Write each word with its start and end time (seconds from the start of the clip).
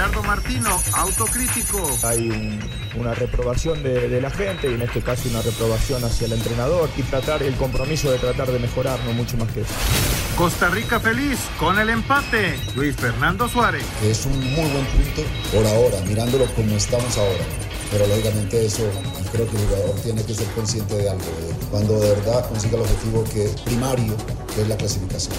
Gerardo 0.00 0.22
Martino, 0.22 0.80
autocrítico. 0.94 1.86
Hay 2.04 2.58
una 2.96 3.12
reprobación 3.12 3.82
de, 3.82 4.18
la 4.18 4.30
gente 4.30 4.70
y 4.70 4.72
en 4.72 4.80
este 4.80 5.02
caso 5.02 5.28
una 5.28 5.42
reprobación 5.42 6.02
hacia 6.02 6.26
el 6.26 6.32
entrenador 6.32 6.88
y 6.96 7.02
tratar 7.02 7.42
el 7.42 7.54
compromiso 7.56 8.10
de 8.10 8.16
tratar 8.16 8.50
de 8.50 8.58
mejorar, 8.60 8.98
no 9.04 9.12
mucho 9.12 9.36
más 9.36 9.52
que 9.52 9.60
eso. 9.60 9.74
Costa 10.38 10.70
Rica 10.70 11.00
feliz 11.00 11.38
con 11.58 11.78
el 11.78 11.90
empate. 11.90 12.58
Luis 12.76 12.96
Fernando 12.96 13.46
Suárez. 13.46 13.84
Es 14.02 14.24
un 14.24 14.38
muy 14.38 14.70
buen 14.70 14.86
punto 14.86 15.22
por 15.52 15.66
ahora, 15.66 16.00
mirándolo 16.06 16.46
como 16.54 16.76
estamos 16.76 17.18
ahora 17.18 17.69
pero 17.90 18.06
lógicamente 18.06 18.64
eso 18.64 18.82
creo 19.32 19.48
que 19.48 19.56
el 19.56 19.66
jugador 19.66 19.94
tiene 20.02 20.22
que 20.24 20.34
ser 20.34 20.46
consciente 20.48 20.96
de 20.96 21.10
algo, 21.10 21.24
cuando 21.70 21.98
de 22.00 22.10
verdad 22.10 22.48
consiga 22.48 22.76
el 22.76 22.82
objetivo 22.82 23.24
que 23.24 23.50
primario, 23.64 24.14
que 24.54 24.62
es 24.62 24.68
la 24.68 24.76
clasificación. 24.76 25.34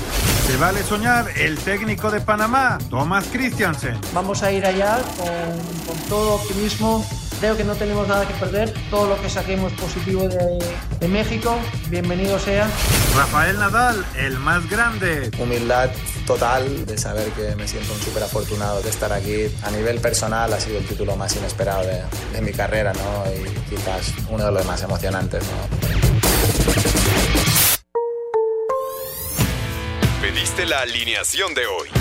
Se 0.48 0.58
vale 0.58 0.84
soñar 0.84 1.28
el 1.38 1.58
técnico 1.60 2.12
de 2.12 2.22
Panamá, 2.22 2.78
Thomas 2.90 3.26
Christiansen. 3.32 4.00
Vamos 4.14 4.44
a 4.44 4.52
ir 4.52 4.66
allá 4.66 5.02
con, 5.18 5.86
con 5.88 6.10
todo 6.10 6.36
optimismo 6.36 7.06
Creo 7.42 7.58
que 7.58 7.64
no 7.64 7.74
tenemos 7.74 8.08
nada 8.08 8.28
que 8.28 8.36
perder. 8.36 8.72
Todo 8.92 9.08
lo 9.08 9.20
que 9.20 9.28
saquemos 9.28 9.74
positivo 9.74 10.30
de, 10.30 10.64
de, 11.00 11.08
México, 11.08 11.58
bienvenido 11.90 12.38
sea. 12.38 12.70
Rafael 13.16 13.58
Nadal, 13.58 14.06
el 14.16 14.38
más 14.38 14.70
grande. 14.70 15.32
Humildad 15.40 15.90
total 16.28 16.86
de 16.86 17.00
saber 17.00 17.32
que 17.32 17.56
me 17.56 17.68
siento 17.68 17.94
un 17.94 18.00
súper 18.00 18.22
afortunado 18.22 18.84
de 18.84 18.92
estar 18.92 19.12
aquí. 19.12 19.48
A 19.64 19.72
nivel 19.72 20.00
personal 20.00 20.54
ha 20.54 20.60
sido 20.60 20.78
el 20.78 20.86
título 20.86 21.16
más 21.16 21.36
inesperado 21.36 21.84
de, 21.84 22.04
de 22.32 22.42
mi 22.44 22.52
carrera 22.52 22.94
¿no? 22.94 23.24
y 23.32 23.50
quizás 23.72 24.14
uno 24.30 24.46
de 24.46 24.52
los 24.52 24.66
más 24.68 24.84
emocionantes. 24.84 25.44
¿no? 25.44 25.68
Pediste 30.22 30.68
la 30.68 30.82
alineación 30.82 31.56
de 31.56 31.66
hoy. 31.66 32.01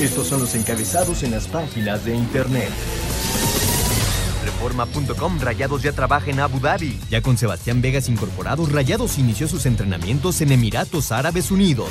Estos 0.00 0.26
son 0.26 0.40
los 0.40 0.54
encabezados 0.54 1.22
en 1.22 1.30
las 1.30 1.48
páginas 1.48 2.04
de 2.04 2.14
internet. 2.14 2.68
Reforma.com, 4.44 5.40
Rayados 5.40 5.82
ya 5.82 5.92
trabaja 5.92 6.30
en 6.30 6.40
Abu 6.40 6.60
Dhabi. 6.60 7.00
Ya 7.10 7.22
con 7.22 7.38
Sebastián 7.38 7.80
Vegas 7.80 8.10
incorporados, 8.10 8.70
Rayados 8.70 9.18
inició 9.18 9.48
sus 9.48 9.64
entrenamientos 9.64 10.42
en 10.42 10.52
Emiratos 10.52 11.12
Árabes 11.12 11.50
Unidos. 11.50 11.88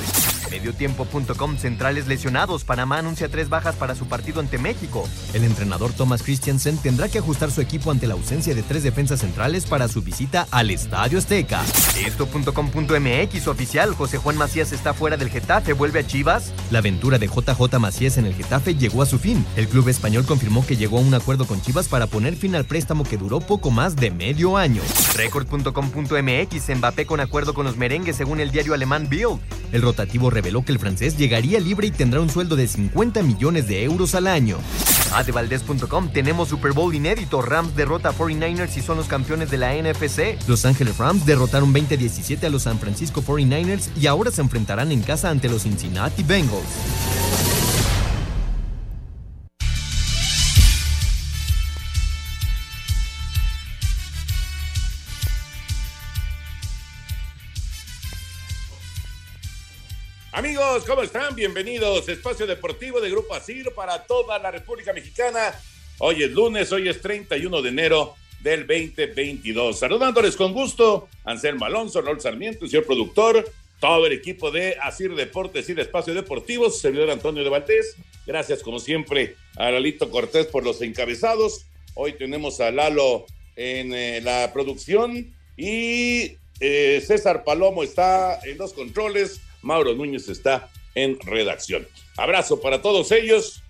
Mediotiempo.com, 0.50 1.56
centrales 1.56 2.06
lesionados. 2.06 2.64
Panamá 2.64 2.98
anuncia 2.98 3.28
tres 3.28 3.48
bajas 3.48 3.74
para 3.76 3.94
su 3.94 4.06
partido 4.06 4.40
ante 4.40 4.58
México. 4.58 5.08
El 5.34 5.44
entrenador 5.44 5.92
Thomas 5.92 6.22
Christiansen 6.22 6.78
tendrá 6.78 7.08
que 7.08 7.18
ajustar 7.18 7.50
su 7.50 7.60
equipo 7.60 7.90
ante 7.90 8.06
la 8.06 8.14
ausencia 8.14 8.54
de 8.54 8.62
tres 8.62 8.82
defensas 8.82 9.20
centrales 9.20 9.66
para 9.66 9.88
su 9.88 10.02
visita 10.02 10.46
al 10.50 10.70
Estadio 10.70 11.18
Azteca. 11.18 11.62
Esto.com.mx 12.04 13.48
oficial, 13.48 13.94
José 13.94 14.18
Juan 14.18 14.36
Macías 14.36 14.72
está 14.72 14.94
fuera 14.94 15.16
del 15.16 15.30
Getafe, 15.30 15.72
vuelve 15.72 16.00
a 16.00 16.06
Chivas. 16.06 16.52
La 16.70 16.78
aventura 16.78 17.18
de 17.18 17.26
JJ 17.26 17.78
Macías 17.78 18.18
en 18.18 18.26
el 18.26 18.34
Getafe 18.34 18.74
llegó 18.74 19.02
a 19.02 19.06
su 19.06 19.18
fin. 19.18 19.44
El 19.56 19.68
club 19.68 19.88
español 19.88 20.24
confirmó 20.24 20.64
que 20.66 20.76
llegó 20.76 20.98
a 20.98 21.02
un 21.02 21.14
acuerdo 21.14 21.46
con 21.46 21.60
Chivas 21.60 21.88
para 21.88 22.06
poner 22.06 22.36
fin 22.36 22.54
al 22.54 22.64
préstamo 22.64 23.04
que 23.04 23.16
duró 23.16 23.40
poco 23.40 23.70
más 23.70 23.96
de 23.96 24.10
medio 24.10 24.56
año. 24.56 24.82
Record.com.mx, 25.14 26.76
Mbappé 26.76 27.06
con 27.06 27.20
acuerdo 27.20 27.54
con 27.54 27.66
los 27.66 27.76
merengues 27.76 28.16
según 28.16 28.40
el 28.40 28.50
diario 28.50 28.74
alemán 28.74 29.08
Bild. 29.08 29.40
El 29.72 29.82
rotativo 29.82 30.30
reveló 30.36 30.62
que 30.62 30.72
el 30.72 30.78
francés 30.78 31.16
llegaría 31.16 31.58
libre 31.60 31.86
y 31.86 31.90
tendrá 31.90 32.20
un 32.20 32.28
sueldo 32.28 32.56
de 32.56 32.68
50 32.68 33.22
millones 33.22 33.68
de 33.68 33.84
euros 33.84 34.14
al 34.14 34.26
año. 34.26 34.58
Adevaldez.com 35.14 36.10
tenemos 36.12 36.48
Super 36.48 36.72
Bowl 36.72 36.94
inédito. 36.94 37.40
Rams 37.40 37.74
derrota 37.74 38.10
a 38.10 38.12
49ers 38.12 38.76
y 38.76 38.82
son 38.82 38.98
los 38.98 39.06
campeones 39.06 39.50
de 39.50 39.56
la 39.56 39.72
NFC. 39.72 40.36
Los 40.46 40.66
Ángeles 40.66 40.98
Rams 40.98 41.24
derrotaron 41.24 41.72
20-17 41.72 42.44
a 42.44 42.50
los 42.50 42.64
San 42.64 42.78
Francisco 42.78 43.22
49ers 43.22 43.88
y 43.98 44.08
ahora 44.08 44.30
se 44.30 44.42
enfrentarán 44.42 44.92
en 44.92 45.00
casa 45.00 45.30
ante 45.30 45.48
los 45.48 45.62
Cincinnati 45.62 46.22
Bengals. 46.22 47.55
Amigos, 60.36 60.84
¿cómo 60.84 61.02
están? 61.02 61.34
Bienvenidos. 61.34 62.06
Espacio 62.10 62.46
Deportivo 62.46 63.00
de 63.00 63.08
Grupo 63.08 63.34
Asir 63.34 63.72
para 63.74 64.04
toda 64.04 64.38
la 64.38 64.50
República 64.50 64.92
Mexicana. 64.92 65.58
Hoy 65.96 66.24
es 66.24 66.30
lunes, 66.30 66.70
hoy 66.72 66.90
es 66.90 67.00
31 67.00 67.62
de 67.62 67.68
enero 67.70 68.16
del 68.42 68.66
2022. 68.66 69.78
Saludándoles 69.78 70.36
con 70.36 70.52
gusto, 70.52 71.08
Anselmo 71.24 71.64
Alonso, 71.64 72.02
Raúl 72.02 72.20
Sarmiento, 72.20 72.66
señor 72.66 72.84
productor, 72.84 73.50
todo 73.80 74.04
el 74.04 74.12
equipo 74.12 74.50
de 74.50 74.76
Asir 74.82 75.14
Deportes 75.14 75.70
y 75.70 75.80
Espacio 75.80 76.12
Deportivo, 76.12 76.68
servidor 76.68 77.12
Antonio 77.12 77.42
de 77.42 77.48
Valdés. 77.48 77.96
Gracias, 78.26 78.62
como 78.62 78.78
siempre, 78.78 79.36
a 79.56 79.70
Lalito 79.70 80.10
Cortés 80.10 80.44
por 80.48 80.64
los 80.64 80.82
encabezados. 80.82 81.64
Hoy 81.94 82.12
tenemos 82.12 82.60
a 82.60 82.70
Lalo 82.70 83.24
en 83.56 83.94
eh, 83.94 84.20
la 84.20 84.52
producción 84.52 85.34
y 85.56 86.36
eh, 86.60 87.02
César 87.06 87.42
Palomo 87.42 87.82
está 87.82 88.38
en 88.44 88.58
los 88.58 88.74
controles. 88.74 89.40
Mauro 89.62 89.94
Núñez 89.94 90.28
está 90.28 90.70
en 90.94 91.18
redacción. 91.20 91.86
Abrazo 92.16 92.60
para 92.60 92.82
todos 92.82 93.12
ellos. 93.12 93.62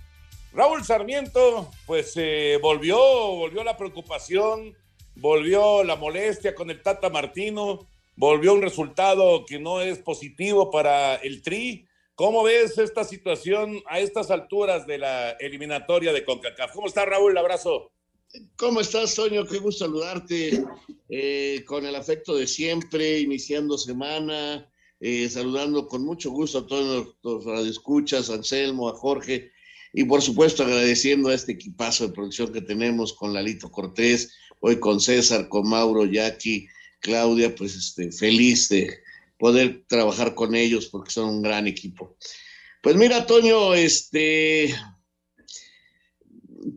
Raúl 0.53 0.85
Sarmiento, 0.85 1.71
pues 1.87 2.15
eh, 2.17 2.59
volvió, 2.63 2.97
volvió 2.97 3.63
la 3.63 3.77
preocupación, 3.77 4.75
volvió 5.17 5.85
la 5.85 5.97
molestia 5.97 6.55
con 6.55 6.71
el 6.71 6.83
Tata 6.83 7.11
Martino, 7.11 7.87
volvió 8.17 8.55
un 8.55 8.63
resultado 8.63 9.45
que 9.45 9.59
no 9.59 9.83
es 9.83 9.99
positivo 9.99 10.71
para 10.71 11.17
el 11.17 11.43
Tri. 11.43 11.87
¿Cómo 12.15 12.43
ves 12.43 12.79
esta 12.79 13.05
situación 13.05 13.83
a 13.87 14.01
estas 14.01 14.31
alturas 14.31 14.87
de 14.87 14.97
la 14.97 15.33
eliminatoria 15.33 16.15
de 16.15 16.25
CONCACAF? 16.25 16.73
¿Cómo 16.73 16.87
está 16.87 17.05
Raúl? 17.05 17.37
Abrazo. 17.37 17.93
¿Cómo 18.57 18.81
estás, 18.81 19.15
Soño? 19.15 19.45
Qué 19.47 19.59
gusto 19.59 19.85
saludarte 19.85 20.65
eh, 21.11 21.63
con 21.67 21.85
el 21.85 21.95
afecto 21.95 22.35
de 22.35 22.47
siempre, 22.47 23.19
iniciando 23.19 23.77
semana, 23.77 24.67
eh, 25.01 25.29
saludando 25.29 25.87
con 25.89 26.05
mucho 26.05 26.31
gusto 26.31 26.59
a 26.59 26.67
todos 26.67 27.17
los, 27.23 27.45
radioescuchas, 27.45 28.31
a 28.31 28.35
Anselmo, 28.35 28.89
a 28.89 28.95
Jorge, 28.95 29.53
y 29.93 30.05
por 30.05 30.23
supuesto 30.23 30.63
agradeciendo 30.63 31.29
a 31.29 31.35
este 31.35 31.53
equipazo 31.53 32.07
de 32.07 32.15
producción 32.15 32.53
que 32.53 32.61
tenemos 32.61 33.13
con 33.13 33.33
Lalito 33.33 33.71
Cortés, 33.71 34.33
hoy 34.61 34.79
con 34.79 35.01
César, 35.01 35.49
con 35.49 35.69
Mauro, 35.69 36.05
Jackie, 36.05 36.69
Claudia, 37.01 37.55
pues 37.55 37.75
este, 37.75 38.11
feliz 38.11 38.69
de 38.69 38.91
poder 39.39 39.85
trabajar 39.87 40.35
con 40.35 40.55
ellos 40.55 40.87
porque 40.87 41.11
son 41.11 41.29
un 41.29 41.43
gran 41.43 41.67
equipo. 41.67 42.17
Pues 42.83 42.97
mira, 42.97 43.27
Toño, 43.27 43.75
este, 43.75 44.75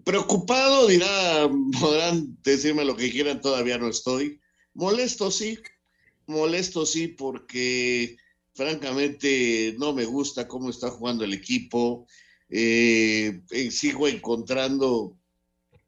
preocupado, 0.03 0.87
dirá, 0.87 1.49
podrán 1.79 2.37
decirme 2.43 2.85
lo 2.85 2.95
que 2.95 3.11
quieran, 3.11 3.41
todavía 3.41 3.77
no 3.77 3.89
estoy. 3.89 4.39
Molesto, 4.73 5.31
sí, 5.31 5.57
molesto 6.29 6.85
sí 6.85 7.07
porque 7.09 8.17
francamente 8.53 9.75
no 9.77 9.93
me 9.93 10.05
gusta 10.05 10.47
cómo 10.47 10.69
está 10.69 10.89
jugando 10.89 11.25
el 11.25 11.33
equipo. 11.33 12.05
Eh, 12.49 13.41
eh, 13.51 13.71
sigo 13.71 14.07
encontrando 14.07 15.17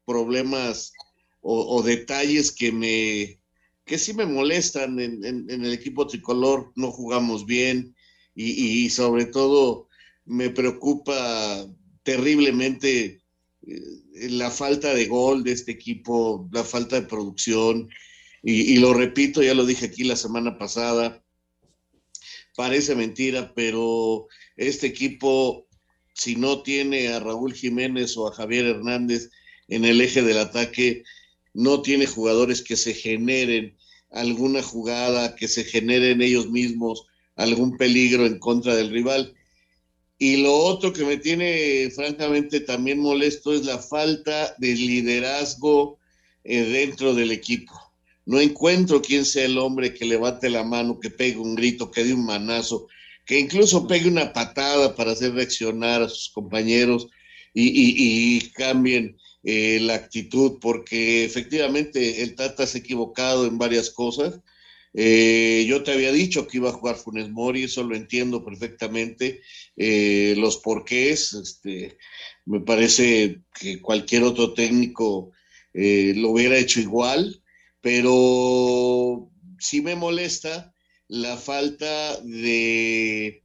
problemas 0.04 0.92
o, 1.40 1.82
detalles 1.82 2.52
que 2.52 2.70
me 2.70 3.40
que 3.84 3.98
sí 3.98 4.14
me 4.14 4.26
molestan 4.26 5.00
en, 5.00 5.24
el 5.48 5.72
equipo 5.72 6.06
tricolor. 6.06 6.72
No 6.76 6.92
jugamos 6.92 7.46
bien 7.46 7.94
y, 8.34 8.88
sobre 8.90 9.26
todo 9.26 9.88
me 10.24 10.50
preocupa 10.50 11.66
terriblemente 12.04 13.20
eh, 13.66 14.28
la 14.30 14.50
falta 14.50 14.94
de 14.94 15.06
gol 15.06 15.42
de 15.42 15.52
este 15.52 15.72
equipo, 15.72 16.48
la 16.52 16.64
falta 16.64 17.00
de 17.00 17.06
producción. 17.06 17.88
Y, 18.42 18.78
lo 18.78 18.92
repito, 18.92 19.42
ya 19.42 19.54
lo 19.54 19.64
dije 19.64 19.86
aquí 19.86 20.02
la 20.02 20.16
semana 20.16 20.58
pasada, 20.58 21.22
parece 22.56 22.96
mentira, 22.96 23.52
pero 23.54 24.26
este 24.56 24.88
equipo, 24.88 25.68
si 26.12 26.34
no 26.34 26.62
tiene 26.62 27.08
a 27.08 27.20
Raúl 27.20 27.54
Jiménez 27.54 28.16
o 28.16 28.26
a 28.26 28.34
Javier 28.34 28.66
Hernández 28.66 29.30
en 29.68 29.84
el 29.84 30.00
eje 30.00 30.22
del 30.22 30.38
ataque, 30.38 31.04
no 31.54 31.82
tiene 31.82 32.06
jugadores 32.06 32.62
que 32.62 32.76
se 32.76 32.94
generen 32.94 33.76
alguna 34.10 34.62
jugada, 34.62 35.36
que 35.36 35.46
se 35.46 35.62
generen 35.64 36.20
ellos 36.20 36.50
mismos 36.50 37.06
algún 37.36 37.76
peligro 37.76 38.26
en 38.26 38.40
contra 38.40 38.74
del 38.74 38.90
rival. 38.90 39.34
Y 40.18 40.42
lo 40.42 40.54
otro 40.54 40.92
que 40.92 41.04
me 41.04 41.16
tiene 41.16 41.90
francamente 41.94 42.60
también 42.60 42.98
molesto 42.98 43.52
es 43.54 43.64
la 43.64 43.78
falta 43.78 44.54
de 44.58 44.74
liderazgo 44.74 45.98
eh, 46.44 46.62
dentro 46.62 47.14
del 47.14 47.30
equipo. 47.30 47.91
No 48.24 48.40
encuentro 48.40 49.02
quién 49.02 49.24
sea 49.24 49.46
el 49.46 49.58
hombre 49.58 49.94
que 49.94 50.04
levante 50.04 50.48
la 50.48 50.62
mano, 50.62 51.00
que 51.00 51.10
pegue 51.10 51.38
un 51.38 51.54
grito, 51.54 51.90
que 51.90 52.04
dé 52.04 52.14
un 52.14 52.24
manazo, 52.24 52.86
que 53.24 53.38
incluso 53.38 53.86
pegue 53.86 54.08
una 54.08 54.32
patada 54.32 54.94
para 54.94 55.12
hacer 55.12 55.34
reaccionar 55.34 56.02
a 56.02 56.08
sus 56.08 56.30
compañeros 56.30 57.08
y, 57.54 58.40
cambien 58.50 59.16
eh, 59.42 59.78
la 59.80 59.94
actitud, 59.94 60.58
porque 60.60 61.24
efectivamente 61.24 62.22
el 62.22 62.34
Tata 62.34 62.66
se 62.66 62.78
ha 62.78 62.80
equivocado 62.80 63.46
en 63.46 63.58
varias 63.58 63.90
cosas. 63.90 64.40
Eh, 64.94 65.64
yo 65.68 65.82
te 65.82 65.92
había 65.92 66.12
dicho 66.12 66.46
que 66.46 66.58
iba 66.58 66.70
a 66.70 66.74
jugar 66.74 66.96
Funes 66.96 67.30
Mori, 67.30 67.64
eso 67.64 67.82
lo 67.82 67.96
entiendo 67.96 68.44
perfectamente. 68.44 69.40
Eh, 69.76 70.34
los 70.36 70.58
porqués, 70.58 71.34
este, 71.34 71.96
me 72.46 72.60
parece 72.60 73.40
que 73.58 73.80
cualquier 73.80 74.22
otro 74.22 74.54
técnico 74.54 75.32
lo 75.74 76.28
hubiera 76.28 76.58
hecho 76.58 76.80
igual, 76.80 77.41
pero 77.82 79.28
sí 79.58 79.82
me 79.82 79.94
molesta 79.94 80.72
la 81.08 81.36
falta 81.36 82.18
de, 82.22 83.44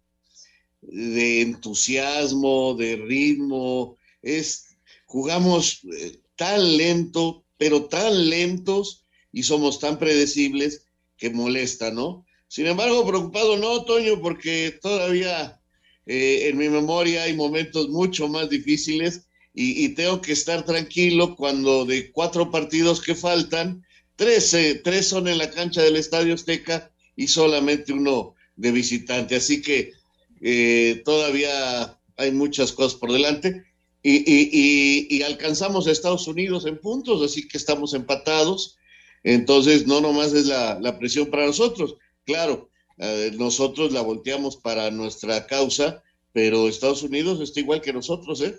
de 0.82 1.42
entusiasmo, 1.42 2.76
de 2.76 2.96
ritmo. 2.96 3.98
Es, 4.22 4.78
jugamos 5.06 5.82
eh, 5.92 6.20
tan 6.38 6.78
lento, 6.78 7.44
pero 7.58 7.86
tan 7.86 8.30
lentos 8.30 9.04
y 9.34 9.44
somos 9.44 9.80
tan 9.80 10.00
predecibles 10.00 10.86
que 11.18 11.30
molesta, 11.30 11.92
¿no? 11.92 12.26
Sin 12.48 12.68
embargo, 12.68 13.06
preocupado 13.06 13.58
no, 13.58 13.84
Toño, 13.84 14.22
porque 14.22 14.78
todavía 14.82 15.60
eh, 16.06 16.48
en 16.48 16.58
mi 16.58 16.70
memoria 16.70 17.24
hay 17.24 17.36
momentos 17.36 17.90
mucho 17.90 18.28
más 18.30 18.50
difíciles 18.50 19.28
y, 19.54 19.84
y, 19.84 19.90
tengo 19.90 20.22
que 20.22 20.34
estar 20.34 20.64
tranquilo 20.64 21.36
cuando 21.36 21.84
de 21.84 22.12
cuatro 22.12 22.52
partidos 22.52 23.02
que 23.02 23.16
faltan, 23.16 23.84
tres, 24.18 24.56
tres 24.84 25.08
son 25.08 25.30
en 25.30 25.38
la 25.38 25.50
cancha 25.50 25.82
del 25.82 25.96
Estadio 25.96 26.34
Azteca 26.34 26.92
y 27.16 27.28
solamente 27.30 27.94
uno 27.94 28.36
de 28.58 28.72
visitante. 28.72 29.38
Así 29.38 29.62
que 29.62 29.94
eh, 30.42 31.02
todavía 31.06 31.98
hay 32.18 32.32
muchas 32.32 32.74
cosas 32.74 33.00
por 33.00 33.14
delante. 33.14 33.64
Y, 34.04 35.22
alcanzamos 35.24 35.88
a 35.88 35.92
Estados 35.92 36.28
Unidos 36.28 36.66
en 36.66 36.78
puntos, 36.78 37.22
así 37.22 37.48
que 37.48 37.58
estamos 37.58 37.94
empatados. 37.94 38.78
Entonces, 39.24 39.86
no 39.86 40.00
nomás 40.00 40.34
es 40.34 40.46
la, 40.46 40.98
presión 40.98 41.30
para 41.30 41.46
nosotros. 41.46 41.96
Claro, 42.26 42.70
eh, 42.98 43.32
nosotros 43.36 43.92
la 43.92 44.02
volteamos 44.02 44.56
para 44.56 44.92
nuestra 44.92 45.46
causa, 45.46 46.04
pero 46.32 46.70
Estados 46.70 47.04
Unidos 47.04 47.42
está 47.42 47.60
igual 47.60 47.82
que 47.82 47.92
nosotros, 47.92 48.42
¿eh? 48.42 48.58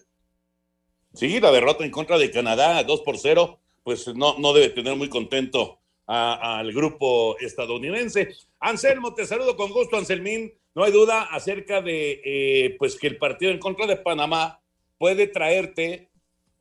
Sí, 1.14 1.40
la 1.40 1.50
derrota 1.50 1.84
en 1.84 1.90
contra 1.90 2.18
de 2.18 2.30
Canadá, 2.30 2.82
2 2.84 3.00
por 3.00 3.18
0, 3.18 3.58
pues 3.88 4.06
no, 4.14 4.38
no 4.38 4.52
debe 4.52 4.68
tener 4.68 4.94
muy 4.96 5.08
contento 5.08 5.78
al 6.06 6.70
grupo 6.74 7.38
estadounidense. 7.38 8.28
Anselmo, 8.60 9.14
te 9.14 9.24
saludo 9.24 9.56
con 9.56 9.70
gusto, 9.72 9.96
Anselmín. 9.96 10.52
No 10.74 10.84
hay 10.84 10.92
duda 10.92 11.22
acerca 11.22 11.80
de 11.80 12.20
eh, 12.22 12.76
pues 12.78 12.96
que 12.96 13.06
el 13.06 13.16
partido 13.16 13.50
en 13.50 13.58
contra 13.58 13.86
de 13.86 13.96
Panamá 13.96 14.60
puede 14.98 15.26
traerte, 15.26 16.10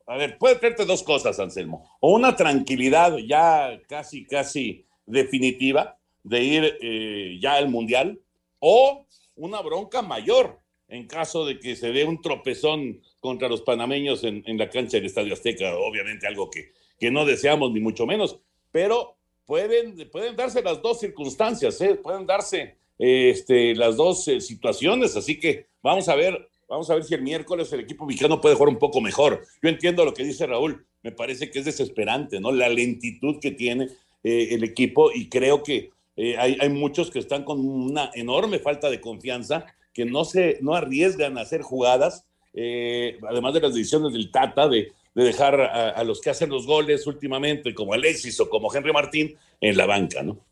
a 0.06 0.16
ver, 0.16 0.38
puede 0.38 0.54
traerte 0.54 0.86
dos 0.86 1.02
cosas, 1.02 1.38
Anselmo. 1.38 1.98
O 2.00 2.14
una 2.14 2.34
tranquilidad 2.34 3.18
ya 3.18 3.78
casi, 3.86 4.24
casi 4.24 4.86
definitiva 5.04 5.98
de 6.22 6.42
ir 6.42 6.78
eh, 6.80 7.38
ya 7.42 7.56
al 7.56 7.68
Mundial, 7.68 8.18
o 8.58 9.04
una 9.36 9.60
bronca 9.60 10.00
mayor 10.00 10.60
en 10.88 11.06
caso 11.06 11.44
de 11.44 11.60
que 11.60 11.76
se 11.76 11.92
dé 11.92 12.04
un 12.04 12.22
tropezón 12.22 13.02
contra 13.20 13.50
los 13.50 13.60
panameños 13.60 14.24
en, 14.24 14.42
la 14.56 14.70
cancha 14.70 14.96
del 14.96 15.06
Estadio 15.06 15.34
Azteca, 15.34 15.76
obviamente 15.76 16.26
algo 16.26 16.48
que, 16.48 16.72
que 16.98 17.10
no 17.10 17.24
deseamos 17.24 17.72
ni 17.72 17.80
mucho 17.80 18.06
menos, 18.06 18.38
pero 18.70 19.16
pueden, 19.46 20.08
pueden 20.10 20.36
darse 20.36 20.62
las 20.62 20.82
dos 20.82 21.00
circunstancias, 21.00 21.80
¿eh? 21.80 21.94
pueden 21.94 22.26
darse 22.26 22.76
este, 22.98 23.74
las 23.74 23.96
dos 23.96 24.26
eh, 24.28 24.40
situaciones, 24.40 25.16
así 25.16 25.38
que 25.38 25.66
vamos 25.82 26.08
a 26.08 26.16
ver, 26.16 26.48
vamos 26.68 26.90
a 26.90 26.94
ver 26.94 27.04
si 27.04 27.14
el 27.14 27.22
miércoles 27.22 27.72
el 27.72 27.80
equipo 27.80 28.04
mexicano 28.04 28.40
puede 28.40 28.56
jugar 28.56 28.68
un 28.68 28.78
poco 28.78 29.00
mejor. 29.00 29.44
Yo 29.62 29.68
entiendo 29.68 30.04
lo 30.04 30.12
que 30.12 30.24
dice 30.24 30.46
Raúl, 30.46 30.84
me 31.02 31.12
parece 31.12 31.50
que 31.50 31.60
es 31.60 31.64
desesperante, 31.64 32.40
¿no? 32.40 32.52
La 32.52 32.68
lentitud 32.68 33.38
que 33.40 33.52
tiene 33.52 33.88
eh, 34.24 34.48
el 34.50 34.64
equipo 34.64 35.10
y 35.12 35.28
creo 35.28 35.62
que 35.62 35.90
hay, 36.36 36.58
hay, 36.60 36.68
muchos 36.68 37.12
que 37.12 37.20
están 37.20 37.44
con 37.44 37.60
una 37.60 38.10
enorme 38.12 38.58
falta 38.58 38.90
de 38.90 39.00
confianza, 39.00 39.66
que 39.94 40.04
no 40.04 40.24
se, 40.24 40.58
no 40.60 40.74
arriesgan 40.74 41.38
a 41.38 41.42
hacer 41.42 41.62
jugadas, 41.62 42.26
además 42.52 43.54
de 43.54 43.60
las 43.60 43.72
decisiones 43.72 44.12
del 44.12 44.32
Tata 44.32 44.66
de 44.66 44.90
de 45.18 45.24
dejar 45.24 45.60
a, 45.60 46.04
los 46.04 46.20
que 46.20 46.30
hacen 46.30 46.48
los 46.48 46.64
goles 46.64 47.04
últimamente, 47.08 47.74
como 47.74 47.92
Alexis 47.92 48.38
o 48.38 48.48
como 48.48 48.72
Henry 48.72 48.92
Martín, 48.92 49.36
en 49.60 49.76
la 49.76 49.84
banca, 49.84 50.22
¿no? 50.22 50.46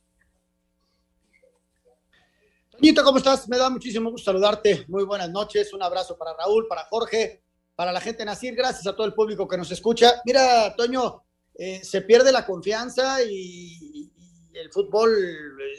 Toñito, 2.73 3.05
¿cómo 3.05 3.19
estás? 3.19 3.49
Me 3.49 3.59
da 3.59 3.71
muchísimo 3.71 4.11
gusto 4.11 4.25
saludarte. 4.25 4.85
Muy 4.89 5.05
buenas 5.05 5.31
noches. 5.31 5.73
Un 5.73 5.85
abrazo 5.85 6.19
para 6.19 6.35
Raúl, 6.37 6.67
para 6.67 6.83
Jorge, 6.87 7.43
para 7.77 7.93
la 7.93 8.01
gente 8.01 8.25
Nacir. 8.25 8.57
Gracias 8.57 8.85
a 8.89 8.97
todo 8.97 9.07
el 9.07 9.15
público 9.15 9.47
que 9.47 9.57
nos 9.57 9.71
escucha. 9.71 10.21
Mira, 10.25 10.75
Toño, 10.75 11.23
eh, 11.55 11.85
se 11.85 12.01
pierde 12.01 12.33
la 12.33 12.45
confianza 12.45 13.23
y, 13.23 14.11
el 14.53 14.73
fútbol 14.73 15.15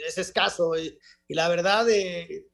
es 0.07 0.17
escaso. 0.17 0.77
Y, 0.77 0.97
la 1.27 1.49
verdad, 1.49 1.89
eh, 1.89 2.45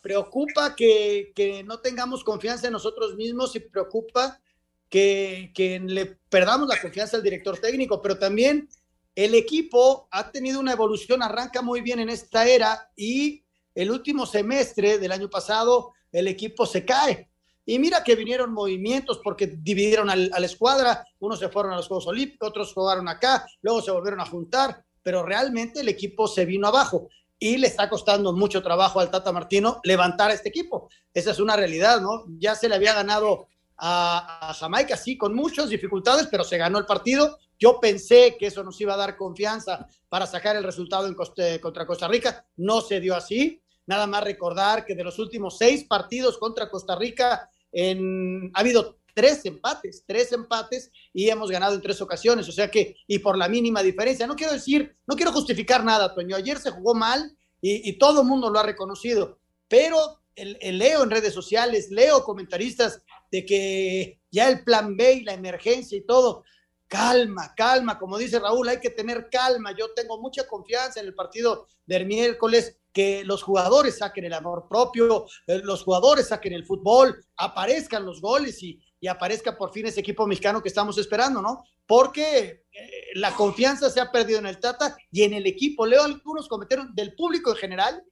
preocupa 0.00 0.74
que, 0.74 1.30
que, 1.34 1.62
no 1.62 1.80
tengamos 1.80 2.24
confianza 2.24 2.68
en 2.68 2.72
nosotros 2.72 3.16
mismos 3.16 3.54
y 3.54 3.60
preocupa 3.60 4.40
que, 4.88 5.82
le 5.86 6.18
perdamos 6.28 6.68
la 6.68 6.80
confianza 6.80 7.16
al 7.16 7.22
director 7.22 7.58
técnico, 7.58 8.00
pero 8.00 8.18
también 8.18 8.68
el 9.14 9.34
equipo 9.34 10.08
ha 10.10 10.30
tenido 10.30 10.60
una 10.60 10.72
evolución, 10.72 11.22
arranca 11.22 11.62
muy 11.62 11.80
bien 11.80 11.98
en 11.98 12.08
esta 12.08 12.46
era 12.46 12.90
y 12.96 13.44
el 13.74 13.90
último 13.90 14.26
semestre 14.26 14.98
del 14.98 15.12
año 15.12 15.28
pasado 15.28 15.92
el 16.12 16.28
equipo 16.28 16.66
se 16.66 16.84
cae. 16.84 17.28
Y 17.66 17.78
mira 17.78 18.02
que 18.02 18.16
vinieron 18.16 18.52
movimientos 18.52 19.20
porque 19.22 19.46
dividieron 19.46 20.08
a 20.08 20.16
la 20.16 20.46
escuadra, 20.46 21.06
unos 21.18 21.38
se 21.38 21.50
fueron 21.50 21.72
a 21.72 21.76
los 21.76 21.86
Juegos 21.86 22.06
Olímpicos, 22.06 22.48
otros 22.48 22.72
jugaron 22.72 23.08
acá, 23.08 23.46
luego 23.60 23.82
se 23.82 23.90
volvieron 23.90 24.20
a 24.20 24.26
juntar, 24.26 24.84
pero 25.02 25.22
realmente 25.22 25.80
el 25.80 25.88
equipo 25.88 26.26
se 26.28 26.46
vino 26.46 26.68
abajo 26.68 27.08
y 27.38 27.58
le 27.58 27.66
está 27.66 27.88
costando 27.88 28.32
mucho 28.32 28.62
trabajo 28.62 29.00
al 29.00 29.10
Tata 29.10 29.32
Martino 29.32 29.80
levantar 29.84 30.30
a 30.30 30.34
este 30.34 30.48
equipo. 30.48 30.88
Esa 31.12 31.32
es 31.32 31.38
una 31.38 31.56
realidad, 31.56 32.00
¿no? 32.00 32.24
Ya 32.38 32.54
se 32.54 32.68
le 32.68 32.74
había 32.74 32.94
ganado 32.94 33.48
a, 33.78 34.52
Jamaica, 34.58 34.96
sí, 34.96 35.16
con 35.16 35.34
muchas 35.34 35.68
dificultades, 35.68 36.26
pero 36.30 36.44
se 36.44 36.58
ganó 36.58 36.78
el 36.78 36.86
partido. 36.86 37.38
Yo 37.58 37.80
pensé 37.80 38.36
que 38.38 38.46
eso 38.46 38.62
nos 38.62 38.80
iba 38.80 38.94
a 38.94 38.98
dar 38.98 39.16
confianza 39.16 39.86
para 40.08 40.26
sacar 40.26 40.56
el 40.56 40.64
resultado 40.64 41.06
en 41.06 41.14
contra 41.60 41.86
Costa 41.86 42.08
Rica. 42.08 42.46
No 42.56 42.80
se 42.80 43.00
dio 43.00 43.14
así. 43.14 43.62
Nada 43.86 44.06
más 44.06 44.24
recordar 44.24 44.84
que 44.84 44.94
de 44.94 45.04
los 45.04 45.18
últimos 45.18 45.56
seis 45.56 45.84
partidos 45.84 46.38
contra 46.38 46.68
Costa 46.68 46.96
Rica 46.96 47.50
ha 47.74 48.60
habido 48.60 48.98
tres 49.14 49.44
empates, 49.46 50.04
tres 50.06 50.32
empates 50.32 50.90
y 51.12 51.28
hemos 51.28 51.50
ganado 51.50 51.74
en 51.74 51.80
tres 51.80 52.00
ocasiones. 52.00 52.48
O 52.48 52.52
sea 52.52 52.70
que, 52.70 52.96
y 53.06 53.18
por 53.18 53.36
la 53.36 53.48
mínima 53.48 53.82
diferencia. 53.82 54.26
No 54.26 54.36
quiero 54.36 54.52
decir, 54.52 54.96
no 55.06 55.16
quiero 55.16 55.32
justificar 55.32 55.84
nada, 55.84 56.14
Toño. 56.14 56.36
Ayer 56.36 56.58
se 56.58 56.70
jugó 56.70 56.94
mal 56.94 57.36
y, 57.60 57.88
y 57.88 57.98
todo 57.98 58.22
el 58.22 58.28
mundo 58.28 58.50
lo 58.50 58.58
ha 58.58 58.62
reconocido, 58.62 59.38
pero 59.66 60.18
el, 60.38 60.78
leo 60.78 61.02
en 61.02 61.10
redes 61.10 61.34
sociales, 61.34 61.90
leo 61.90 62.22
comentaristas 62.24 63.02
de 63.30 63.44
que 63.44 64.20
ya 64.30 64.48
el 64.48 64.64
plan 64.64 64.96
B 64.96 65.14
y 65.14 65.24
la 65.24 65.34
emergencia 65.34 65.96
y 65.96 66.02
todo. 66.02 66.44
Calma, 66.86 67.54
calma, 67.54 67.98
como 67.98 68.16
dice 68.16 68.38
Raúl, 68.38 68.68
hay 68.68 68.80
que 68.80 68.90
tener 68.90 69.28
calma. 69.30 69.74
Yo 69.76 69.92
tengo 69.94 70.20
mucha 70.20 70.46
confianza 70.46 71.00
en 71.00 71.06
el 71.06 71.14
partido 71.14 71.66
del 71.84 72.06
miércoles, 72.06 72.78
que 72.92 73.22
los 73.24 73.42
jugadores 73.42 73.98
saquen 73.98 74.24
el 74.24 74.32
amor 74.32 74.66
propio, 74.68 75.26
eh, 75.46 75.60
los 75.62 75.82
jugadores 75.84 76.28
saquen 76.28 76.54
el 76.54 76.64
fútbol, 76.64 77.22
aparezcan 77.36 78.04
los 78.06 78.20
goles 78.20 78.62
y, 78.62 78.80
aparezca 79.08 79.56
por 79.56 79.72
fin 79.72 79.86
ese 79.86 80.00
equipo 80.00 80.26
mexicano 80.26 80.60
que 80.60 80.68
estamos 80.68 80.98
esperando, 80.98 81.40
¿no? 81.40 81.62
Porque 81.86 82.64
eh, 82.72 82.90
la 83.14 83.32
confianza 83.32 83.90
se 83.90 84.00
ha 84.00 84.10
perdido 84.10 84.40
en 84.40 84.46
el 84.46 84.58
Tata 84.58 84.96
y 85.12 85.22
en 85.22 85.34
el 85.34 85.46
equipo. 85.46 85.86
Leo 85.86 86.02
algunos 86.02 86.48
comentarios 86.48 86.88
del 86.94 87.14
público 87.14 87.50
en 87.50 87.56
general 87.56 88.02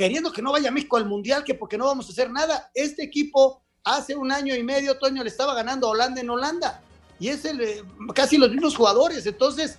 queriendo 0.00 0.32
que 0.32 0.40
no 0.40 0.52
vaya 0.52 0.70
México 0.70 0.96
al 0.96 1.04
Mundial, 1.04 1.44
que 1.44 1.54
porque 1.54 1.76
no 1.76 1.84
vamos 1.84 2.08
a 2.08 2.12
hacer 2.12 2.30
nada. 2.30 2.70
Este 2.72 3.02
equipo 3.02 3.64
hace 3.84 4.14
un 4.14 4.32
año 4.32 4.54
y 4.54 4.62
medio, 4.62 4.98
Toño, 4.98 5.22
le 5.22 5.28
estaba 5.28 5.54
ganando 5.54 5.86
a 5.86 5.90
Holanda 5.90 6.20
en 6.20 6.30
Holanda. 6.30 6.82
Y 7.18 7.28
es 7.28 7.44
el, 7.44 7.60
eh, 7.60 7.82
casi 8.14 8.38
los 8.38 8.50
mismos 8.50 8.76
jugadores. 8.76 9.26
Entonces, 9.26 9.78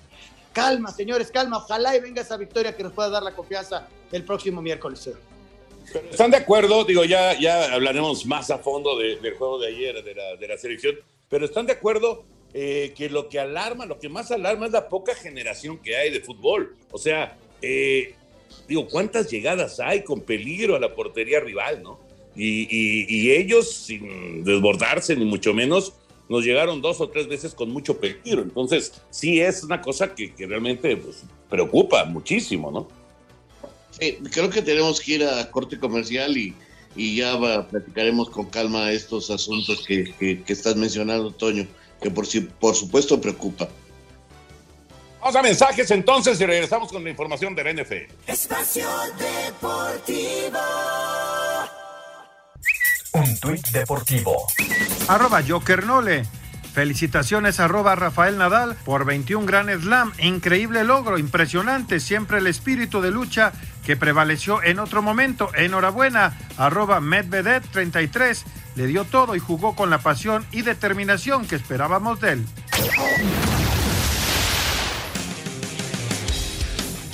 calma, 0.54 0.92
señores, 0.92 1.32
calma. 1.32 1.58
Ojalá 1.58 1.96
y 1.96 2.00
venga 2.00 2.22
esa 2.22 2.38
victoria 2.38 2.76
que 2.76 2.84
nos 2.84 2.94
pueda 2.94 3.10
dar 3.10 3.24
la 3.24 3.34
confianza 3.34 3.88
el 4.12 4.24
próximo 4.24 4.62
miércoles. 4.62 5.10
¿Están 6.10 6.32
de 6.32 6.38
acuerdo? 6.38 6.86
Digo, 6.86 7.04
ya, 7.04 7.38
ya 7.40 7.74
hablaremos 7.74 8.26
más 8.26 8.52
a 8.52 8.60
fondo 8.60 8.98
del 8.98 9.34
juego 9.36 9.60
de 9.60 9.68
ayer, 9.68 10.04
de 10.04 10.48
la, 10.48 10.58
selección, 10.58 10.96
pero 11.28 11.46
¿están 11.46 11.66
de 11.66 11.74
acuerdo 11.74 12.24
eh, 12.54 12.94
que 12.96 13.10
lo 13.10 13.28
que 13.30 13.40
alarma, 13.40 13.86
lo 13.86 14.00
que 14.00 14.08
más 14.08 14.32
alarma 14.32 14.68
es 14.68 14.72
la 14.72 14.88
poca 14.88 15.16
generación 15.16 15.80
que 15.80 15.98
hay 15.98 16.12
de 16.12 16.22
fútbol? 16.22 16.76
O 16.92 16.98
sea, 16.98 17.38
eh, 17.62 18.16
digo, 18.68 18.88
¿cuántas 18.88 19.30
llegadas 19.30 19.80
hay 19.80 20.04
con 20.04 20.22
peligro 20.22 20.76
a 20.76 20.80
la 20.80 20.94
portería 20.94 21.40
rival, 21.40 21.82
no? 21.82 22.00
Y, 22.36 23.32
ellos, 23.32 23.70
sin 23.72 24.44
desbordarse 24.44 25.16
ni 25.16 25.26
mucho 25.26 25.54
menos, 25.54 25.94
nos 26.30 26.46
llegaron 26.46 26.82
dos 26.82 27.02
o 27.02 27.10
tres 27.10 27.28
veces 27.28 27.54
con 27.54 27.72
mucho 27.72 28.00
peligro. 28.00 28.42
Entonces, 28.42 28.94
sí 29.10 29.42
es 29.42 29.64
una 29.64 29.82
cosa 29.82 30.16
que, 30.16 30.34
realmente 30.38 30.96
pues, 30.98 31.24
preocupa 31.50 32.06
muchísimo, 32.06 32.72
¿no? 32.72 32.88
Sí, 33.92 34.18
creo 34.32 34.50
que 34.50 34.62
tenemos 34.62 35.02
que 35.02 35.16
ir 35.16 35.26
a 35.26 35.52
corte 35.52 35.78
comercial 35.78 36.38
y, 36.38 36.56
y 36.96 37.18
ya 37.18 37.36
va, 37.36 37.68
platicaremos 37.68 38.30
con 38.30 38.46
calma 38.46 38.92
estos 38.92 39.30
asuntos 39.30 39.86
que, 39.86 40.14
que, 40.18 40.42
que 40.42 40.54
estás 40.54 40.78
mencionando, 40.78 41.32
Toño, 41.32 41.68
que 42.02 42.10
por, 42.10 42.26
por 42.60 42.76
supuesto 42.76 43.20
preocupa. 43.20 43.70
Vamos 45.22 45.36
a 45.36 45.42
mensajes 45.44 45.92
entonces 45.92 46.42
y 46.42 46.46
regresamos 46.48 46.92
con 46.92 47.04
la 47.04 47.10
información 47.12 47.54
del 47.54 47.76
NFL. 47.76 48.12
Espacio 48.26 48.88
Deportivo. 49.20 50.58
Un 53.14 53.38
tuit 53.40 53.68
deportivo. 53.72 54.48
Arroba 55.10 55.42
Joker 55.46 55.86
Nole. 55.86 56.26
Felicitaciones 56.74 57.60
arroba 57.60 57.96
Rafael 57.96 58.38
Nadal 58.38 58.78
por 58.86 59.04
21 59.04 59.46
Gran 59.46 59.68
Slam. 59.82 60.14
Increíble 60.20 60.86
logro, 60.86 61.18
impresionante. 61.18 62.00
Siempre 62.00 62.38
el 62.38 62.48
espíritu 62.48 63.02
de 63.02 63.12
lucha 63.12 63.52
que 63.86 63.98
prevaleció 63.98 64.64
en 64.64 64.80
otro 64.80 65.02
momento. 65.02 65.50
Enhorabuena. 65.56 66.38
Arroba 66.58 67.02
Medvedev 67.02 67.64
33. 67.72 68.46
Le 68.76 68.88
dio 68.88 69.04
todo 69.04 69.36
y 69.36 69.40
jugó 69.40 69.76
con 69.76 69.90
la 69.90 69.98
pasión 69.98 70.46
y 70.52 70.62
determinación 70.62 71.46
que 71.46 71.58
esperábamos 71.58 72.22
de 72.22 72.32
él. 72.32 72.46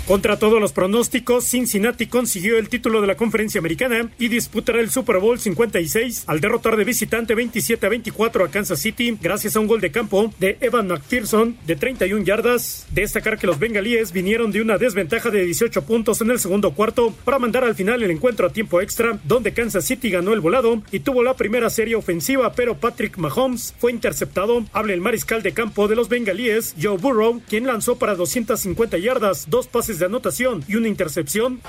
Contra 0.08 0.40
todos 0.40 0.62
los 0.62 0.72
pronósticos, 0.72 1.44
Cincinnati 1.44 2.08
consiguió 2.08 2.58
el 2.58 2.70
título 2.70 3.02
de 3.02 3.08
la 3.08 3.18
conferencia 3.18 3.60
americana 3.60 4.10
y 4.18 4.30
disputará 4.30 4.80
el 4.80 4.90
Super 4.90 5.18
Bowl 5.18 5.38
56 5.38 6.24
al 6.28 6.40
derrotar 6.40 6.78
de 6.78 6.86
visitante 6.86 7.36
27 7.36 7.86
a 7.86 7.90
24 7.90 8.46
a 8.46 8.48
Kansas 8.48 8.80
City 8.80 9.18
gracias 9.22 9.58
a 9.58 9.60
un 9.60 9.68
gol 9.68 9.82
de 9.82 9.92
campo 9.92 10.34
de 10.40 10.58
Evan 10.62 10.88
McPherson 10.88 11.58
de 11.66 11.76
31 11.76 12.24
yardas. 12.24 12.88
Destacar 12.92 13.38
que 13.38 13.48
los 13.48 13.60
bengalíes 13.60 14.14
vinieron 14.14 14.54
de 14.54 14.62
una 14.62 14.78
desventaja 14.78 15.30
de 15.30 15.44
18 15.44 15.82
puntos 15.82 16.22
en 16.22 16.32
el 16.32 16.40
segundo 16.40 16.72
cuarto 16.72 17.14
para 17.26 17.38
mandar 17.38 17.66
al 17.66 17.76
final 17.76 18.02
el 18.02 18.12
encuentro 18.12 18.48
a 18.48 18.54
tiempo 18.54 18.80
extra, 18.80 19.20
donde 19.26 19.52
Kansas 19.52 19.84
City 19.84 20.10
ganó 20.10 20.32
el 20.32 20.40
volado 20.40 20.84
y 20.90 21.02
tuvo 21.02 21.22
la 21.22 21.36
primera 21.36 21.70
serie 21.70 21.96
ofensiva, 21.96 22.54
pero 22.54 22.78
Patrick 22.78 23.18
Mahomes 23.18 23.76
fue 23.78 23.92
interceptado. 23.92 24.64
Habla 24.72 24.94
el 24.94 25.02
mariscal 25.02 25.44
de 25.44 25.52
campo 25.52 25.90
de 25.90 25.98
los 25.98 26.08
bengalíes, 26.08 26.76
Joe 26.82 26.96
Burrow, 26.96 27.42
quien 27.50 27.68
lanzó 27.68 28.00
para 28.00 28.16
250 28.16 28.98
yardas, 29.00 29.50
dos 29.50 29.68
pases 29.68 29.97
de 30.00 30.06
anotación 30.06 30.64
y 30.68 30.76
una 30.76 30.88
intercepción. 30.88 31.62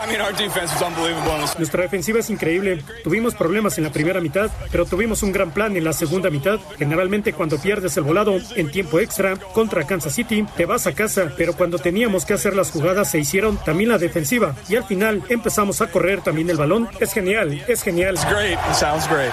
Nuestra 1.58 1.82
defensiva 1.82 2.18
es 2.20 2.30
increíble. 2.30 2.82
Tuvimos 3.04 3.34
problemas 3.34 3.78
en 3.78 3.84
la 3.84 3.92
primera 3.92 4.20
mitad, 4.20 4.50
pero 4.70 4.84
tuvimos 4.86 5.22
un 5.22 5.32
gran 5.32 5.52
plan 5.52 5.76
en 5.76 5.84
la 5.84 5.92
segunda 5.92 6.30
mitad. 6.30 6.58
Generalmente 6.78 7.32
cuando 7.32 7.60
pierdes 7.60 7.96
el 7.96 8.04
volado 8.04 8.38
en 8.56 8.70
tiempo 8.70 9.00
extra 9.00 9.36
contra 9.36 9.86
Kansas 9.86 10.14
City, 10.14 10.44
te 10.56 10.66
vas 10.66 10.86
a 10.86 10.92
casa, 10.92 11.32
pero 11.36 11.54
cuando 11.54 11.78
teníamos 11.78 12.24
que 12.24 12.34
hacer 12.34 12.54
las 12.54 12.70
jugadas 12.70 13.10
se 13.10 13.18
hicieron 13.18 13.58
también 13.64 13.90
la 13.90 13.98
defensiva 13.98 14.54
y 14.68 14.76
al 14.76 14.84
final 14.84 15.22
empezamos 15.28 15.80
a 15.80 15.90
correr 15.90 16.22
también 16.22 16.50
el 16.50 16.56
balón. 16.56 16.88
Es 17.00 17.12
genial, 17.12 17.64
es 17.68 17.82
genial. 17.82 18.16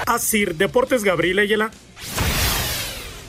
Así, 0.06 0.46
Deportes 0.46 1.04
Gabriel 1.04 1.40
Ayala. 1.40 1.72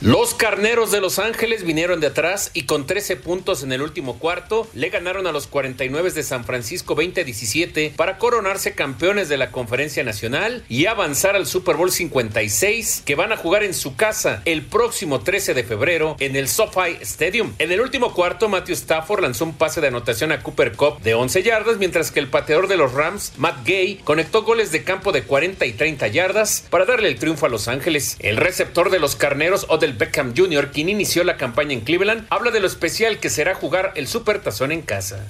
Los 0.01 0.35
carneros 0.35 0.91
de 0.91 1.01
Los 1.01 1.17
Ángeles 1.17 1.63
vinieron 1.63 1.99
de 1.99 2.07
atrás 2.07 2.51
y 2.53 2.63
con 2.63 2.85
13 2.85 3.15
puntos 3.15 3.63
en 3.63 3.71
el 3.71 3.81
último 3.81 4.19
cuarto 4.19 4.67
le 4.75 4.89
ganaron 4.89 5.25
a 5.25 5.31
los 5.31 5.47
49 5.47 6.11
de 6.11 6.21
San 6.21 6.45
Francisco 6.45 6.95
20-17 6.95 7.95
para 7.95 8.19
coronarse 8.19 8.75
campeones 8.75 9.27
de 9.27 9.37
la 9.37 9.49
Conferencia 9.49 10.03
Nacional 10.03 10.63
y 10.69 10.85
avanzar 10.85 11.35
al 11.35 11.47
Super 11.47 11.77
Bowl 11.77 11.91
56 11.91 13.01
que 13.05 13.15
van 13.15 13.31
a 13.31 13.37
jugar 13.37 13.63
en 13.63 13.73
su 13.73 13.95
casa 13.95 14.43
el 14.45 14.61
próximo 14.61 15.21
13 15.21 15.55
de 15.55 15.63
febrero 15.63 16.15
en 16.19 16.35
el 16.35 16.47
SoFi 16.47 16.99
Stadium. 17.01 17.53
En 17.57 17.71
el 17.71 17.81
último 17.81 18.13
cuarto, 18.13 18.49
Matthew 18.49 18.75
Stafford 18.75 19.23
lanzó 19.23 19.45
un 19.45 19.55
pase 19.55 19.81
de 19.81 19.87
anotación 19.87 20.31
a 20.31 20.43
Cooper 20.43 20.73
Cup 20.73 21.01
de 21.01 21.15
11 21.15 21.41
yardas, 21.41 21.79
mientras 21.79 22.11
que 22.11 22.19
el 22.19 22.27
pateador 22.27 22.67
de 22.67 22.77
los 22.77 22.93
Rams, 22.93 23.33
Matt 23.37 23.65
Gay, 23.65 23.99
conectó 24.03 24.43
goles 24.43 24.71
de 24.71 24.83
campo 24.83 25.11
de 25.11 25.23
40 25.23 25.65
y 25.65 25.73
30 25.73 26.07
yardas 26.09 26.65
para 26.69 26.85
darle 26.85 27.09
el 27.09 27.17
triunfo 27.17 27.47
a 27.47 27.49
Los 27.49 27.67
Ángeles. 27.67 28.15
El 28.19 28.37
receptor 28.37 28.91
de 28.91 28.99
los 28.99 29.15
carneros, 29.15 29.65
Odell 29.87 29.97
Beckham 29.97 30.33
Jr., 30.35 30.71
quien 30.71 30.89
inició 30.89 31.23
la 31.23 31.37
campaña 31.37 31.71
en 31.71 31.81
Cleveland, 31.81 32.27
habla 32.29 32.51
de 32.51 32.59
lo 32.59 32.67
especial 32.67 33.19
que 33.19 33.29
será 33.29 33.55
jugar 33.55 33.93
el 33.95 34.07
Super 34.07 34.41
Tazón 34.41 34.73
en 34.73 34.81
casa. 34.81 35.25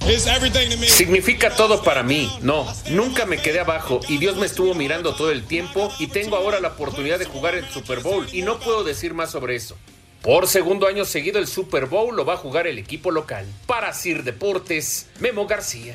Significa 0.86 1.54
todo 1.54 1.82
para 1.84 2.02
mí. 2.02 2.28
No, 2.42 2.66
nunca 2.90 3.24
me 3.24 3.38
quedé 3.38 3.60
abajo 3.60 4.00
y 4.08 4.18
Dios 4.18 4.36
me 4.36 4.46
estuvo 4.46 4.74
mirando 4.74 5.14
todo 5.14 5.30
el 5.30 5.44
tiempo 5.44 5.92
y 6.00 6.08
tengo 6.08 6.36
ahora 6.36 6.60
la 6.60 6.68
oportunidad 6.68 7.20
de 7.20 7.26
jugar 7.26 7.54
el 7.54 7.68
Super 7.68 8.00
Bowl 8.00 8.26
y 8.32 8.42
no 8.42 8.58
puedo 8.58 8.82
decir 8.82 9.14
más 9.14 9.30
sobre 9.30 9.54
eso. 9.54 9.76
Por 10.22 10.48
segundo 10.48 10.88
año 10.88 11.04
seguido 11.04 11.38
el 11.38 11.46
Super 11.46 11.86
Bowl 11.86 12.16
lo 12.16 12.24
va 12.24 12.34
a 12.34 12.38
jugar 12.38 12.66
el 12.66 12.78
equipo 12.78 13.12
local. 13.12 13.46
Para 13.66 13.92
Sir 13.94 14.24
Deportes, 14.24 15.06
Memo 15.20 15.46
García. 15.46 15.94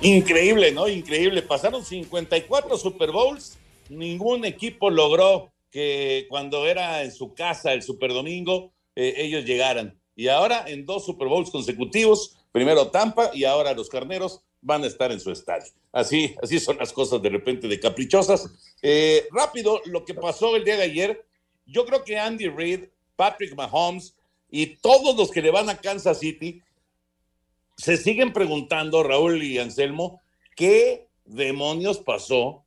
Increíble, 0.00 0.70
¿no? 0.70 0.86
Increíble. 0.86 1.42
Pasaron 1.42 1.84
54 1.84 2.78
Super 2.78 3.10
Bowls 3.10 3.58
ningún 3.90 4.44
equipo 4.44 4.90
logró 4.90 5.52
que 5.70 6.26
cuando 6.28 6.66
era 6.66 7.02
en 7.02 7.12
su 7.12 7.34
casa 7.34 7.72
el 7.72 7.82
Super 7.82 8.12
Domingo, 8.12 8.72
eh, 8.94 9.14
ellos 9.16 9.44
llegaran. 9.44 9.98
Y 10.14 10.28
ahora 10.28 10.64
en 10.66 10.86
dos 10.86 11.04
Super 11.04 11.28
Bowls 11.28 11.50
consecutivos, 11.50 12.38
primero 12.52 12.88
Tampa 12.88 13.30
y 13.34 13.44
ahora 13.44 13.74
los 13.74 13.88
Carneros 13.88 14.40
van 14.62 14.82
a 14.82 14.86
estar 14.86 15.12
en 15.12 15.20
su 15.20 15.30
estadio. 15.30 15.70
Así, 15.92 16.34
así 16.42 16.58
son 16.58 16.78
las 16.78 16.92
cosas 16.92 17.22
de 17.22 17.28
repente 17.28 17.68
de 17.68 17.78
caprichosas. 17.78 18.50
Eh, 18.82 19.26
rápido, 19.30 19.80
lo 19.86 20.04
que 20.04 20.14
pasó 20.14 20.56
el 20.56 20.64
día 20.64 20.76
de 20.76 20.82
ayer, 20.82 21.24
yo 21.66 21.86
creo 21.86 22.04
que 22.04 22.18
Andy 22.18 22.48
Reid, 22.48 22.84
Patrick 23.14 23.54
Mahomes 23.54 24.16
y 24.50 24.76
todos 24.76 25.16
los 25.16 25.30
que 25.30 25.42
le 25.42 25.50
van 25.50 25.68
a 25.68 25.78
Kansas 25.78 26.18
City 26.18 26.62
se 27.76 27.96
siguen 27.96 28.32
preguntando, 28.32 29.02
Raúl 29.02 29.42
y 29.42 29.58
Anselmo, 29.58 30.20
¿qué 30.56 31.06
demonios 31.24 31.98
pasó 31.98 32.65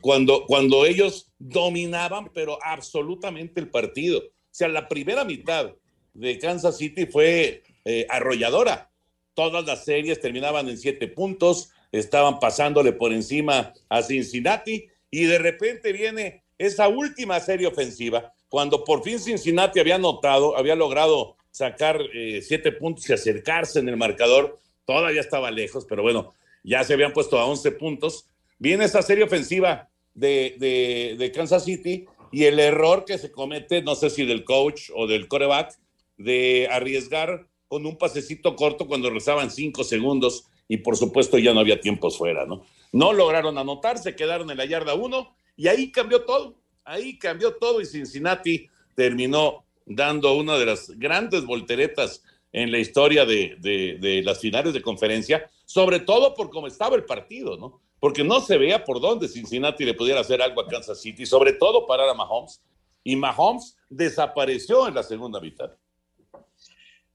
cuando, 0.00 0.44
cuando 0.46 0.84
ellos 0.84 1.30
dominaban, 1.38 2.30
pero 2.32 2.58
absolutamente 2.62 3.60
el 3.60 3.70
partido. 3.70 4.20
O 4.20 4.32
sea, 4.50 4.68
la 4.68 4.88
primera 4.88 5.24
mitad 5.24 5.72
de 6.14 6.38
Kansas 6.38 6.78
City 6.78 7.06
fue 7.06 7.62
eh, 7.84 8.06
arrolladora. 8.08 8.90
Todas 9.34 9.64
las 9.64 9.84
series 9.84 10.20
terminaban 10.20 10.68
en 10.68 10.78
siete 10.78 11.06
puntos, 11.06 11.70
estaban 11.92 12.38
pasándole 12.40 12.92
por 12.92 13.12
encima 13.12 13.72
a 13.88 14.02
Cincinnati 14.02 14.88
y 15.10 15.24
de 15.24 15.38
repente 15.38 15.92
viene 15.92 16.42
esa 16.58 16.88
última 16.88 17.38
serie 17.40 17.68
ofensiva, 17.68 18.32
cuando 18.48 18.84
por 18.84 19.04
fin 19.04 19.20
Cincinnati 19.20 19.78
había 19.78 19.98
notado, 19.98 20.56
había 20.56 20.74
logrado 20.74 21.36
sacar 21.50 22.00
eh, 22.14 22.42
siete 22.42 22.72
puntos 22.72 23.08
y 23.08 23.12
acercarse 23.12 23.78
en 23.78 23.88
el 23.88 23.96
marcador, 23.96 24.58
todavía 24.84 25.20
estaba 25.20 25.50
lejos, 25.50 25.86
pero 25.88 26.02
bueno, 26.02 26.34
ya 26.64 26.82
se 26.84 26.94
habían 26.94 27.12
puesto 27.12 27.38
a 27.38 27.46
11 27.46 27.72
puntos 27.72 28.28
viene 28.58 28.84
esa 28.84 29.02
serie 29.02 29.24
ofensiva 29.24 29.88
de, 30.14 31.32
Kansas 31.34 31.64
City 31.64 32.06
y 32.30 32.44
el 32.44 32.58
error 32.58 33.04
que 33.04 33.18
se 33.18 33.30
comete, 33.30 33.82
no 33.82 33.94
sé 33.94 34.10
si 34.10 34.26
del 34.26 34.44
coach 34.44 34.90
o 34.94 35.06
del 35.06 35.28
coreback, 35.28 35.78
de 36.16 36.68
arriesgar 36.70 37.46
con 37.68 37.86
un 37.86 37.96
pasecito 37.96 38.56
corto 38.56 38.86
cuando 38.86 39.10
rezaban 39.10 39.50
cinco 39.50 39.84
segundos 39.84 40.46
y 40.66 40.78
por 40.78 40.96
supuesto 40.96 41.38
ya 41.38 41.54
no 41.54 41.60
había 41.60 41.80
tiempos 41.80 42.18
fuera, 42.18 42.44
¿no? 42.44 42.64
No 42.92 43.12
lograron 43.12 43.56
anotar, 43.56 43.98
se 43.98 44.16
quedaron 44.16 44.50
en 44.50 44.56
la 44.56 44.64
yarda 44.64 44.94
uno 44.94 45.34
y 45.56 45.68
ahí 45.68 45.92
cambió 45.92 46.24
todo, 46.24 46.56
ahí 46.84 47.18
cambió 47.18 47.54
todo 47.54 47.80
y 47.80 47.86
Cincinnati 47.86 48.68
terminó 48.94 49.64
dando 49.86 50.34
una 50.34 50.58
de 50.58 50.66
las 50.66 50.90
grandes 50.98 51.44
volteretas 51.44 52.22
en 52.52 52.72
la 52.72 52.78
historia 52.78 53.24
de, 53.24 53.56
de 53.60 54.22
las 54.22 54.40
finales 54.40 54.72
de 54.72 54.82
conferencia, 54.82 55.48
sobre 55.64 56.00
todo 56.00 56.34
por 56.34 56.50
cómo 56.50 56.66
estaba 56.66 56.96
el 56.96 57.04
partido, 57.04 57.56
¿no? 57.56 57.80
Porque 58.00 58.24
no 58.24 58.40
se 58.40 58.56
veía 58.58 58.84
por 58.84 59.00
dónde 59.00 59.28
Cincinnati 59.28 59.84
le 59.84 59.94
pudiera 59.94 60.20
hacer 60.20 60.40
algo 60.40 60.60
a 60.60 60.68
Kansas 60.68 61.00
City, 61.00 61.26
sobre 61.26 61.52
todo 61.54 61.86
parar 61.86 62.08
a 62.08 62.14
Mahomes. 62.14 62.62
Y 63.02 63.16
Mahomes 63.16 63.76
desapareció 63.88 64.86
en 64.86 64.94
la 64.94 65.02
segunda 65.02 65.40
mitad. 65.40 65.72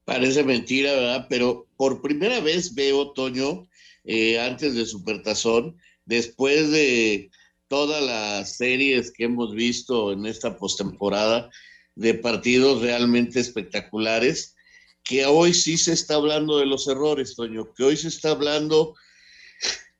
Parece 0.04 0.44
mentira, 0.44 0.92
¿verdad? 0.92 1.26
Pero 1.30 1.66
por 1.76 2.02
primera 2.02 2.40
vez 2.40 2.74
veo, 2.74 3.12
Toño, 3.12 3.66
eh, 4.04 4.38
antes 4.38 4.74
de 4.74 4.84
Supertazón, 4.84 5.78
después 6.04 6.70
de 6.70 7.30
todas 7.68 8.02
las 8.02 8.56
series 8.56 9.10
que 9.10 9.24
hemos 9.24 9.54
visto 9.54 10.12
en 10.12 10.26
esta 10.26 10.56
postemporada 10.58 11.48
de 11.94 12.14
partidos 12.14 12.82
realmente 12.82 13.40
espectaculares, 13.40 14.54
que 15.02 15.24
hoy 15.24 15.54
sí 15.54 15.78
se 15.78 15.92
está 15.92 16.16
hablando 16.16 16.58
de 16.58 16.66
los 16.66 16.86
errores, 16.88 17.34
Toño, 17.34 17.72
que 17.74 17.84
hoy 17.84 17.96
se 17.96 18.08
está 18.08 18.30
hablando 18.30 18.94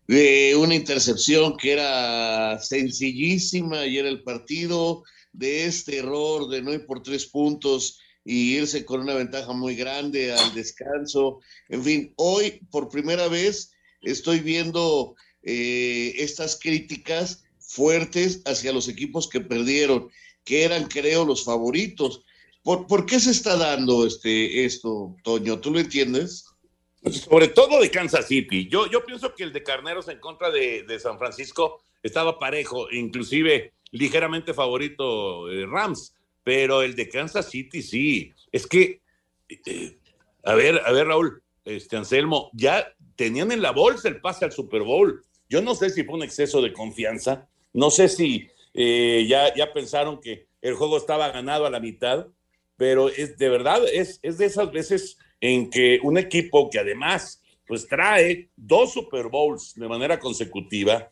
de 0.07 0.55
una 0.57 0.75
intercepción 0.75 1.57
que 1.57 1.73
era 1.73 2.59
sencillísima 2.61 3.87
y 3.87 3.99
era 3.99 4.09
el 4.09 4.23
partido 4.23 5.03
de 5.33 5.67
este 5.67 5.99
error 5.99 6.49
de 6.49 6.63
no 6.63 6.73
ir 6.73 6.87
por 6.87 7.03
tres 7.03 7.27
puntos 7.27 7.99
y 8.25 8.57
irse 8.57 8.85
con 8.85 9.01
una 9.01 9.15
ventaja 9.15 9.53
muy 9.53 9.75
grande 9.75 10.33
al 10.33 10.55
descanso. 10.55 11.41
En 11.69 11.83
fin, 11.83 12.13
hoy 12.17 12.61
por 12.71 12.89
primera 12.89 13.29
vez 13.29 13.73
estoy 14.03 14.41
viendo 14.41 15.15
eh, 15.43 16.15
estas 16.19 16.59
críticas 16.59 17.45
fuertes 17.59 18.41
hacia 18.45 18.73
los 18.73 18.89
equipos 18.89 19.29
que 19.29 19.41
perdieron, 19.41 20.11
que 20.45 20.65
eran, 20.65 20.87
creo, 20.87 21.25
los 21.25 21.45
favoritos. 21.45 22.23
¿Por, 22.63 22.87
por 22.87 23.05
qué 23.05 23.21
se 23.21 23.31
está 23.31 23.57
dando 23.57 24.07
este, 24.07 24.65
esto, 24.65 25.17
Toño? 25.23 25.61
¿Tú 25.61 25.71
lo 25.71 25.81
entiendes? 25.81 26.45
Sobre 27.11 27.49
todo 27.49 27.81
de 27.81 27.91
Kansas 27.91 28.27
City. 28.27 28.67
Yo, 28.69 28.91
yo 28.91 29.05
pienso 29.05 29.35
que 29.35 29.45
el 29.45 29.53
de 29.53 29.63
Carneros 29.63 30.09
en 30.09 30.19
contra 30.19 30.51
de, 30.51 30.85
de 30.85 30.99
San 30.99 31.19
Francisco 31.19 31.83
estaba 32.03 32.39
parejo, 32.39 32.91
inclusive 32.91 33.73
ligeramente 33.91 34.55
favorito 34.55 35.51
eh, 35.51 35.67
Rams, 35.67 36.15
pero 36.43 36.83
el 36.83 36.95
de 36.95 37.09
Kansas 37.09 37.51
City 37.51 37.83
sí. 37.83 38.33
Es 38.53 38.67
que, 38.67 39.01
eh, 39.49 39.99
a 40.45 40.55
ver, 40.55 40.81
a 40.85 40.93
ver, 40.93 41.07
Raúl, 41.07 41.43
este 41.65 41.97
Anselmo, 41.97 42.51
ya 42.53 42.93
tenían 43.17 43.53
en 43.53 43.63
la 43.63 43.71
bolsa 43.71 44.09
el 44.09 44.21
pase 44.21 44.45
al 44.45 44.53
Super 44.53 44.83
Bowl. 44.83 45.23
Yo 45.49 45.63
no 45.63 45.75
sé 45.75 45.91
si 45.91 46.05
fue 46.05 46.15
un 46.15 46.23
exceso 46.23 46.61
de 46.61 46.73
confianza, 46.73 47.49
no 47.73 47.91
sé 47.91 48.09
si 48.09 48.49
eh, 48.75 49.27
ya, 49.29 49.55
ya 49.55 49.73
pensaron 49.73 50.21
que 50.21 50.47
el 50.61 50.75
juego 50.75 50.97
estaba 50.97 51.31
ganado 51.31 51.67
a 51.67 51.71
la 51.71 51.81
mitad, 51.81 52.27
pero 52.77 53.09
es 53.09 53.39
de 53.39 53.49
verdad, 53.49 53.83
es, 53.93 54.19
es 54.23 54.39
de 54.39 54.47
esas 54.47 54.73
veces 54.73 55.19
en 55.41 55.71
que 55.71 55.99
un 56.03 56.19
equipo 56.19 56.71
que 56.71 56.79
además 56.79 57.43
pues 57.67 57.87
trae 57.87 58.50
dos 58.57 58.93
Super 58.93 59.29
Bowls 59.29 59.75
de 59.75 59.88
manera 59.88 60.19
consecutiva, 60.19 61.11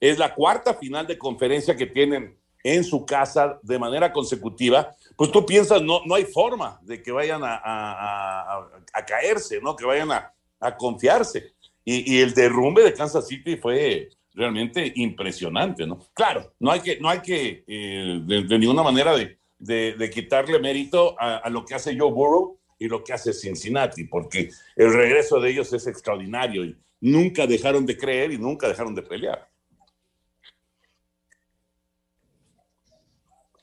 es 0.00 0.18
la 0.18 0.34
cuarta 0.34 0.74
final 0.74 1.06
de 1.06 1.16
conferencia 1.16 1.76
que 1.76 1.86
tienen 1.86 2.36
en 2.64 2.84
su 2.84 3.04
casa 3.04 3.58
de 3.62 3.78
manera 3.78 4.12
consecutiva, 4.12 4.94
pues 5.16 5.30
tú 5.30 5.44
piensas, 5.44 5.82
no, 5.82 6.02
no 6.04 6.14
hay 6.14 6.24
forma 6.24 6.78
de 6.82 7.02
que 7.02 7.12
vayan 7.12 7.42
a, 7.44 7.60
a, 7.62 9.04
caerse, 9.06 9.60
¿no? 9.60 9.74
Que 9.76 9.84
vayan 9.84 10.10
a, 10.10 10.32
confiarse. 10.76 11.52
Y, 11.84 12.14
y, 12.14 12.20
el 12.20 12.34
derrumbe 12.34 12.82
de 12.84 12.94
Kansas 12.94 13.26
City 13.26 13.56
fue 13.56 14.08
realmente 14.32 14.92
impresionante, 14.94 15.86
¿no? 15.86 15.98
Claro, 16.14 16.54
no 16.60 16.70
hay 16.70 16.80
que, 16.80 17.00
no 17.00 17.08
hay 17.08 17.20
que 17.20 17.64
eh, 17.66 18.20
de, 18.24 18.44
de, 18.44 18.58
ninguna 18.58 18.84
manera 18.84 19.16
de, 19.16 19.38
de, 19.58 19.94
de 19.94 20.10
quitarle 20.10 20.60
mérito 20.60 21.16
a, 21.18 21.48
lo 21.50 21.64
que 21.64 21.74
hace 21.74 21.98
Joe 21.98 22.12
Burrow 22.12 22.58
y 22.82 22.88
lo 22.88 23.04
que 23.04 23.12
hace 23.12 23.32
Cincinnati, 23.32 24.04
porque 24.04 24.50
el 24.74 24.92
regreso 24.92 25.38
de 25.38 25.50
ellos 25.50 25.72
es 25.72 25.86
extraordinario 25.86 26.64
y 26.64 26.76
nunca 27.00 27.46
dejaron 27.46 27.86
de 27.86 27.96
creer 27.96 28.32
y 28.32 28.38
nunca 28.38 28.68
dejaron 28.68 28.94
de 28.94 29.02
pelear. 29.02 29.48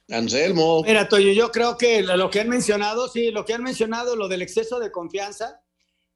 Anselmo. 0.09 0.81
Mira, 0.83 1.07
Toyo, 1.07 1.33
yo 1.33 1.51
creo 1.51 1.77
que 1.77 2.01
lo 2.01 2.29
que 2.29 2.39
han 2.39 2.49
mencionado, 2.49 3.09
sí, 3.09 3.29
lo 3.29 3.43
que 3.43 3.53
han 3.53 3.61
mencionado, 3.61 4.15
lo 4.15 4.29
del 4.29 4.41
exceso 4.41 4.79
de 4.79 4.89
confianza, 4.89 5.61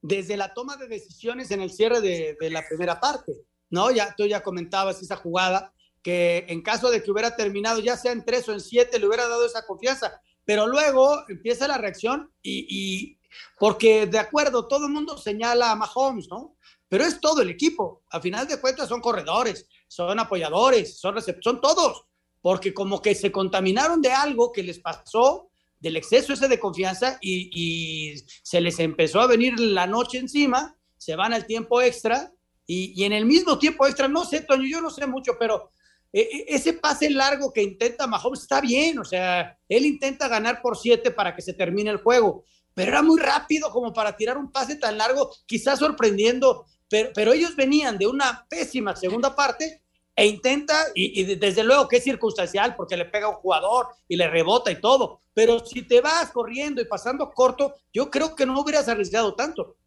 desde 0.01 0.38
la 0.38 0.53
toma 0.53 0.77
de 0.77 0.88
decisiones 0.88 1.51
en 1.51 1.62
el 1.62 1.72
cierre 1.72 2.00
de, 2.00 2.38
de 2.39 2.50
la 2.50 2.65
primera 2.65 3.00
parte, 3.00 3.33
¿no? 3.69 3.91
Ya 3.91 4.15
tú 4.15 4.25
ya 4.25 4.41
comentabas 4.41 5.01
esa 5.01 5.17
jugada 5.17 5.74
que 6.01 6.45
en 6.48 6.62
caso 6.62 6.89
de 6.89 7.03
que 7.03 7.12
hubiera 7.12 7.36
terminado 7.36 7.79
ya 7.81 7.98
sea 7.98 8.13
en 8.13 8.24
tres 8.24 8.48
o 8.48 8.53
en 8.53 8.62
siete, 8.62 8.98
le 8.98 9.07
hubiera 9.07 9.27
dado 9.27 9.45
esa 9.45 9.65
confianza. 9.65 10.22
Pero 10.45 10.67
luego 10.67 11.23
empieza 11.29 11.67
la 11.67 11.77
reacción 11.77 12.31
y, 12.41 13.17
porque 13.57 14.05
de 14.05 14.19
acuerdo, 14.19 14.67
todo 14.67 14.88
el 14.88 14.93
mundo 14.93 15.17
señala 15.17 15.71
a 15.71 15.75
Mahomes, 15.75 16.27
¿no? 16.29 16.57
Pero 16.89 17.05
es 17.05 17.19
todo 17.19 17.41
el 17.41 17.50
equipo. 17.50 18.03
A 18.12 18.19
final 18.19 18.47
de 18.47 18.59
cuentas 18.59 18.89
son 18.89 19.01
corredores, 19.01 19.67
son 19.88 20.19
apoyadores, 20.19 21.00
son, 21.00 21.15
son 21.41 21.62
todos 21.62 22.05
porque 22.43 22.73
como 22.73 23.01
que 23.01 23.15
se 23.15 23.31
contaminaron 23.31 24.01
de 24.01 24.12
algo 24.12 24.51
que 24.51 24.63
les 24.63 24.77
pasó, 24.77 25.50
del 25.79 25.95
exceso 25.95 26.33
ese 26.33 26.50
de 26.50 26.59
confianza, 26.59 27.17
y, 27.21 27.50
y 27.53 28.17
se 28.43 28.59
les 28.59 28.79
empezó 28.79 29.21
a 29.21 29.27
venir 29.27 29.57
la 29.57 29.88
noche 29.88 30.17
encima, 30.17 30.77
se 30.97 31.15
van 31.15 31.31
al 31.33 31.45
tiempo 31.45 31.81
extra, 31.81 32.33
y, 32.67 32.93
y, 33.01 33.05
en 33.05 33.13
el 33.13 33.25
mismo 33.25 33.57
tiempo 33.57 33.88
extra, 33.88 34.09
no 34.09 34.25
sé, 34.25 34.41
Toño, 34.41 34.67
yo 34.67 34.81
no 34.81 34.89
sé 34.89 35.07
mucho, 35.07 35.38
pero 35.39 35.71
ese 36.13 36.74
pase 36.74 37.10
largo 37.10 37.51
que 37.51 37.63
intenta 37.63 38.05
Mahomes 38.05 38.41
está 38.41 38.62
bien, 38.62 38.99
o 38.99 39.04
sea, 39.04 39.58
él 39.67 39.86
intenta 39.86 40.28
ganar 40.28 40.62
por 40.62 40.78
siete 40.78 41.10
para 41.10 41.36
que 41.36 41.41
se 41.41 41.54
termine 41.54 41.89
el 41.89 41.97
juego, 41.97 42.43
pero 42.76 42.91
era 42.91 43.02
muy 43.02 43.19
rápido 43.19 43.71
como 43.71 43.91
para 43.91 44.15
tirar 44.15 44.38
un 44.38 44.52
pase 44.52 44.76
tan 44.76 44.97
largo, 44.97 45.32
quizás 45.47 45.80
sorprendiendo, 45.80 46.65
pero, 46.88 47.34
ellos 47.34 47.56
venían 47.56 47.97
de 47.97 48.06
una 48.06 48.45
pésima 48.47 48.95
segunda 48.95 49.36
parte 49.36 49.82
e 50.15 50.28
intenta, 50.28 50.76
y, 50.93 51.21
y, 51.21 51.36
desde 51.36 51.63
luego 51.63 51.88
que 51.88 51.97
es 51.97 52.04
circunstancial 52.04 52.76
porque 52.76 52.95
le 52.95 53.06
pega 53.06 53.26
a 53.26 53.30
un 53.30 53.38
jugador 53.38 53.88
y 54.08 54.15
le 54.15 54.28
rebota 54.28 54.69
y 54.69 54.80
todo, 54.80 55.21
pero 55.34 55.65
si 55.65 55.82
te 55.82 56.02
vas 56.02 56.30
corriendo 56.30 56.80
y 56.80 56.86
pasando 56.86 57.32
corto, 57.32 57.73
yo 57.91 58.12
creo 58.12 58.36
que 58.36 58.45
no 58.45 58.62
hubieras 58.62 58.88
arriesgado 58.88 59.34
tanto. 59.34 59.78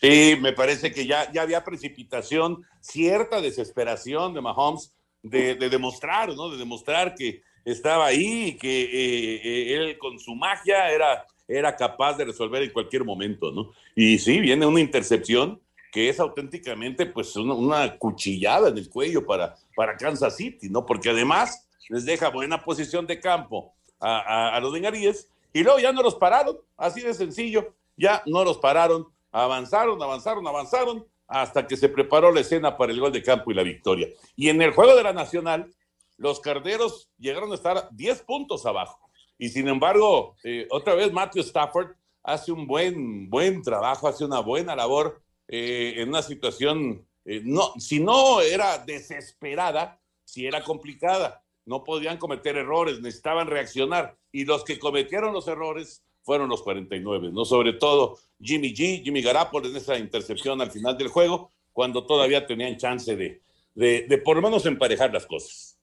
Sí, 0.00 0.36
me 0.40 0.52
parece 0.52 0.92
que 0.92 1.06
ya, 1.06 1.32
ya 1.32 1.42
había 1.42 1.64
precipitación, 1.64 2.64
cierta 2.80 3.40
desesperación 3.40 4.32
de 4.34 4.40
Mahomes 4.40 4.92
de, 5.22 5.54
de 5.54 5.68
demostrar, 5.68 6.34
¿no? 6.34 6.50
De 6.50 6.56
demostrar 6.56 7.14
que 7.14 7.42
estaba 7.64 8.06
ahí 8.06 8.56
que 8.56 8.82
eh, 8.82 9.40
eh, 9.44 9.74
él 9.74 9.98
con 9.98 10.18
su 10.18 10.34
magia 10.34 10.90
era, 10.90 11.26
era 11.46 11.76
capaz 11.76 12.16
de 12.16 12.26
resolver 12.26 12.62
en 12.62 12.70
cualquier 12.70 13.04
momento, 13.04 13.52
¿no? 13.52 13.72
Y 13.94 14.18
sí, 14.18 14.40
viene 14.40 14.66
una 14.66 14.80
intercepción 14.80 15.60
que 15.92 16.08
es 16.08 16.20
auténticamente 16.20 17.06
pues 17.06 17.34
una, 17.36 17.54
una, 17.54 17.96
cuchillada 17.96 18.68
en 18.68 18.78
el 18.78 18.88
cuello 18.88 19.24
para, 19.26 19.56
para 19.74 19.96
Kansas 19.96 20.36
City, 20.36 20.68
¿no? 20.68 20.84
Porque 20.84 21.10
además 21.10 21.68
les 21.88 22.04
deja 22.04 22.28
buena 22.28 22.62
posición 22.62 23.06
de 23.06 23.20
campo 23.20 23.74
a, 23.98 24.18
a, 24.18 24.56
a 24.56 24.60
los 24.60 24.72
bengalíes 24.72 25.28
y 25.52 25.62
luego 25.62 25.78
ya 25.78 25.92
no 25.92 26.02
los 26.02 26.14
pararon, 26.14 26.58
así 26.76 27.00
de 27.00 27.14
sencillo, 27.14 27.74
ya 27.96 28.22
no 28.26 28.44
los 28.44 28.58
pararon, 28.58 29.06
avanzaron, 29.32 30.00
avanzaron, 30.02 30.46
avanzaron 30.46 31.06
hasta 31.28 31.66
que 31.66 31.76
se 31.76 31.90
preparó 31.90 32.32
la 32.32 32.40
escena 32.40 32.76
para 32.76 32.90
el 32.90 33.00
gol 33.00 33.12
de 33.12 33.22
campo 33.22 33.50
y 33.50 33.54
la 33.54 33.62
victoria. 33.62 34.08
Y 34.34 34.48
en 34.48 34.60
el 34.62 34.72
juego 34.72 34.96
de 34.96 35.02
la 35.02 35.12
Nacional, 35.12 35.70
los 36.16 36.40
carderos 36.40 37.10
llegaron 37.18 37.52
a 37.52 37.54
estar 37.54 37.88
10 37.92 38.22
puntos 38.22 38.66
abajo. 38.66 38.98
Y 39.38 39.50
sin 39.50 39.68
embargo, 39.68 40.34
eh, 40.42 40.66
otra 40.70 40.94
vez 40.94 41.12
Matthew 41.12 41.42
Stafford 41.42 41.92
hace 42.22 42.50
un 42.50 42.66
buen, 42.66 43.30
buen 43.30 43.62
trabajo, 43.62 44.08
hace 44.08 44.24
una 44.24 44.40
buena 44.40 44.74
labor 44.74 45.22
eh, 45.46 45.94
en 45.98 46.08
una 46.08 46.22
situación, 46.22 47.06
eh, 47.24 47.42
no, 47.44 47.72
si 47.78 48.00
no 48.00 48.40
era 48.40 48.78
desesperada, 48.78 50.00
si 50.24 50.46
era 50.46 50.64
complicada, 50.64 51.42
no 51.64 51.84
podían 51.84 52.16
cometer 52.16 52.56
errores, 52.56 53.00
necesitaban 53.00 53.46
reaccionar. 53.46 54.16
Y 54.32 54.44
los 54.44 54.64
que 54.64 54.78
cometieron 54.78 55.32
los 55.32 55.46
errores 55.46 56.02
fueron 56.28 56.50
los 56.50 56.60
49, 56.60 57.30
¿no? 57.32 57.46
Sobre 57.46 57.72
todo 57.72 58.18
Jimmy 58.38 58.74
G, 58.74 59.02
Jimmy 59.02 59.22
Garapolo 59.22 59.66
en 59.66 59.76
esa 59.76 59.98
intercepción 59.98 60.60
al 60.60 60.70
final 60.70 60.98
del 60.98 61.08
juego, 61.08 61.52
cuando 61.72 62.04
todavía 62.04 62.46
tenían 62.46 62.76
chance 62.76 63.16
de, 63.16 63.40
de, 63.74 64.02
de 64.06 64.18
por 64.18 64.36
lo 64.36 64.42
menos 64.42 64.66
emparejar 64.66 65.10
las 65.10 65.24
cosas. 65.24 65.78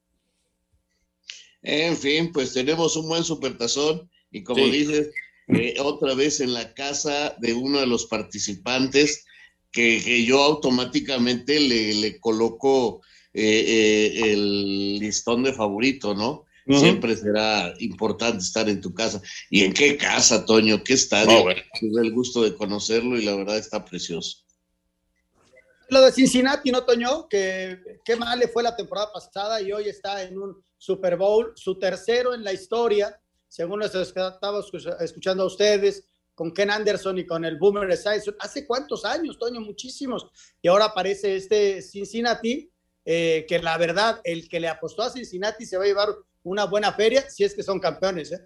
En 1.62 1.96
fin, 1.96 2.30
pues 2.32 2.54
tenemos 2.54 2.94
un 2.94 3.08
buen 3.08 3.24
supertazón 3.24 4.08
y 4.30 4.44
como 4.44 4.64
sí. 4.66 4.70
dices, 4.70 5.10
eh, 5.48 5.74
otra 5.80 6.14
vez 6.14 6.38
en 6.40 6.54
la 6.54 6.74
casa 6.74 7.34
de 7.40 7.52
uno 7.52 7.80
de 7.80 7.88
los 7.88 8.06
participantes 8.06 9.26
que, 9.72 10.00
que 10.04 10.24
yo 10.24 10.40
automáticamente 10.44 11.58
le, 11.58 11.92
le 11.94 12.20
coloco 12.20 13.02
eh, 13.34 13.64
eh, 13.66 14.32
el 14.32 15.00
listón 15.00 15.42
de 15.42 15.52
favorito, 15.52 16.14
¿no? 16.14 16.45
Uh 16.66 16.72
-huh. 16.72 16.80
Siempre 16.80 17.16
será 17.16 17.74
importante 17.78 18.38
estar 18.38 18.68
en 18.68 18.80
tu 18.80 18.92
casa. 18.92 19.22
¿Y 19.50 19.64
en 19.64 19.72
qué 19.72 19.96
casa, 19.96 20.44
Toño? 20.44 20.82
¿Qué 20.82 20.94
estadio? 20.94 21.38
Oh, 21.38 21.42
bueno. 21.44 21.62
Tuve 21.78 22.02
el 22.02 22.12
gusto 22.12 22.42
de 22.42 22.54
conocerlo 22.54 23.16
y 23.18 23.24
la 23.24 23.36
verdad 23.36 23.56
está 23.56 23.84
precioso. 23.84 24.38
Lo 25.88 26.00
de 26.00 26.10
Cincinnati, 26.10 26.72
¿no, 26.72 26.84
Toño? 26.84 27.28
Que 27.28 27.78
qué 28.04 28.16
mal 28.16 28.38
le 28.38 28.48
fue 28.48 28.62
la 28.64 28.74
temporada 28.74 29.12
pasada 29.12 29.60
y 29.62 29.70
hoy 29.70 29.88
está 29.88 30.22
en 30.22 30.36
un 30.38 30.60
Super 30.76 31.16
Bowl, 31.16 31.52
su 31.54 31.78
tercero 31.78 32.34
en 32.34 32.42
la 32.42 32.52
historia, 32.52 33.18
según 33.48 33.80
nos 33.80 33.94
estaba 33.94 34.60
escuchando 35.00 35.44
a 35.44 35.46
ustedes, 35.46 36.04
con 36.34 36.52
Ken 36.52 36.70
Anderson 36.70 37.18
y 37.18 37.26
con 37.26 37.44
el 37.44 37.56
Boomer 37.56 37.88
Esiason. 37.90 38.36
¿Hace 38.40 38.66
cuántos 38.66 39.04
años, 39.04 39.38
Toño? 39.38 39.60
Muchísimos. 39.60 40.26
Y 40.60 40.68
ahora 40.68 40.86
aparece 40.86 41.36
este 41.36 41.80
Cincinnati, 41.80 42.68
eh, 43.04 43.46
que 43.48 43.58
la 43.60 43.78
verdad, 43.78 44.20
el 44.24 44.48
que 44.48 44.60
le 44.60 44.68
apostó 44.68 45.02
a 45.02 45.10
Cincinnati 45.10 45.64
se 45.64 45.76
va 45.76 45.84
a 45.84 45.86
llevar 45.86 46.08
una 46.46 46.64
buena 46.64 46.92
feria, 46.92 47.28
si 47.28 47.42
es 47.44 47.54
que 47.54 47.62
son 47.62 47.80
campeones, 47.80 48.30
¿eh? 48.32 48.40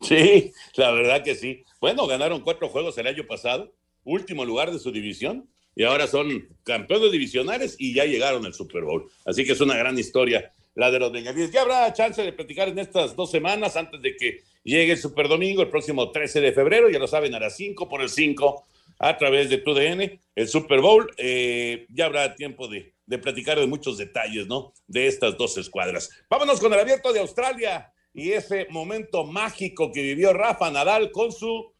Sí, 0.00 0.52
la 0.76 0.90
verdad 0.90 1.22
que 1.22 1.34
sí. 1.34 1.62
Bueno, 1.80 2.06
ganaron 2.06 2.40
cuatro 2.40 2.68
juegos 2.68 2.96
el 2.98 3.06
año 3.06 3.26
pasado, 3.26 3.72
último 4.04 4.44
lugar 4.44 4.72
de 4.72 4.78
su 4.78 4.90
división, 4.90 5.48
y 5.76 5.84
ahora 5.84 6.06
son 6.06 6.48
campeones 6.64 7.12
divisionales 7.12 7.76
y 7.78 7.94
ya 7.94 8.04
llegaron 8.04 8.44
al 8.46 8.54
Super 8.54 8.82
Bowl. 8.82 9.10
Así 9.24 9.44
que 9.44 9.52
es 9.52 9.60
una 9.60 9.76
gran 9.76 9.98
historia 9.98 10.52
la 10.74 10.90
de 10.90 10.98
los 10.98 11.12
bengalíes. 11.12 11.52
Ya 11.52 11.62
habrá 11.62 11.92
chance 11.92 12.22
de 12.22 12.32
platicar 12.32 12.68
en 12.68 12.78
estas 12.78 13.14
dos 13.14 13.30
semanas 13.30 13.76
antes 13.76 14.00
de 14.00 14.16
que 14.16 14.40
llegue 14.64 14.92
el 14.92 14.98
Super 14.98 15.28
Domingo, 15.28 15.60
el 15.62 15.68
próximo 15.68 16.10
13 16.10 16.40
de 16.40 16.52
febrero, 16.52 16.88
ya 16.88 16.98
lo 16.98 17.06
saben, 17.06 17.34
a 17.34 17.40
las 17.40 17.56
5 17.56 17.88
por 17.88 18.00
el 18.00 18.08
5 18.08 18.64
a 18.98 19.18
través 19.18 19.50
de 19.50 19.58
tu 19.58 19.74
DN, 19.74 20.18
el 20.34 20.48
Super 20.48 20.80
Bowl. 20.80 21.12
Eh, 21.18 21.86
ya 21.90 22.06
habrá 22.06 22.34
tiempo 22.34 22.66
de, 22.68 22.91
de 23.06 23.18
platicar 23.18 23.58
de 23.58 23.66
muchos 23.66 23.98
detalles, 23.98 24.46
¿no? 24.46 24.72
De 24.86 25.06
estas 25.06 25.36
dos 25.36 25.56
escuadras. 25.58 26.10
Vámonos 26.30 26.60
con 26.60 26.72
el 26.72 26.80
abierto 26.80 27.12
de 27.12 27.20
Australia 27.20 27.92
y 28.14 28.32
ese 28.32 28.66
momento 28.70 29.24
mágico 29.24 29.90
que 29.92 30.02
vivió 30.02 30.32
Rafa 30.32 30.70
Nadal 30.70 31.10
con 31.10 31.32
su 31.32 31.72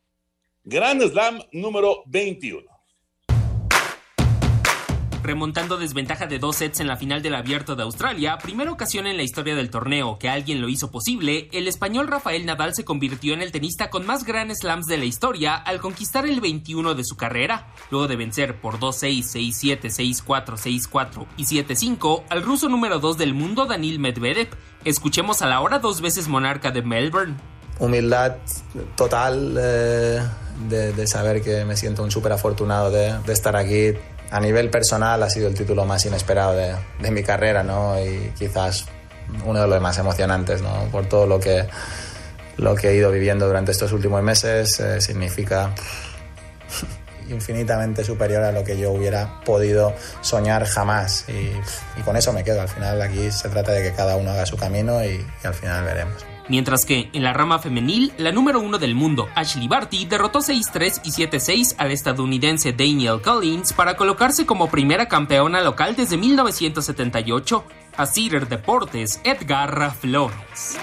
Gran 0.64 1.00
Slam 1.00 1.40
número 1.52 2.02
21. 2.06 2.71
Remontando 5.22 5.76
desventaja 5.76 6.26
de 6.26 6.40
dos 6.40 6.56
sets 6.56 6.80
en 6.80 6.88
la 6.88 6.96
final 6.96 7.22
del 7.22 7.36
Abierto 7.36 7.76
de 7.76 7.84
Australia, 7.84 8.38
primera 8.38 8.72
ocasión 8.72 9.06
en 9.06 9.16
la 9.16 9.22
historia 9.22 9.54
del 9.54 9.70
torneo 9.70 10.18
que 10.18 10.28
alguien 10.28 10.60
lo 10.60 10.68
hizo 10.68 10.90
posible, 10.90 11.48
el 11.52 11.68
español 11.68 12.08
Rafael 12.08 12.44
Nadal 12.44 12.74
se 12.74 12.84
convirtió 12.84 13.32
en 13.32 13.40
el 13.40 13.52
tenista 13.52 13.88
con 13.88 14.04
más 14.04 14.24
Grand 14.24 14.52
Slams 14.52 14.86
de 14.86 14.98
la 14.98 15.04
historia 15.04 15.54
al 15.54 15.78
conquistar 15.78 16.26
el 16.26 16.40
21 16.40 16.96
de 16.96 17.04
su 17.04 17.16
carrera, 17.16 17.68
luego 17.92 18.08
de 18.08 18.16
vencer 18.16 18.60
por 18.60 18.80
2-6, 18.80 19.78
6-7, 19.78 20.24
6-4, 20.24 20.90
6-4 20.90 21.26
y 21.36 21.44
7-5 21.44 22.24
al 22.28 22.42
ruso 22.42 22.68
número 22.68 22.98
2 22.98 23.16
del 23.16 23.32
mundo 23.32 23.66
Daniil 23.66 24.00
Medvedev. 24.00 24.48
Escuchemos 24.84 25.40
a 25.40 25.46
la 25.46 25.60
hora 25.60 25.78
dos 25.78 26.00
veces 26.00 26.26
monarca 26.26 26.72
de 26.72 26.82
Melbourne. 26.82 27.36
Humildad 27.78 28.38
total 28.96 29.56
eh, 29.56 30.20
de, 30.68 31.06
saber 31.06 31.42
que 31.42 31.64
me 31.64 31.76
siento 31.76 32.02
un 32.02 32.10
súper 32.10 32.32
afortunado 32.32 32.90
de 32.90 33.32
estar 33.32 33.54
aquí 33.54 33.94
a 34.32 34.40
nivel 34.40 34.70
personal 34.70 35.22
ha 35.22 35.28
sido 35.28 35.48
el 35.48 35.54
título 35.54 35.84
más 35.84 36.06
inesperado 36.06 36.54
de, 36.54 37.10
mi 37.10 37.22
carrera, 37.22 37.62
¿no? 37.62 38.02
Y 38.02 38.32
quizás 38.36 38.86
uno 39.44 39.60
de 39.60 39.68
los 39.68 39.80
más 39.80 39.98
emocionantes, 39.98 40.62
¿no? 40.62 40.88
Por 40.90 41.06
todo 41.06 41.26
lo 41.26 41.38
que, 41.38 41.68
he 42.58 42.94
ido 42.94 43.10
viviendo 43.10 43.46
durante 43.46 43.72
estos 43.72 43.92
últimos 43.92 44.22
meses, 44.22 44.80
eh, 44.80 45.02
significa 45.02 45.74
infinitamente 47.28 48.04
superior 48.04 48.42
a 48.44 48.52
lo 48.52 48.64
que 48.64 48.78
yo 48.78 48.92
hubiera 48.92 49.42
podido 49.44 49.92
soñar 50.22 50.64
jamás. 50.64 51.26
Y, 51.28 52.00
con 52.00 52.16
eso 52.16 52.32
me 52.32 52.42
quedo. 52.42 52.62
Al 52.62 52.68
final 52.68 53.02
aquí 53.02 53.30
se 53.30 53.50
trata 53.50 53.72
de 53.72 53.82
que 53.82 53.92
cada 53.92 54.16
uno 54.16 54.30
haga 54.30 54.46
su 54.46 54.56
camino 54.56 55.04
y 55.04 55.22
al 55.44 55.52
final 55.52 55.84
veremos. 55.84 56.31
Mientras 56.52 56.84
que 56.84 57.08
en 57.14 57.22
la 57.22 57.32
rama 57.32 57.58
femenil, 57.60 58.12
la 58.18 58.30
número 58.30 58.60
uno 58.60 58.76
del 58.76 58.94
mundo, 58.94 59.26
Ashley 59.34 59.68
Barty, 59.68 60.04
derrotó 60.04 60.40
6-3 60.40 61.00
y 61.02 61.08
7-6 61.08 61.76
al 61.78 61.92
estadounidense 61.92 62.74
Daniel 62.74 63.22
Collins 63.24 63.72
para 63.72 63.96
colocarse 63.96 64.44
como 64.44 64.70
primera 64.70 65.08
campeona 65.08 65.62
local 65.62 65.96
desde 65.96 66.18
1978. 66.18 67.64
A 67.96 68.04
Cider 68.04 68.48
Deportes, 68.48 69.22
Edgar 69.24 69.94
Flores. 69.94 70.76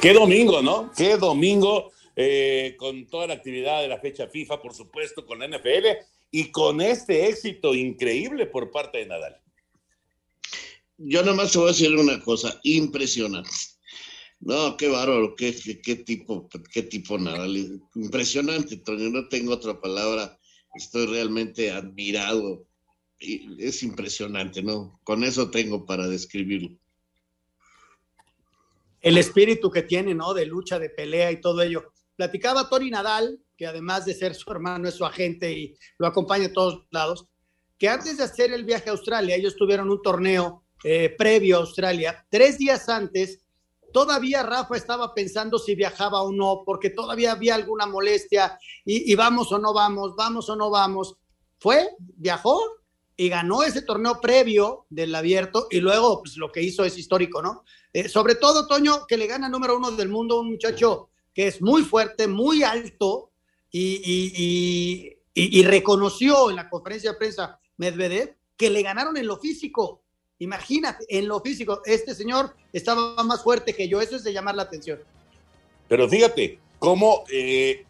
Qué 0.00 0.12
domingo, 0.12 0.62
¿no? 0.62 0.92
Qué 0.96 1.16
domingo 1.16 1.90
eh, 2.14 2.76
con 2.78 3.08
toda 3.08 3.26
la 3.26 3.34
actividad 3.34 3.82
de 3.82 3.88
la 3.88 3.98
fecha 3.98 4.28
FIFA, 4.28 4.62
por 4.62 4.74
supuesto, 4.74 5.26
con 5.26 5.40
la 5.40 5.48
NFL 5.48 5.86
y 6.30 6.52
con 6.52 6.80
este 6.80 7.26
éxito 7.26 7.74
increíble 7.74 8.46
por 8.46 8.70
parte 8.70 8.98
de 8.98 9.06
Nadal 9.06 9.40
yo 10.98 11.22
nomás 11.22 11.52
te 11.52 11.58
voy 11.58 11.68
a 11.68 11.72
decir 11.72 11.94
una 11.94 12.20
cosa 12.20 12.58
impresionante. 12.62 13.50
No, 14.40 14.76
qué 14.76 14.88
bárbaro, 14.88 15.34
qué, 15.34 15.56
qué, 15.82 15.96
tipo, 15.96 16.48
qué 16.72 16.82
tipo 16.82 17.18
nada. 17.18 17.46
Impresionante, 17.94 18.76
Toño, 18.78 19.08
no 19.10 19.28
tengo 19.28 19.54
otra 19.54 19.80
palabra. 19.80 20.38
Estoy 20.74 21.06
realmente 21.06 21.70
admirado. 21.70 22.66
Y 23.18 23.64
es 23.64 23.82
impresionante, 23.82 24.62
¿no? 24.62 25.00
Con 25.04 25.24
eso 25.24 25.50
tengo 25.50 25.86
para 25.86 26.06
describirlo. 26.06 26.76
El 29.00 29.16
espíritu 29.16 29.70
que 29.70 29.82
tiene, 29.82 30.14
¿no? 30.14 30.34
De 30.34 30.44
lucha, 30.44 30.78
de 30.78 30.90
pelea 30.90 31.32
y 31.32 31.40
todo 31.40 31.62
ello. 31.62 31.92
Platicaba 32.16 32.68
Tony 32.68 32.90
Nadal, 32.90 33.40
que 33.56 33.66
además 33.66 34.04
de 34.04 34.14
ser 34.14 34.34
su 34.34 34.50
hermano, 34.50 34.88
es 34.88 34.94
su 34.94 35.04
agente 35.06 35.52
y 35.52 35.76
lo 35.98 36.06
acompaña 36.06 36.46
a 36.46 36.52
todos 36.52 36.86
lados, 36.90 37.26
que 37.78 37.88
antes 37.88 38.18
de 38.18 38.24
hacer 38.24 38.52
el 38.52 38.64
viaje 38.64 38.90
a 38.90 38.92
Australia, 38.92 39.36
ellos 39.36 39.56
tuvieron 39.56 39.90
un 39.90 40.02
torneo 40.02 40.65
eh, 40.84 41.14
previo 41.16 41.56
a 41.56 41.60
Australia, 41.60 42.26
tres 42.28 42.58
días 42.58 42.88
antes, 42.88 43.40
todavía 43.92 44.42
Rafa 44.42 44.76
estaba 44.76 45.14
pensando 45.14 45.58
si 45.58 45.74
viajaba 45.74 46.22
o 46.22 46.30
no, 46.30 46.62
porque 46.66 46.90
todavía 46.90 47.32
había 47.32 47.54
alguna 47.54 47.86
molestia 47.86 48.58
y, 48.84 49.14
vamos 49.14 49.50
o 49.52 49.58
no 49.58 49.72
vamos, 49.72 50.14
vamos 50.14 50.50
o 50.50 50.56
no 50.56 50.68
vamos. 50.68 51.16
Fue, 51.58 51.88
viajó 51.98 52.60
y 53.16 53.30
ganó 53.30 53.62
ese 53.62 53.80
torneo 53.80 54.20
previo 54.20 54.84
del 54.90 55.14
abierto 55.14 55.66
y 55.70 55.80
luego 55.80 56.20
pues, 56.22 56.36
lo 56.36 56.52
que 56.52 56.62
hizo 56.62 56.84
es 56.84 56.98
histórico, 56.98 57.40
¿no? 57.40 57.64
Eh, 57.92 58.10
sobre 58.10 58.34
todo, 58.34 58.66
Toño, 58.66 59.06
que 59.06 59.16
le 59.16 59.26
gana 59.26 59.48
número 59.48 59.78
uno 59.78 59.90
del 59.90 60.10
mundo, 60.10 60.40
un 60.40 60.50
muchacho 60.50 61.08
que 61.32 61.46
es 61.46 61.62
muy 61.62 61.82
fuerte, 61.82 62.28
muy 62.28 62.62
alto 62.62 63.30
y, 63.70 64.02
y, 64.04 65.16
y 65.34 65.62
reconoció 65.62 66.50
en 66.50 66.56
la 66.56 66.68
conferencia 66.68 67.12
de 67.12 67.18
prensa 67.18 67.58
Medvedev 67.78 68.36
que 68.56 68.68
le 68.68 68.82
ganaron 68.82 69.16
en 69.16 69.26
lo 69.26 69.38
físico 69.38 70.02
Imagínate, 70.38 71.04
en 71.08 71.28
lo 71.28 71.40
físico, 71.40 71.80
este 71.84 72.14
señor 72.14 72.54
estaba 72.72 73.22
más 73.24 73.42
fuerte 73.42 73.74
que 73.74 73.88
yo, 73.88 74.00
eso 74.00 74.16
es 74.16 74.24
de 74.24 74.32
llamar 74.32 74.54
la 74.54 74.62
atención. 74.62 75.00
Pero 75.88 76.08
fíjate, 76.08 76.58
cómo, 76.78 77.24
eh, 77.30 77.84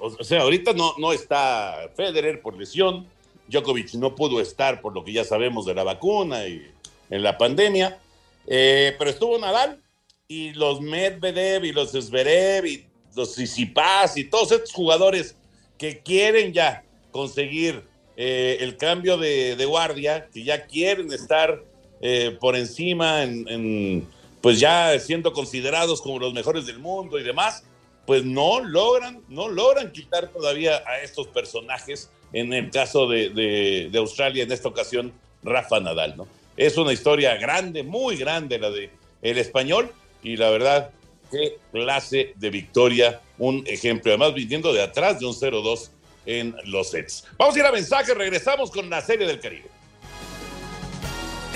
o 0.00 0.24
sea, 0.24 0.42
ahorita 0.42 0.72
no, 0.72 0.94
no 0.98 1.12
está 1.12 1.90
Federer 1.94 2.42
por 2.42 2.56
lesión, 2.56 3.06
Djokovic 3.48 3.94
no 3.94 4.14
pudo 4.14 4.40
estar 4.40 4.80
por 4.80 4.94
lo 4.94 5.04
que 5.04 5.12
ya 5.12 5.24
sabemos 5.24 5.66
de 5.66 5.74
la 5.74 5.84
vacuna 5.84 6.46
y 6.48 6.66
en 7.10 7.22
la 7.22 7.38
pandemia, 7.38 8.00
eh, 8.46 8.94
pero 8.98 9.10
estuvo 9.10 9.38
Nadal 9.38 9.80
y 10.26 10.52
los 10.54 10.80
Medvedev 10.80 11.64
y 11.64 11.72
los 11.72 11.92
Zverev 11.92 12.66
y 12.66 12.86
los 13.14 13.34
Tsitsipas 13.34 14.16
y 14.16 14.24
todos 14.24 14.50
estos 14.52 14.72
jugadores 14.72 15.36
que 15.78 16.00
quieren 16.00 16.52
ya 16.52 16.84
conseguir 17.12 17.84
eh, 18.16 18.58
el 18.60 18.76
cambio 18.76 19.18
de, 19.18 19.56
de, 19.56 19.64
guardia, 19.66 20.28
que 20.32 20.42
ya 20.42 20.66
quieren 20.66 21.12
estar 21.12 21.62
eh, 22.08 22.36
por 22.38 22.54
encima, 22.54 23.24
en, 23.24 24.06
pues 24.40 24.60
ya 24.60 24.96
siendo 25.00 25.32
considerados 25.32 26.00
como 26.00 26.20
los 26.20 26.32
mejores 26.32 26.64
del 26.64 26.78
mundo 26.78 27.18
y 27.18 27.24
demás, 27.24 27.64
pues 28.06 28.24
no 28.24 28.60
logran, 28.60 29.22
no 29.28 29.48
logran 29.48 29.90
quitar 29.90 30.28
todavía 30.28 30.84
a 30.86 31.00
estos 31.00 31.26
personajes. 31.26 32.08
En 32.32 32.52
el 32.52 32.70
caso 32.70 33.08
de 33.08 33.90
Australia, 33.94 34.44
en 34.44 34.52
esta 34.52 34.68
ocasión, 34.68 35.12
Rafa 35.42 35.80
Nadal, 35.80 36.16
¿no? 36.16 36.28
Es 36.56 36.76
una 36.76 36.92
historia 36.92 37.34
grande, 37.36 37.82
muy 37.82 38.16
grande 38.16 38.60
la 38.60 38.70
de 38.70 38.90
el 39.22 39.38
español, 39.38 39.90
y 40.22 40.36
la 40.36 40.50
verdad, 40.50 40.90
qué 41.32 41.58
clase 41.72 42.34
de 42.36 42.50
victoria, 42.50 43.20
un 43.38 43.64
ejemplo, 43.66 44.12
además 44.12 44.32
viniendo 44.34 44.72
de 44.72 44.82
atrás 44.82 45.18
de 45.18 45.26
un 45.26 45.34
0-2 45.34 45.90
en 46.24 46.54
los 46.66 46.90
sets. 46.90 47.24
Vamos 47.36 47.56
a 47.56 47.58
ir 47.58 47.64
a 47.64 47.72
mensaje, 47.72 48.14
regresamos 48.14 48.70
con 48.70 48.88
la 48.88 49.00
serie 49.00 49.26
del 49.26 49.40
Caribe. 49.40 49.75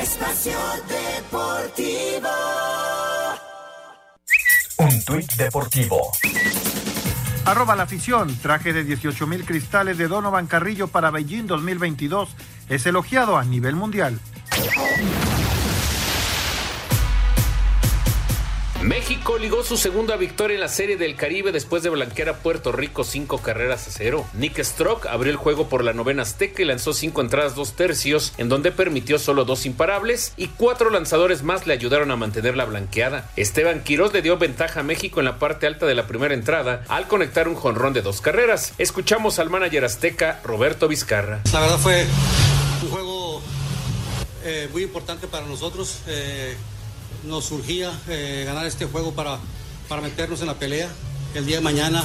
Espacio 0.00 0.56
Deportivo. 0.88 2.28
Un 4.78 5.04
tuit 5.04 5.30
deportivo. 5.34 6.10
Arroba 7.44 7.76
la 7.76 7.82
afición. 7.82 8.34
Traje 8.40 8.72
de 8.72 8.84
18 8.84 9.26
mil 9.26 9.44
cristales 9.44 9.98
de 9.98 10.08
Donovan 10.08 10.46
Carrillo 10.46 10.88
para 10.88 11.10
Beijing 11.10 11.46
2022 11.46 12.30
es 12.70 12.86
elogiado 12.86 13.36
a 13.36 13.44
nivel 13.44 13.76
mundial. 13.76 14.18
México 18.82 19.36
ligó 19.36 19.62
su 19.62 19.76
segunda 19.76 20.16
victoria 20.16 20.54
en 20.54 20.62
la 20.62 20.68
Serie 20.68 20.96
del 20.96 21.14
Caribe 21.14 21.52
después 21.52 21.82
de 21.82 21.90
blanquear 21.90 22.30
a 22.30 22.38
Puerto 22.38 22.72
Rico 22.72 23.04
cinco 23.04 23.36
carreras 23.36 23.86
a 23.86 23.90
cero. 23.90 24.26
Nick 24.32 24.58
Strock 24.58 25.04
abrió 25.04 25.30
el 25.30 25.36
juego 25.36 25.68
por 25.68 25.84
la 25.84 25.92
novena 25.92 26.22
Azteca 26.22 26.62
y 26.62 26.64
lanzó 26.64 26.94
cinco 26.94 27.20
entradas 27.20 27.54
dos 27.54 27.74
tercios, 27.74 28.32
en 28.38 28.48
donde 28.48 28.72
permitió 28.72 29.18
solo 29.18 29.44
dos 29.44 29.66
imparables 29.66 30.32
y 30.38 30.48
cuatro 30.48 30.88
lanzadores 30.88 31.42
más 31.42 31.66
le 31.66 31.74
ayudaron 31.74 32.10
a 32.10 32.16
mantener 32.16 32.56
la 32.56 32.64
blanqueada. 32.64 33.30
Esteban 33.36 33.84
Quiroz 33.84 34.14
le 34.14 34.22
dio 34.22 34.38
ventaja 34.38 34.80
a 34.80 34.82
México 34.82 35.20
en 35.20 35.26
la 35.26 35.38
parte 35.38 35.66
alta 35.66 35.84
de 35.84 35.94
la 35.94 36.06
primera 36.06 36.32
entrada 36.32 36.82
al 36.88 37.06
conectar 37.06 37.48
un 37.48 37.56
jonrón 37.56 37.92
de 37.92 38.00
dos 38.00 38.22
carreras. 38.22 38.72
Escuchamos 38.78 39.38
al 39.38 39.50
manager 39.50 39.84
azteca 39.84 40.40
Roberto 40.42 40.88
Vizcarra. 40.88 41.42
La 41.52 41.60
verdad 41.60 41.78
fue 41.78 42.06
un 42.82 42.88
juego 42.88 43.42
eh, 44.42 44.70
muy 44.72 44.84
importante 44.84 45.26
para 45.26 45.44
nosotros. 45.44 45.98
Eh 46.06 46.56
nos 47.24 47.44
surgía 47.44 47.92
eh, 48.09 48.44
ganar 48.46 48.66
este 48.66 48.87
juego 48.87 49.12
para, 49.12 49.38
para 49.88 50.02
meternos 50.02 50.40
en 50.40 50.46
la 50.46 50.54
pelea. 50.54 50.88
El 51.35 51.46
día 51.46 51.56
de 51.56 51.62
mañana 51.62 52.04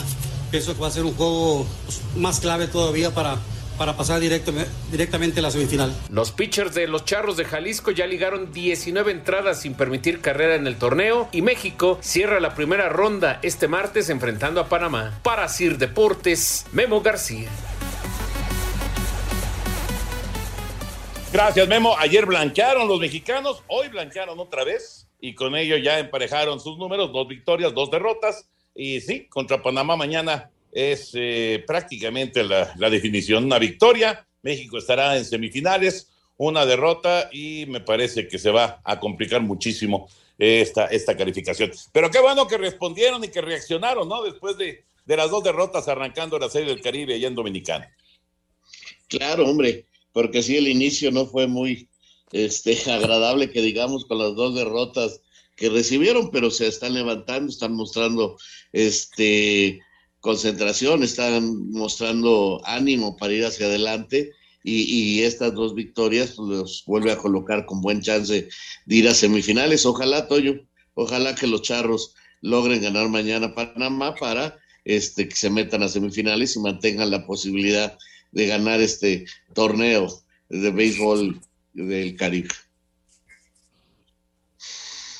pienso 0.51 0.73
que 0.73 0.81
va 0.81 0.87
a 0.87 0.91
ser 0.91 1.05
un 1.05 1.13
juego 1.15 1.65
pues, 1.85 2.01
más 2.15 2.39
clave 2.39 2.67
todavía 2.67 3.13
para, 3.13 3.37
para 3.77 3.97
pasar 3.97 4.19
directo, 4.19 4.53
directamente 4.91 5.39
a 5.39 5.43
la 5.43 5.51
semifinal. 5.51 5.93
Los 6.09 6.31
pitchers 6.31 6.73
de 6.73 6.87
los 6.87 7.05
Charros 7.05 7.37
de 7.37 7.45
Jalisco 7.45 7.91
ya 7.91 8.07
ligaron 8.07 8.51
19 8.51 9.11
entradas 9.11 9.61
sin 9.61 9.73
permitir 9.73 10.21
carrera 10.21 10.55
en 10.55 10.67
el 10.67 10.77
torneo 10.77 11.29
y 11.31 11.41
México 11.41 11.99
cierra 12.01 12.39
la 12.39 12.55
primera 12.55 12.89
ronda 12.89 13.39
este 13.41 13.67
martes 13.67 14.09
enfrentando 14.09 14.61
a 14.61 14.69
Panamá. 14.69 15.19
Para 15.23 15.47
Sir 15.49 15.77
Deportes, 15.77 16.65
Memo 16.71 17.01
García. 17.01 17.49
Gracias, 21.33 21.67
Memo. 21.67 21.97
Ayer 21.97 22.25
blanquearon 22.25 22.87
los 22.87 22.99
mexicanos, 22.99 23.61
hoy 23.67 23.89
blanquearon 23.89 24.39
otra 24.39 24.63
vez 24.63 25.04
y 25.19 25.33
con 25.33 25.55
ello 25.55 25.77
ya 25.77 25.99
emparejaron 25.99 26.59
sus 26.59 26.77
números, 26.77 27.11
dos 27.11 27.27
victorias, 27.27 27.73
dos 27.73 27.89
derrotas. 27.91 28.47
Y 28.75 28.99
sí, 29.01 29.27
contra 29.27 29.61
Panamá 29.61 29.95
mañana 29.95 30.49
es 30.71 31.11
eh, 31.13 31.63
prácticamente 31.65 32.43
la, 32.43 32.89
definición, 32.89 33.45
una 33.45 33.59
victoria. 33.59 34.27
México 34.41 34.77
estará 34.77 35.17
en 35.17 35.25
semifinales, 35.25 36.11
una 36.37 36.65
derrota 36.65 37.29
y 37.31 37.65
me 37.67 37.79
parece 37.79 38.27
que 38.27 38.37
se 38.37 38.51
va 38.51 38.81
a 38.83 38.99
complicar 38.99 39.41
muchísimo 39.41 40.09
esta, 40.37 40.87
esta 40.87 41.15
calificación. 41.15 41.71
Pero 41.93 42.11
qué 42.11 42.19
bueno 42.19 42.45
que 42.47 42.57
respondieron 42.57 43.23
y 43.23 43.29
que 43.29 43.41
reaccionaron, 43.41 44.07
¿no? 44.09 44.21
Después 44.23 44.57
de, 44.57 44.83
de 45.05 45.17
las 45.17 45.31
dos 45.31 45.43
derrotas 45.43 45.87
arrancando 45.87 46.37
la 46.37 46.49
Serie 46.49 46.67
del 46.67 46.81
Caribe 46.81 47.15
allá 47.15 47.27
en 47.27 47.35
Dominicana. 47.35 47.89
Claro, 49.07 49.47
hombre, 49.47 49.85
porque 50.11 50.43
sí, 50.43 50.57
el 50.57 50.67
inicio 50.67 51.11
no 51.11 51.25
fue 51.25 51.47
muy 51.47 51.87
este, 52.31 52.77
agradable, 52.91 53.51
que 53.51 53.61
digamos, 53.61 54.05
con 54.05 54.19
las 54.19 54.35
dos 54.35 54.55
derrotas 54.55 55.21
que 55.55 55.69
recibieron, 55.69 56.31
pero 56.31 56.51
se 56.51 56.67
están 56.67 56.93
levantando, 56.93 57.49
están 57.49 57.73
mostrando 57.73 58.37
este, 58.73 59.79
concentración, 60.19 61.03
están 61.03 61.69
mostrando 61.71 62.61
ánimo 62.65 63.15
para 63.17 63.33
ir 63.33 63.45
hacia 63.45 63.67
adelante. 63.67 64.31
Y, 64.67 65.21
estas 65.21 65.53
dos 65.53 65.75
victorias 65.75 66.31
pues, 66.35 66.49
los 66.49 66.83
vuelve 66.87 67.11
a 67.11 67.17
colocar 67.19 67.67
con 67.67 67.81
buen 67.81 68.01
chance 68.01 68.49
de 68.85 68.95
ir 68.95 69.07
a 69.07 69.13
semifinales. 69.13 69.85
Ojalá, 69.85 70.27
Toyo, 70.27 70.55
ojalá 70.95 71.35
que 71.35 71.45
los 71.45 71.61
charros 71.61 72.15
logren 72.41 72.81
ganar 72.81 73.07
mañana 73.09 73.53
Panamá 73.53 74.15
para 74.15 74.57
este, 74.83 75.27
que 75.27 75.35
se 75.35 75.51
metan 75.51 75.83
a 75.83 75.89
semifinales 75.89 76.55
y 76.55 76.59
mantengan 76.59 77.11
la 77.11 77.27
posibilidad 77.27 77.95
de 78.31 78.47
ganar 78.47 78.81
este 78.81 79.25
torneo 79.53 80.07
de 80.49 80.71
béisbol 80.71 81.39
del 81.83 82.15
Caribe. 82.15 82.49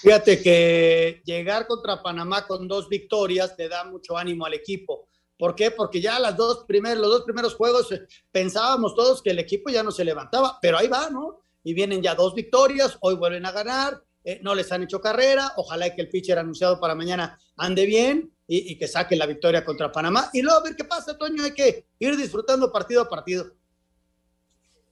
Fíjate 0.01 0.41
que 0.41 1.21
llegar 1.25 1.65
contra 1.67 2.01
Panamá 2.01 2.45
con 2.45 2.67
dos 2.67 2.87
victorias 2.87 3.55
te 3.55 3.67
da 3.67 3.83
mucho 3.85 4.17
ánimo 4.17 4.45
al 4.45 4.53
equipo. 4.53 5.09
¿Por 5.37 5.55
qué? 5.55 5.71
Porque 5.71 5.99
ya 5.99 6.19
las 6.19 6.37
dos 6.37 6.63
primeros, 6.67 6.99
los 6.99 7.09
dos 7.09 7.23
primeros 7.23 7.55
juegos 7.55 7.91
eh, 7.91 8.07
pensábamos 8.31 8.95
todos 8.95 9.21
que 9.21 9.31
el 9.31 9.39
equipo 9.39 9.69
ya 9.69 9.83
no 9.83 9.91
se 9.91 10.05
levantaba, 10.05 10.59
pero 10.61 10.77
ahí 10.77 10.87
va, 10.87 11.09
¿no? 11.09 11.41
Y 11.63 11.73
vienen 11.73 12.01
ya 12.01 12.15
dos 12.15 12.35
victorias, 12.35 12.97
hoy 13.01 13.15
vuelven 13.15 13.45
a 13.45 13.51
ganar, 13.51 14.01
eh, 14.23 14.39
no 14.43 14.55
les 14.55 14.71
han 14.71 14.83
hecho 14.83 15.01
carrera, 15.01 15.51
ojalá 15.57 15.93
que 15.93 16.01
el 16.01 16.09
pitcher 16.09 16.37
anunciado 16.37 16.79
para 16.79 16.95
mañana 16.95 17.37
ande 17.57 17.85
bien 17.85 18.31
y, 18.47 18.77
que 18.77 18.87
saque 18.87 19.15
la 19.15 19.25
victoria 19.25 19.65
contra 19.65 19.91
Panamá. 19.91 20.29
Y 20.33 20.41
luego 20.41 20.59
a 20.59 20.63
ver 20.63 20.75
qué 20.75 20.83
pasa, 20.83 21.17
Toño, 21.17 21.43
hay 21.43 21.53
que 21.53 21.87
ir 21.99 22.15
disfrutando 22.15 22.71
partido 22.71 23.01
a 23.01 23.09
partido. 23.09 23.51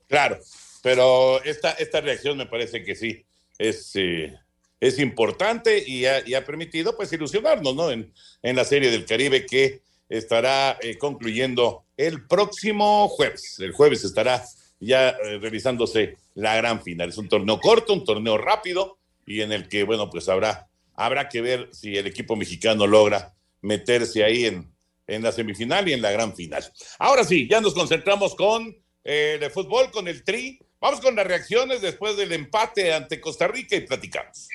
Claro, 0.08 0.38
pero 0.84 1.42
esta, 1.44 1.70
esta 1.70 2.02
reacción 2.02 2.36
me 2.36 2.44
parece 2.44 2.84
que 2.84 2.94
sí 2.94 3.24
es, 3.56 3.92
eh, 3.94 4.34
es 4.78 4.98
importante 4.98 5.82
y 5.82 6.04
ha, 6.04 6.44
permitido 6.44 6.94
pues 6.94 7.10
ilusionarnos 7.10 7.74
¿no? 7.74 7.90
en, 7.90 8.12
en, 8.42 8.54
la 8.54 8.66
serie 8.66 8.90
del 8.90 9.06
Caribe 9.06 9.46
que 9.46 9.80
estará 10.10 10.76
eh, 10.82 10.98
concluyendo 10.98 11.86
el 11.96 12.26
próximo 12.26 13.08
jueves. 13.08 13.58
El 13.60 13.72
jueves 13.72 14.04
estará 14.04 14.44
ya 14.78 15.16
realizándose 15.40 16.18
la 16.34 16.54
gran 16.56 16.82
final. 16.82 17.08
Es 17.08 17.16
un 17.16 17.30
torneo 17.30 17.58
corto, 17.60 17.94
un 17.94 18.04
torneo 18.04 18.36
rápido 18.36 18.98
y 19.24 19.40
en 19.40 19.52
el 19.52 19.68
que, 19.68 19.84
bueno, 19.84 20.10
pues 20.10 20.28
habrá, 20.28 20.68
habrá 20.92 21.30
que 21.30 21.40
ver 21.40 21.70
si 21.72 21.96
el 21.96 22.06
equipo 22.06 22.36
mexicano 22.36 22.86
logra 22.86 23.32
meterse 23.62 24.22
ahí 24.22 24.44
en, 24.44 24.70
en 25.06 25.22
la 25.22 25.32
semifinal 25.32 25.88
y 25.88 25.94
en 25.94 26.02
la 26.02 26.10
gran 26.10 26.36
final. 26.36 26.62
Ahora 26.98 27.24
sí, 27.24 27.48
ya 27.48 27.62
nos 27.62 27.72
concentramos 27.72 28.34
con 28.34 28.76
eh, 29.04 29.38
el 29.40 29.50
fútbol, 29.50 29.90
con 29.90 30.08
el 30.08 30.24
tri. 30.24 30.58
Vamos 30.80 31.00
con 31.00 31.16
las 31.16 31.26
reacciones 31.26 31.80
después 31.80 32.16
del 32.16 32.32
empate 32.32 32.92
ante 32.92 33.20
Costa 33.20 33.48
Rica 33.48 33.76
y 33.76 33.80
platicamos. 33.80 34.48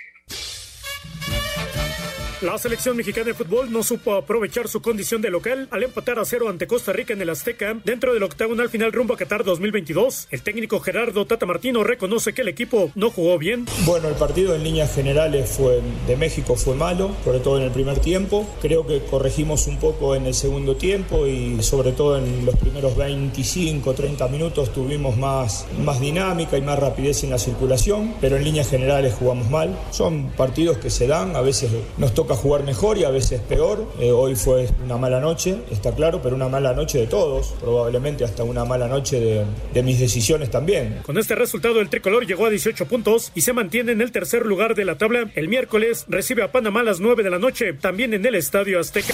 La 2.41 2.57
selección 2.57 2.95
mexicana 2.95 3.25
de 3.25 3.33
fútbol 3.33 3.69
no 3.69 3.83
supo 3.83 4.13
aprovechar 4.13 4.69
su 4.69 4.81
condición 4.81 5.21
de 5.21 5.29
local 5.29 5.67
al 5.71 5.83
empatar 5.83 6.19
a 6.19 6.23
cero 6.23 6.47
ante 6.47 6.67
Costa 6.67 6.93
Rica 6.93 7.11
en 7.11 7.21
el 7.21 7.29
Azteca 7.29 7.75
dentro 7.83 8.13
del 8.13 8.23
octagonal 8.23 8.69
final 8.69 8.93
rumbo 8.93 9.13
a 9.13 9.17
Qatar 9.17 9.43
2022. 9.43 10.29
El 10.31 10.41
técnico 10.41 10.79
Gerardo 10.79 11.25
Tata 11.25 11.45
Martino 11.45 11.83
reconoce 11.83 12.31
que 12.31 12.43
el 12.43 12.47
equipo 12.47 12.93
no 12.95 13.11
jugó 13.11 13.37
bien. 13.37 13.65
Bueno, 13.83 14.07
el 14.07 14.15
partido 14.15 14.55
en 14.55 14.63
líneas 14.63 14.95
generales 14.95 15.49
fue 15.49 15.81
de 16.07 16.15
México 16.15 16.55
fue 16.55 16.75
malo, 16.75 17.13
sobre 17.25 17.39
todo 17.39 17.57
en 17.57 17.63
el 17.63 17.71
primer 17.71 17.99
tiempo. 17.99 18.47
Creo 18.61 18.87
que 18.87 19.01
corregimos 19.03 19.67
un 19.67 19.77
poco 19.77 20.15
en 20.15 20.25
el 20.25 20.33
segundo 20.33 20.77
tiempo 20.77 21.27
y 21.27 21.61
sobre 21.61 21.91
todo 21.91 22.17
en 22.17 22.45
los 22.45 22.55
primeros 22.55 22.95
25, 22.95 23.93
30 23.93 24.29
minutos 24.29 24.71
tuvimos 24.71 25.17
más, 25.17 25.67
más 25.83 25.99
dinámica 25.99 26.57
y 26.57 26.61
más 26.61 26.79
rapidez 26.79 27.21
en 27.25 27.31
la 27.31 27.37
circulación, 27.37 28.15
pero 28.21 28.37
en 28.37 28.45
líneas 28.45 28.69
generales 28.69 29.13
jugamos 29.19 29.49
mal. 29.49 29.77
Son 29.91 30.29
partidos 30.37 30.77
que 30.77 30.89
se 30.89 31.05
dan, 31.05 31.35
a 31.35 31.41
veces 31.41 31.69
nos 31.97 32.13
toca 32.13 32.28
a 32.33 32.37
jugar 32.37 32.63
mejor 32.63 32.97
y 32.97 33.03
a 33.03 33.09
veces 33.09 33.41
peor. 33.41 33.85
Eh, 33.99 34.11
hoy 34.11 34.35
fue 34.35 34.67
una 34.83 34.97
mala 34.97 35.19
noche, 35.19 35.57
está 35.71 35.93
claro, 35.93 36.21
pero 36.21 36.35
una 36.35 36.49
mala 36.49 36.73
noche 36.73 36.99
de 36.99 37.07
todos, 37.07 37.53
probablemente 37.59 38.23
hasta 38.23 38.43
una 38.43 38.65
mala 38.65 38.87
noche 38.87 39.19
de, 39.19 39.45
de 39.73 39.83
mis 39.83 39.99
decisiones 39.99 40.49
también. 40.49 41.01
Con 41.03 41.17
este 41.17 41.35
resultado, 41.35 41.79
el 41.79 41.89
tricolor 41.89 42.25
llegó 42.25 42.45
a 42.45 42.49
18 42.49 42.85
puntos 42.87 43.31
y 43.35 43.41
se 43.41 43.53
mantiene 43.53 43.91
en 43.91 44.01
el 44.01 44.11
tercer 44.11 44.45
lugar 44.45 44.75
de 44.75 44.85
la 44.85 44.97
tabla. 44.97 45.29
El 45.35 45.47
miércoles 45.47 46.05
recibe 46.07 46.43
a 46.43 46.51
Panamá 46.51 46.81
a 46.81 46.83
las 46.83 46.99
9 46.99 47.23
de 47.23 47.29
la 47.29 47.39
noche, 47.39 47.73
también 47.73 48.13
en 48.13 48.25
el 48.25 48.35
Estadio 48.35 48.79
Azteca. 48.79 49.13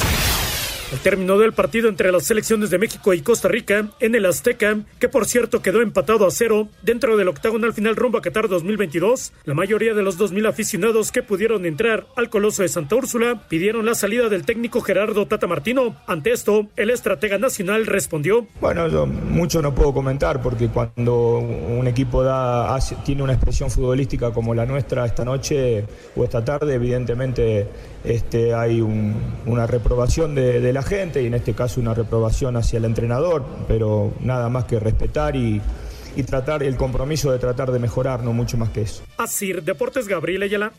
El 0.91 0.99
término 0.99 1.39
del 1.39 1.51
partido 1.51 1.89
entre 1.89 2.11
las 2.11 2.25
selecciones 2.25 2.69
de 2.69 2.77
México 2.77 3.13
y 3.13 3.21
Costa 3.21 3.47
Rica 3.47 3.89
en 3.99 4.13
el 4.13 4.25
Azteca, 4.25 4.77
que 4.99 5.09
por 5.09 5.25
cierto 5.25 5.61
quedó 5.61 5.81
empatado 5.81 6.27
a 6.27 6.31
cero 6.31 6.67
dentro 6.83 7.17
del 7.17 7.27
octagonal 7.27 7.73
final 7.73 7.95
rumbo 7.95 8.19
a 8.19 8.21
Qatar 8.21 8.47
2022, 8.47 9.33
la 9.45 9.55
mayoría 9.55 9.95
de 9.95 10.03
los 10.03 10.19
2.000 10.19 10.47
aficionados 10.47 11.11
que 11.11 11.23
pudieron 11.23 11.65
entrar 11.65 12.05
al 12.15 12.29
Coloso 12.29 12.61
de 12.61 12.69
Santa 12.69 12.95
Úrsula 12.95 13.47
pidieron 13.49 13.85
la 13.85 13.95
salida 13.95 14.29
del 14.29 14.45
técnico 14.45 14.81
Gerardo 14.81 15.25
Tata 15.25 15.47
Martino. 15.47 15.95
Ante 16.05 16.31
esto, 16.31 16.67
el 16.75 16.91
estratega 16.91 17.39
nacional 17.39 17.87
respondió. 17.87 18.47
Bueno, 18.61 18.87
yo 18.87 19.07
mucho 19.07 19.63
no 19.63 19.73
puedo 19.73 19.91
comentar 19.91 20.41
porque 20.41 20.67
cuando 20.67 21.39
un 21.39 21.87
equipo 21.87 22.23
da, 22.23 22.77
tiene 23.03 23.23
una 23.23 23.33
expresión 23.33 23.71
futbolística 23.71 24.31
como 24.31 24.53
la 24.53 24.65
nuestra 24.67 25.05
esta 25.05 25.25
noche 25.25 25.85
o 26.15 26.23
esta 26.23 26.45
tarde, 26.45 26.75
evidentemente 26.75 27.67
este, 28.07 28.53
hay 28.53 28.81
una 28.81 29.67
reprobación 29.67 30.35
de, 30.35 30.73
la 30.73 30.83
gente 30.83 31.21
y 31.21 31.27
en 31.27 31.33
este 31.33 31.53
caso 31.53 31.79
una 31.79 31.93
reprobación 31.93 32.57
hacia 32.57 32.77
el 32.77 32.85
entrenador, 32.85 33.45
pero 33.67 34.13
nada 34.21 34.49
más 34.49 34.65
que 34.65 34.79
respetar 34.79 35.35
y, 35.35 35.61
tratar 36.27 36.63
el 36.63 36.77
compromiso 36.77 37.29
de 37.31 37.39
tratar 37.39 37.71
de 37.71 37.79
mejorar, 37.79 38.23
no 38.23 38.31
mucho 38.31 38.57
más 38.57 38.69
que 38.69 38.81
eso. 38.83 39.03
Así, 39.17 39.51
Deportes 39.51 40.07
Gabriel 40.07 40.43
Ayala. 40.43 40.71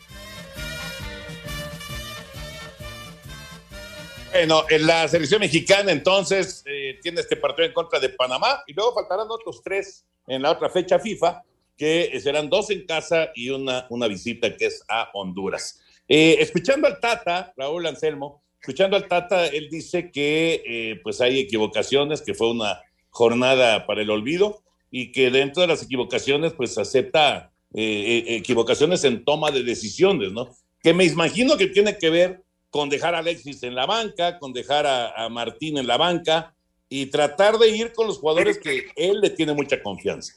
Bueno, 4.31 4.63
en 4.69 4.87
la 4.87 5.07
selección 5.07 5.39
mexicana 5.39 5.91
entonces 5.91 6.63
eh, 6.65 6.99
tiene 7.01 7.21
este 7.21 7.37
partido 7.37 7.67
en 7.67 7.73
contra 7.73 7.99
de 7.99 8.09
Panamá 8.09 8.63
y 8.65 8.73
luego 8.73 8.93
faltarán 8.93 9.27
otros 9.29 9.61
tres 9.63 10.05
en 10.27 10.41
la 10.41 10.51
otra 10.51 10.69
fecha 10.69 10.99
FIFA, 10.99 11.43
que 11.77 12.19
serán 12.21 12.49
dos 12.49 12.69
en 12.71 12.85
casa 12.85 13.29
y 13.35 13.49
una, 13.49 13.85
una 13.89 14.07
visita 14.07 14.55
que 14.55 14.65
es 14.65 14.83
a 14.89 15.09
Honduras. 15.13 15.81
Eh, 16.07 16.37
escuchando 16.39 16.87
al 16.87 16.99
Tata, 16.99 17.53
Raúl 17.57 17.85
Anselmo, 17.85 18.41
escuchando 18.61 18.95
al 18.95 19.07
Tata, 19.07 19.47
él 19.47 19.67
dice 19.69 20.09
que 20.11 20.63
eh, 20.65 20.99
pues 21.03 21.19
hay 21.21 21.39
equivocaciones, 21.39 22.21
que 22.21 22.33
fue 22.33 22.49
una 22.51 22.81
jornada 23.09 23.85
para 23.85 24.01
el 24.01 24.09
olvido 24.09 24.61
y 24.89 25.11
que 25.11 25.29
dentro 25.29 25.61
de 25.61 25.67
las 25.67 25.83
equivocaciones 25.83 26.53
pues 26.53 26.77
acepta 26.77 27.51
eh, 27.73 28.23
equivocaciones 28.27 29.03
en 29.03 29.25
toma 29.25 29.51
de 29.51 29.63
decisiones, 29.63 30.31
¿no? 30.31 30.55
Que 30.81 30.93
me 30.93 31.03
imagino 31.03 31.57
que 31.57 31.67
tiene 31.67 31.97
que 31.97 32.09
ver 32.09 32.41
con 32.69 32.89
dejar 32.89 33.15
a 33.15 33.19
Alexis 33.19 33.63
en 33.63 33.75
la 33.75 33.85
banca, 33.85 34.39
con 34.39 34.53
dejar 34.53 34.85
a, 34.85 35.25
a 35.25 35.29
Martín 35.29 35.77
en 35.77 35.87
la 35.87 35.97
banca 35.97 36.53
y 36.89 37.07
tratar 37.07 37.57
de 37.57 37.69
ir 37.69 37.93
con 37.93 38.07
los 38.07 38.19
jugadores 38.19 38.57
que 38.59 38.87
él 38.95 39.19
le 39.19 39.29
tiene 39.31 39.53
mucha 39.53 39.81
confianza. 39.81 40.33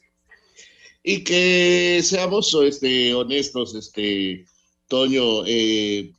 Y 1.03 1.23
que 1.25 2.01
seamos 2.03 2.55
este, 2.63 3.15
honestos, 3.15 3.75
este, 3.75 4.45
Toño, 4.91 5.47
eh, 5.47 6.13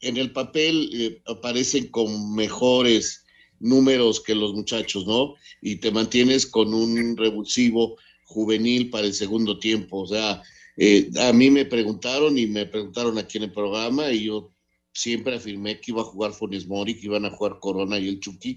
en 0.00 0.16
el 0.16 0.32
papel 0.32 0.88
eh, 0.92 1.22
aparecen 1.26 1.88
con 1.88 2.34
mejores 2.34 3.24
números 3.60 4.20
que 4.20 4.34
los 4.34 4.54
muchachos, 4.54 5.06
¿no? 5.06 5.34
Y 5.60 5.76
te 5.76 5.90
mantienes 5.90 6.46
con 6.46 6.72
un 6.72 7.16
revulsivo 7.16 7.96
juvenil 8.24 8.88
para 8.88 9.06
el 9.06 9.12
segundo 9.12 9.58
tiempo. 9.58 10.00
O 10.00 10.06
sea, 10.06 10.42
eh, 10.78 11.10
a 11.20 11.32
mí 11.34 11.50
me 11.50 11.66
preguntaron 11.66 12.38
y 12.38 12.46
me 12.46 12.64
preguntaron 12.64 13.18
aquí 13.18 13.36
en 13.36 13.44
el 13.44 13.52
programa 13.52 14.10
y 14.10 14.24
yo 14.24 14.50
siempre 14.94 15.36
afirmé 15.36 15.78
que 15.78 15.92
iba 15.92 16.00
a 16.00 16.04
jugar 16.04 16.32
Funes 16.32 16.66
Mori, 16.66 16.98
que 16.98 17.06
iban 17.06 17.26
a 17.26 17.30
jugar 17.30 17.58
Corona 17.60 17.98
y 17.98 18.08
el 18.08 18.20
Chucky, 18.20 18.56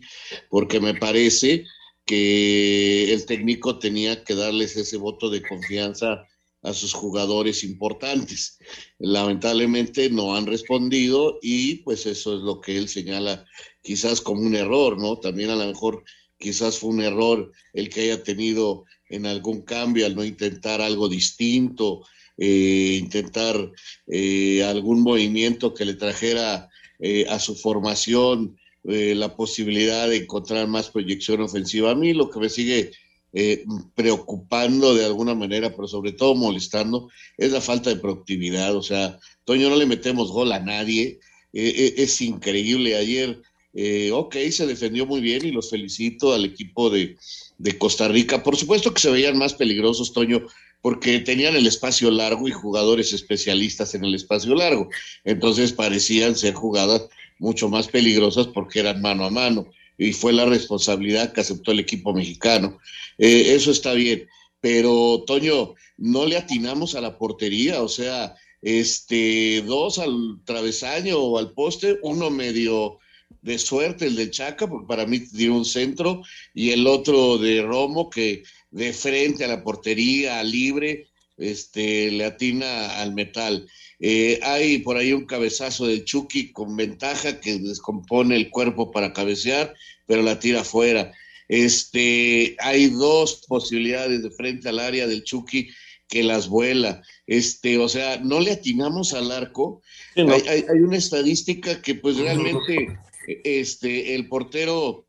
porque 0.50 0.80
me 0.80 0.94
parece 0.94 1.66
que 2.06 3.12
el 3.14 3.26
técnico 3.26 3.78
tenía 3.78 4.24
que 4.24 4.36
darles 4.36 4.78
ese 4.78 4.96
voto 4.96 5.30
de 5.30 5.42
confianza 5.42 6.26
a 6.62 6.74
sus 6.74 6.94
jugadores 6.94 7.64
importantes. 7.64 8.60
Lamentablemente 8.98 10.10
no 10.10 10.36
han 10.36 10.46
respondido 10.46 11.40
y 11.42 11.76
pues 11.78 12.06
eso 12.06 12.36
es 12.36 12.42
lo 12.42 12.60
que 12.60 12.78
él 12.78 12.90
señala 12.90 13.46
quizás 13.82 14.22
como 14.22 14.42
un 14.42 14.56
error, 14.56 14.98
¿no? 14.98 15.18
También 15.18 15.50
a 15.50 15.56
lo 15.56 15.66
mejor 15.66 16.04
quizás 16.38 16.80
fue 16.80 16.90
un 16.90 17.02
error 17.02 17.52
el 17.74 17.90
que 17.90 18.02
haya 18.02 18.24
tenido 18.24 18.86
en 19.10 19.26
algún 19.26 19.62
cambio 19.62 20.06
al 20.06 20.16
no 20.16 20.24
intentar 20.24 20.82
algo 20.82 21.10
distinto, 21.10 22.02
eh, 22.38 22.98
intentar 23.02 23.72
eh, 24.08 24.64
algún 24.64 25.02
movimiento 25.02 25.74
que 25.74 25.84
le 25.84 25.96
trajera 25.96 26.70
eh, 27.00 27.26
a 27.30 27.40
su 27.40 27.56
formación 27.56 28.58
la 28.82 29.36
posibilidad 29.36 30.08
de 30.08 30.18
encontrar 30.18 30.68
más 30.68 30.90
proyección 30.90 31.42
ofensiva. 31.42 31.92
A 31.92 31.96
mí 31.96 32.14
lo 32.14 32.30
que 32.30 32.40
me 32.40 32.50
sigue 32.50 32.92
eh, 33.34 33.66
preocupando 33.96 34.96
de 34.96 35.06
alguna 35.06 35.36
manera, 35.36 35.76
pero 35.76 35.88
sobre 35.88 36.12
todo 36.14 36.36
molestando, 36.36 37.10
es 37.38 37.52
la 37.52 37.62
falta 37.62 37.90
de 37.90 37.98
productividad. 37.98 38.76
O 38.76 38.84
sea, 38.84 39.20
Toño, 39.44 39.70
no 39.70 39.76
le 39.76 39.86
metemos 39.86 40.32
gol 40.32 40.52
a 40.52 40.60
nadie. 40.60 41.20
Eh, 41.54 41.74
eh, 41.76 41.94
es 41.98 42.22
increíble. 42.22 42.96
Ayer 42.96 43.42
eh, 43.74 44.12
ok, 44.12 44.36
se 44.52 44.66
defendió 44.66 45.06
muy 45.06 45.22
bien 45.22 45.46
y 45.46 45.52
los 45.52 45.70
felicito 45.70 46.34
al 46.34 46.46
equipo 46.46 46.90
de, 46.90 47.18
de 47.58 47.78
Costa 47.78 48.08
Rica. 48.08 48.44
Por 48.44 48.58
supuesto 48.58 48.94
que 48.94 49.02
se 49.02 49.12
veían 49.12 49.38
más 49.38 49.54
peligrosos, 49.54 50.12
Toño, 50.12 50.42
porque 50.82 51.20
tenían 51.20 51.56
el 51.56 51.68
espacio 51.68 52.10
largo 52.10 52.48
y 52.48 52.52
jugadores 52.52 53.14
especialistas 53.14 53.94
en 53.94 54.06
el 54.06 54.16
espacio 54.16 54.56
largo. 54.56 54.90
Entonces 55.24 55.74
parecían 55.74 56.36
ser 56.36 56.56
jugadas 56.56 57.08
mucho 57.38 57.70
más 57.70 57.88
peligrosas 57.88 58.48
porque 58.48 58.80
eran 58.80 59.02
mano 59.02 59.26
a 59.26 59.30
mano 59.30 59.68
y 60.00 60.14
fue 60.14 60.32
la 60.32 60.46
responsabilidad 60.46 61.34
que 61.34 61.42
aceptó 61.42 61.72
el 61.72 61.80
equipo 61.80 62.14
mexicano. 62.14 62.80
Eh, 63.18 63.54
eso 63.54 63.70
está 63.70 63.94
bien, 63.94 64.28
pero 64.62 65.24
Toño, 65.28 65.76
no 65.98 66.26
le 66.26 66.38
atinamos 66.38 66.96
a 66.96 67.02
la 67.02 67.18
portería, 67.18 67.84
o 67.84 67.90
sea, 67.90 68.34
este, 68.62 69.62
dos 69.64 70.00
al 70.00 70.40
travesaño 70.46 71.20
o 71.20 71.38
al 71.38 71.52
poste, 71.52 72.00
uno 72.02 72.30
medio 72.30 73.00
de 73.42 73.60
suerte, 73.60 74.08
el 74.08 74.16
del 74.16 74.32
Chaca, 74.32 74.68
porque 74.68 74.88
para 74.88 75.06
mí 75.06 75.20
dio 75.34 75.54
un 75.54 75.66
centro, 75.66 76.22
y 76.54 76.72
el 76.72 76.88
otro 76.88 77.38
de 77.38 77.62
Romo, 77.62 78.10
que 78.10 78.44
de 78.72 78.94
frente 78.94 79.44
a 79.44 79.50
la 79.50 79.64
portería, 79.64 80.42
libre, 80.44 81.09
este, 81.40 82.12
le 82.12 82.26
atina 82.26 83.00
al 83.00 83.14
metal. 83.14 83.68
Eh, 84.00 84.40
hay 84.44 84.80
por 84.80 84.98
ahí 84.98 85.14
un 85.14 85.26
cabezazo 85.26 85.88
del 85.88 86.06
Chucky 86.06 86.52
con 86.52 86.76
ventaja 86.76 87.40
que 87.40 87.60
descompone 87.60 88.36
el 88.36 88.50
cuerpo 88.50 88.92
para 88.92 89.14
cabecear, 89.14 89.74
pero 90.06 90.22
la 90.22 90.40
tira 90.40 90.62
afuera. 90.62 91.12
Este, 91.48 92.56
hay 92.60 92.88
dos 92.90 93.44
posibilidades 93.48 94.22
de 94.22 94.32
frente 94.32 94.70
al 94.70 94.80
área 94.80 95.08
del 95.08 95.24
Chucky 95.24 95.70
que 96.08 96.24
las 96.24 96.48
vuela. 96.48 97.02
Este, 97.28 97.78
o 97.78 97.90
sea, 97.90 98.18
no 98.18 98.40
le 98.40 98.52
atinamos 98.52 99.14
al 99.14 99.32
arco. 99.32 99.82
hay, 100.16 100.66
hay, 100.70 100.80
una 100.80 100.98
estadística 100.98 101.82
que 101.82 101.96
pues 101.96 102.18
realmente 102.18 103.00
este, 103.44 104.16
el 104.16 104.28
portero 104.28 105.06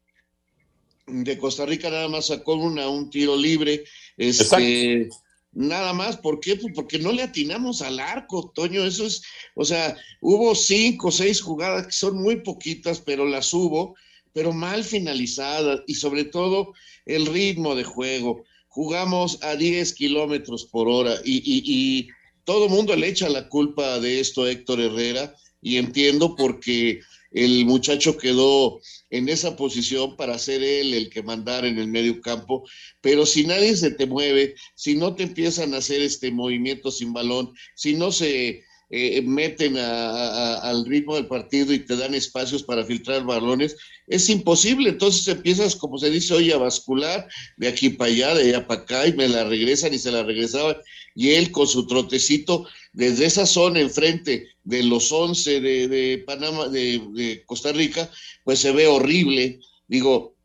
de 1.07 1.39
Costa 1.39 1.67
Rica 1.67 1.91
nada 1.91 2.09
más 2.09 2.27
sacó 2.27 2.55
una, 2.55 2.89
un 2.89 3.11
tiro 3.11 3.37
libre. 3.37 3.85
Este, 4.17 5.09
nada 5.53 5.93
más, 5.93 6.17
¿por 6.17 6.41
qué? 6.41 6.57
Pues 6.57 6.73
porque 6.75 6.99
no 6.99 7.13
le 7.13 7.23
atinamos 7.23 7.83
al 7.83 7.99
arco, 7.99 8.53
Toño. 8.55 8.85
Eso 8.85 9.07
es, 9.07 9.23
o 9.55 9.65
sea, 9.65 9.97
hubo 10.21 10.55
cinco 10.55 11.09
o 11.09 11.13
seis 11.13 11.41
jugadas 11.41 11.87
que 11.87 11.93
son 11.93 12.21
muy 12.23 12.37
poquitas, 12.37 13.01
pero 13.01 13.25
las 13.27 13.53
hubo, 13.53 13.95
pero 14.33 14.53
mal 14.53 14.85
finalizadas 14.85 15.81
y 15.87 15.95
sobre 15.95 16.25
todo 16.25 16.73
el 17.07 17.27
ritmo 17.27 17.75
de 17.75 17.85
juego. 17.85 18.45
Jugamos 18.69 19.43
a 19.43 19.57
10 19.57 19.95
kilómetros 19.95 20.65
por 20.67 20.89
hora 20.89 21.17
y, 21.25 21.39
y, 21.39 21.63
y 21.67 22.09
todo 22.45 22.69
mundo 22.69 22.95
le 22.95 23.09
echa 23.09 23.29
la 23.29 23.49
culpa 23.49 23.99
de 23.99 24.21
esto 24.21 24.45
a 24.45 24.51
Héctor 24.51 24.81
Herrera 24.81 25.35
y 25.61 25.77
entiendo 25.77 26.37
porque 26.37 27.01
el 27.31 27.65
muchacho 27.65 28.17
quedó 28.17 28.81
en 29.11 29.29
esa 29.29 29.57
posición 29.57 30.17
para 30.17 30.39
ser 30.39 30.63
él 30.63 30.95
el 30.95 31.11
que 31.11 31.23
mandara 31.23 31.69
en 31.69 31.79
el 31.79 31.89
medio 31.89 32.21
campo, 32.21 32.65
pero 33.01 33.27
si 33.27 33.45
nadie 33.45 33.77
se 33.77 33.93
te 33.93 34.07
mueve, 34.07 34.55
si 34.75 34.95
no 34.95 35.15
te 35.15 35.25
empiezan 35.25 35.75
a 35.75 35.79
hacer 35.79 36.01
este 36.01 36.31
movimiento 36.31 36.91
sin 36.91 37.13
balón, 37.13 37.53
si 37.75 37.95
no 37.95 38.11
se 38.13 38.65
eh, 38.93 39.23
meten 39.23 39.77
al 39.79 40.85
ritmo 40.85 41.15
del 41.15 41.29
partido 41.29 41.73
y 41.73 41.79
te 41.79 41.97
dan 41.97 42.13
espacios 42.13 42.65
para 42.65 42.85
filtrar 42.85 43.25
balones, 43.25 43.77
es 44.09 44.29
imposible. 44.29 44.91
Entonces 44.91 45.29
empiezas, 45.29 45.77
como 45.77 45.97
se 45.97 46.11
dice 46.11 46.35
hoy, 46.35 46.51
a 46.51 46.59
bascular 46.59 47.29
de 47.57 47.69
aquí 47.69 47.91
para 47.91 48.11
allá, 48.11 48.35
de 48.35 48.49
allá 48.49 48.67
para 48.67 48.81
acá, 48.81 49.07
y 49.07 49.13
me 49.13 49.29
la 49.29 49.45
regresan 49.45 49.95
y 49.95 49.99
se 49.99 50.11
la 50.11 50.25
regresaban. 50.25 50.77
Y 51.15 51.31
él 51.31 51.53
con 51.53 51.69
su 51.69 51.87
trotecito 51.87 52.67
desde 52.93 53.27
esa 53.27 53.47
zona 53.47 53.81
enfrente 53.81 54.49
de 54.65 54.83
los 54.83 55.13
11 55.13 55.61
de, 55.61 56.25
Panamá, 56.27 56.69
de, 56.69 57.43
Costa 57.47 57.73
Rica, 57.73 58.11
pues 58.45 58.59
se 58.59 58.73
ve 58.73 58.87
horrible. 58.87 59.61
Digo, 59.87 60.37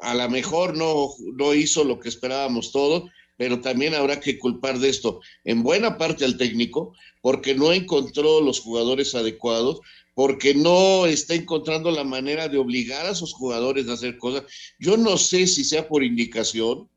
a 0.00 0.14
lo 0.14 0.28
mejor 0.28 0.76
no, 0.76 1.10
no 1.34 1.54
hizo 1.54 1.84
lo 1.84 1.98
que 1.98 2.08
esperábamos 2.08 2.72
todos, 2.72 3.10
pero 3.36 3.60
también 3.60 3.94
habrá 3.94 4.20
que 4.20 4.38
culpar 4.38 4.78
de 4.78 4.88
esto 4.88 5.20
en 5.44 5.62
buena 5.62 5.98
parte 5.98 6.24
al 6.24 6.36
técnico, 6.36 6.94
porque 7.20 7.54
no 7.54 7.72
encontró 7.72 8.40
los 8.40 8.60
jugadores 8.60 9.14
adecuados, 9.14 9.80
porque 10.14 10.54
no 10.54 11.06
está 11.06 11.34
encontrando 11.34 11.90
la 11.90 12.04
manera 12.04 12.48
de 12.48 12.58
obligar 12.58 13.06
a 13.06 13.14
sus 13.14 13.32
jugadores 13.32 13.88
a 13.88 13.94
hacer 13.94 14.18
cosas. 14.18 14.44
Yo 14.78 14.96
no 14.96 15.16
sé 15.16 15.46
si 15.46 15.64
sea 15.64 15.88
por 15.88 16.04
indicación 16.04 16.88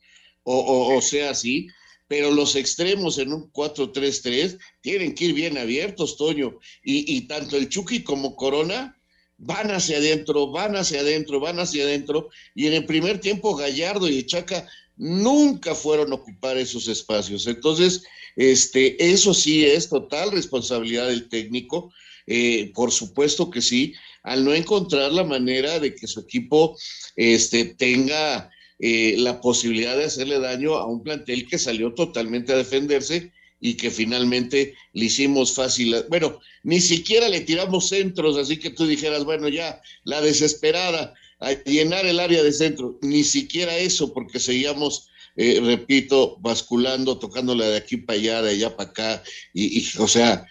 o, 0.43 0.95
o 0.95 1.01
sea 1.01 1.31
así, 1.31 1.67
pero 2.07 2.31
los 2.31 2.55
extremos 2.55 3.17
en 3.17 3.33
un 3.33 3.51
4-3-3 3.51 4.57
tienen 4.81 5.13
que 5.13 5.25
ir 5.25 5.33
bien 5.33 5.57
abiertos, 5.57 6.17
Toño. 6.17 6.59
Y, 6.83 7.21
tanto 7.27 7.57
el 7.57 7.69
Chucky 7.69 8.03
como 8.03 8.35
Corona 8.35 8.97
van 9.37 9.71
hacia 9.71 9.97
adentro, 9.97 10.47
van 10.47 10.75
hacia 10.75 11.01
adentro, 11.01 11.39
van 11.39 11.59
hacia 11.59 11.83
adentro. 11.83 12.29
Y 12.55 12.67
en 12.67 12.73
el 12.73 12.85
primer 12.85 13.19
tiempo 13.19 13.55
Gallardo 13.55 14.07
y 14.07 14.25
Chaca 14.25 14.67
nunca 14.95 15.75
fueron 15.75 16.11
a 16.11 16.15
ocupar 16.15 16.57
esos 16.57 16.87
espacios. 16.87 17.45
Entonces, 17.45 18.03
este, 18.35 19.11
eso 19.11 19.33
sí 19.33 19.65
es 19.65 19.89
total 19.89 20.31
responsabilidad 20.31 21.07
del 21.07 21.27
técnico. 21.27 21.91
Eh, 22.25 22.71
por 22.73 22.91
supuesto 22.91 23.49
que 23.49 23.61
sí, 23.61 23.93
al 24.23 24.43
no 24.43 24.53
encontrar 24.53 25.11
la 25.11 25.23
manera 25.23 25.79
de 25.79 25.95
que 25.95 26.07
su 26.07 26.19
equipo 26.21 26.77
este, 27.15 27.65
tenga 27.65 28.49
eh, 28.79 29.15
la 29.17 29.41
posibilidad 29.41 29.97
de 29.97 30.05
hacerle 30.05 30.39
daño 30.39 30.75
a 30.75 30.85
un 30.85 31.01
plantel 31.01 31.47
que 31.47 31.57
salió 31.57 31.93
totalmente 31.93 32.53
a 32.53 32.57
defenderse 32.57 33.31
y 33.59 33.75
que 33.75 33.89
finalmente 33.89 34.75
le 34.93 35.05
hicimos 35.05 35.55
fácil. 35.55 35.95
Bueno, 36.09 36.39
ni 36.63 36.79
siquiera 36.79 37.27
le 37.27 37.41
tiramos 37.41 37.89
centros, 37.89 38.37
así 38.37 38.57
que 38.57 38.69
tú 38.69 38.85
dijeras, 38.85 39.25
bueno, 39.25 39.47
ya, 39.47 39.81
la 40.03 40.21
desesperada, 40.21 41.13
a 41.39 41.51
llenar 41.63 42.05
el 42.05 42.19
área 42.19 42.43
de 42.43 42.53
centro, 42.53 42.99
ni 43.01 43.23
siquiera 43.23 43.75
eso, 43.77 44.13
porque 44.13 44.39
seguíamos, 44.39 45.09
eh, 45.35 45.59
repito, 45.63 46.37
basculando, 46.39 47.17
tocándola 47.17 47.67
de 47.67 47.77
aquí 47.77 47.97
para 47.97 48.19
allá, 48.19 48.41
de 48.41 48.51
allá 48.51 48.75
para 48.75 48.89
acá, 48.89 49.23
y, 49.53 49.79
y, 49.79 49.85
o 49.97 50.07
sea, 50.07 50.45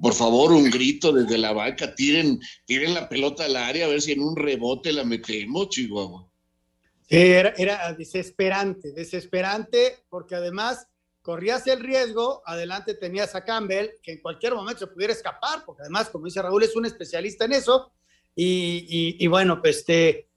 por 0.00 0.14
favor, 0.14 0.52
un 0.52 0.70
grito 0.70 1.12
desde 1.12 1.38
la 1.38 1.52
banca, 1.52 1.94
tiren, 1.94 2.40
tiren 2.64 2.94
la 2.94 3.08
pelota 3.08 3.44
al 3.44 3.56
área, 3.56 3.86
a 3.86 3.88
ver 3.88 4.00
si 4.00 4.12
en 4.12 4.22
un 4.22 4.36
rebote 4.36 4.92
la 4.92 5.04
metemos, 5.04 5.68
Chihuahua. 5.68 6.31
Era, 7.14 7.52
era 7.58 7.92
desesperante, 7.92 8.92
desesperante, 8.92 9.98
porque 10.08 10.34
además 10.34 10.88
corrías 11.20 11.66
el 11.66 11.80
riesgo, 11.80 12.42
adelante 12.46 12.94
tenías 12.94 13.34
a 13.34 13.44
Campbell, 13.44 13.90
que 14.02 14.12
en 14.12 14.22
cualquier 14.22 14.54
momento 14.54 14.80
se 14.80 14.86
pudiera 14.86 15.12
escapar, 15.12 15.62
porque 15.66 15.82
además, 15.82 16.08
como 16.08 16.24
dice 16.24 16.40
Raúl, 16.40 16.62
es 16.62 16.74
un 16.74 16.86
especialista 16.86 17.44
en 17.44 17.52
eso. 17.52 17.92
Y, 18.34 19.26
bueno, 19.26 19.60
pues 19.60 19.78
este, 19.78 20.28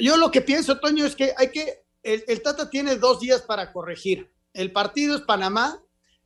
yo, 0.00 0.18
lo 0.18 0.30
que 0.30 0.42
pienso, 0.42 0.78
Toño, 0.78 1.06
es 1.06 1.16
que 1.16 1.32
hay 1.38 1.50
que, 1.50 1.84
el, 2.02 2.42
Tata 2.42 2.68
tiene 2.68 2.96
dos 2.96 3.20
días 3.20 3.40
para 3.40 3.72
corregir. 3.72 4.30
El 4.52 4.72
partido 4.72 5.16
es 5.16 5.22
Panamá, 5.22 5.82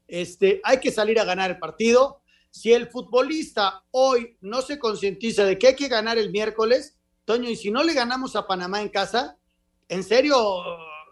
este, 0.09 0.61
hay 0.65 0.81
que 0.81 0.91
salir 0.91 1.21
a 1.21 1.25
ganar 1.25 1.53
el 1.53 1.59
partido. 1.61 2.21
Si 2.51 2.73
el 2.73 2.89
futbolista 2.89 3.85
hoy 3.93 4.37
no 4.41 4.61
se 4.61 4.81
concientiza 4.81 5.45
de 5.45 5.57
que 5.57 5.69
hay 5.69 5.77
que 5.77 5.87
ganar 5.87 6.19
el 6.19 6.33
miércoles, 6.33 6.97
Toño, 7.25 7.49
y 7.49 7.57
si 7.57 7.71
no 7.71 7.85
le 7.85 7.95
ganamos 7.95 8.35
a 8.35 8.47
Panamá 8.47 8.83
en 8.83 8.89
casa, 8.89 9.39
en 9.89 10.05
serio, 10.05 10.37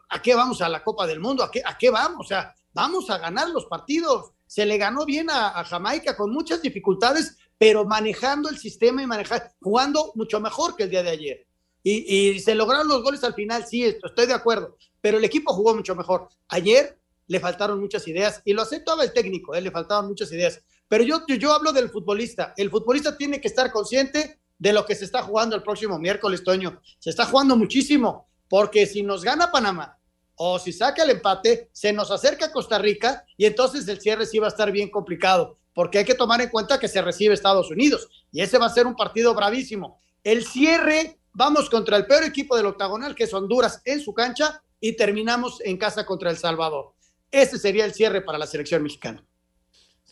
¿a 0.08 0.22
qué 0.22 0.34
vamos 0.34 0.60
a 0.60 0.68
la 0.68 0.84
Copa 0.84 1.06
del 1.06 1.20
Mundo? 1.20 1.42
¿A 1.42 1.50
qué, 1.50 1.62
a 1.64 1.76
qué 1.76 1.90
vamos? 1.90 2.26
O 2.26 2.28
sea, 2.28 2.54
vamos 2.72 3.08
a 3.10 3.18
ganar 3.18 3.48
los 3.48 3.66
partidos. 3.66 4.32
Se 4.46 4.66
le 4.66 4.78
ganó 4.78 5.04
bien 5.04 5.28
a, 5.30 5.64
Jamaica 5.64 6.16
con 6.16 6.30
muchas 6.30 6.62
dificultades, 6.62 7.36
pero 7.58 7.84
manejando 7.84 8.48
el 8.48 8.58
sistema 8.58 9.02
y 9.02 9.06
manejando, 9.06 9.46
jugando 9.60 10.12
mucho 10.14 10.40
mejor 10.40 10.76
que 10.76 10.84
el 10.84 10.90
día 10.90 11.02
de 11.02 11.10
ayer. 11.10 11.46
Y, 11.82 12.40
se 12.40 12.54
lograron 12.54 12.88
los 12.88 13.02
goles 13.02 13.22
al 13.22 13.34
final, 13.34 13.64
sí, 13.64 13.84
estoy 13.84 14.26
de 14.26 14.34
acuerdo, 14.34 14.76
pero 15.00 15.18
el 15.18 15.24
equipo 15.24 15.52
jugó 15.52 15.72
mucho 15.74 15.94
mejor. 15.94 16.28
Ayer 16.48 16.98
le 17.28 17.38
faltaron 17.38 17.80
muchas 17.80 18.06
ideas 18.08 18.42
y 18.44 18.54
lo 18.54 18.62
aceptaba 18.62 19.04
el 19.04 19.12
técnico, 19.12 19.54
¿eh? 19.54 19.60
le 19.60 19.70
faltaban 19.70 20.08
muchas 20.08 20.32
ideas. 20.32 20.60
Pero 20.88 21.04
yo, 21.04 21.24
yo 21.26 21.52
hablo 21.52 21.72
del 21.72 21.88
futbolista. 21.90 22.54
El 22.56 22.70
futbolista 22.70 23.16
tiene 23.16 23.40
que 23.40 23.48
estar 23.48 23.70
consciente 23.70 24.40
de 24.58 24.72
lo 24.72 24.84
que 24.84 24.96
se 24.96 25.04
está 25.04 25.22
jugando 25.22 25.54
el 25.54 25.62
próximo 25.62 25.98
miércoles, 25.98 26.42
Toño. 26.42 26.80
Se 26.98 27.11
está 27.11 27.24
jugando 27.24 27.57
muchísimo 27.57 28.28
porque 28.49 28.86
si 28.86 29.03
nos 29.03 29.22
gana 29.22 29.51
Panamá 29.51 29.99
o 30.36 30.59
si 30.59 30.72
saca 30.72 31.03
el 31.03 31.11
empate, 31.11 31.70
se 31.72 31.92
nos 31.92 32.11
acerca 32.11 32.53
Costa 32.53 32.78
Rica 32.78 33.24
y 33.36 33.47
entonces 33.47 33.88
el 33.88 34.01
cierre 34.01 34.26
sí 34.26 34.38
va 34.38 34.47
a 34.47 34.51
estar 34.51 34.70
bien 34.70 34.90
complicado, 34.90 35.59
porque 35.72 35.99
hay 35.99 36.05
que 36.05 36.14
tomar 36.14 36.40
en 36.40 36.51
cuenta 36.51 36.78
que 36.78 36.88
se 36.88 37.03
recibe 37.03 37.34
Estados 37.34 37.70
Unidos 37.70 38.09
y 38.30 38.42
ese 38.42 38.59
va 38.59 38.66
a 38.66 38.70
ser 38.70 38.86
un 38.86 38.97
partido 38.97 39.34
bravísimo. 39.34 40.01
El 40.22 40.44
cierre, 40.44 41.18
vamos 41.32 41.70
contra 41.70 41.97
el 41.97 42.07
peor 42.07 42.24
equipo 42.24 42.57
del 42.57 42.66
octagonal, 42.66 43.14
que 43.14 43.24
es 43.24 43.32
Honduras, 43.32 43.80
en 43.84 44.01
su 44.01 44.12
cancha 44.12 44.62
y 44.80 44.92
terminamos 44.92 45.61
en 45.64 45.78
casa 45.78 46.05
contra 46.05 46.30
El 46.30 46.36
Salvador. 46.36 46.92
Ese 47.30 47.59
sería 47.59 47.84
el 47.84 47.94
cierre 47.94 48.20
para 48.20 48.38
la 48.38 48.47
selección 48.47 48.82
mexicana. 48.82 49.24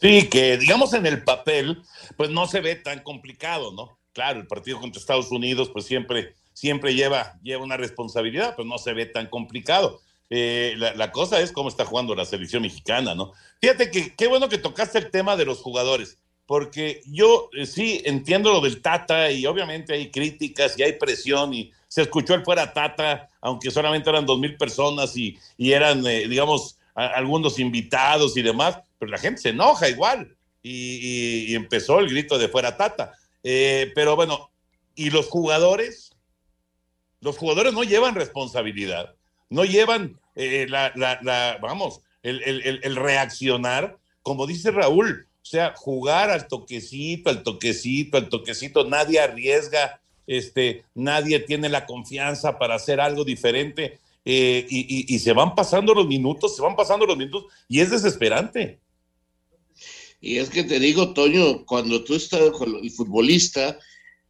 Sí, 0.00 0.28
que 0.28 0.56
digamos 0.58 0.92
en 0.94 1.06
el 1.06 1.22
papel, 1.22 1.82
pues 2.16 2.30
no 2.30 2.46
se 2.46 2.60
ve 2.60 2.76
tan 2.76 3.02
complicado, 3.02 3.72
¿no? 3.72 3.98
Claro, 4.12 4.40
el 4.40 4.46
partido 4.46 4.80
contra 4.80 5.00
Estados 5.00 5.30
Unidos, 5.30 5.70
pues 5.70 5.84
siempre 5.86 6.34
siempre 6.54 6.94
lleva, 6.94 7.38
lleva 7.42 7.62
una 7.62 7.76
responsabilidad, 7.76 8.56
pues 8.56 8.66
no 8.66 8.78
se 8.78 8.94
ve 8.94 9.04
tan 9.04 9.26
complicado. 9.26 10.00
Eh, 10.30 10.74
la, 10.76 11.12
cosa 11.12 11.40
es 11.40 11.52
cómo 11.52 11.68
está 11.68 11.84
jugando 11.84 12.14
la 12.14 12.24
selección 12.24 12.62
mexicana, 12.62 13.14
¿no? 13.14 13.32
Fíjate 13.60 13.90
que 13.90 14.14
qué 14.14 14.26
bueno 14.26 14.48
que 14.48 14.58
tocaste 14.58 14.98
el 14.98 15.10
tema 15.10 15.36
de 15.36 15.44
los 15.44 15.60
jugadores. 15.60 16.18
porque 16.46 17.00
yo 17.06 17.48
eh, 17.56 17.64
sí 17.64 18.02
entiendo 18.04 18.52
lo 18.52 18.60
del 18.60 18.82
Tata 18.82 19.30
y 19.30 19.46
obviamente 19.46 19.94
hay 19.94 20.10
críticas 20.10 20.78
y 20.78 20.82
hay 20.82 20.92
presión 20.94 21.54
y 21.54 21.72
se 21.88 22.02
escuchó 22.02 22.34
el 22.34 22.44
fuera 22.44 22.72
Tata, 22.72 23.28
aunque 23.40 23.70
solamente 23.70 24.10
eran 24.10 24.26
dos 24.26 24.38
mil 24.38 24.56
personas 24.56 25.16
y, 25.16 25.38
y 25.56 25.72
eran, 25.72 26.06
eh, 26.06 26.28
digamos, 26.28 26.78
algunos 26.94 27.58
invitados 27.58 28.36
y 28.36 28.42
demás, 28.42 28.78
pero 28.98 29.10
la 29.10 29.18
gente 29.18 29.40
se 29.40 29.48
enoja 29.50 29.88
igual 29.88 30.36
y, 30.62 31.54
empezó 31.54 31.98
el 31.98 32.08
grito 32.08 32.38
de 32.38 32.48
fuera 32.48 32.76
Tata. 32.76 33.14
Pero 33.42 34.16
bueno, 34.16 34.50
¿y 34.94 35.10
los 35.10 35.28
jugadores? 35.28 36.13
Los 37.24 37.38
jugadores 37.38 37.72
no 37.72 37.82
llevan 37.82 38.14
responsabilidad, 38.14 39.14
no 39.48 39.64
llevan 39.64 40.20
la, 40.36 40.92
la, 40.94 41.18
la, 41.22 41.58
vamos, 41.60 42.02
el, 42.22 42.96
reaccionar, 42.96 43.98
como 44.22 44.46
dice 44.46 44.70
Raúl, 44.70 45.26
o 45.42 45.46
sea, 45.46 45.74
jugar 45.76 46.30
al 46.30 46.48
toquecito, 46.48 47.30
al 47.30 47.42
toquecito, 47.42 48.18
al 48.18 48.28
toquecito, 48.28 48.84
nadie 48.84 49.20
arriesga, 49.20 50.00
este, 50.26 50.84
nadie 50.94 51.38
tiene 51.38 51.68
la 51.68 51.86
confianza 51.86 52.58
para 52.58 52.74
hacer 52.74 53.00
algo 53.00 53.24
diferente. 53.24 53.98
Eh, 54.26 54.66
y, 54.70 55.18
se 55.18 55.34
van 55.34 55.54
pasando 55.54 55.92
los 55.92 56.06
minutos, 56.06 56.56
se 56.56 56.62
van 56.62 56.76
pasando 56.76 57.04
los 57.04 57.16
minutos 57.16 57.44
y 57.68 57.80
es 57.80 57.90
desesperante. 57.90 58.78
Y 60.20 60.38
es 60.38 60.48
que 60.48 60.64
te 60.64 60.78
digo, 60.78 61.12
Toño, 61.12 61.66
cuando 61.66 62.04
tú 62.04 62.14
estás 62.14 62.50
con 62.52 62.74
el 62.82 62.90
futbolista, 62.90 63.78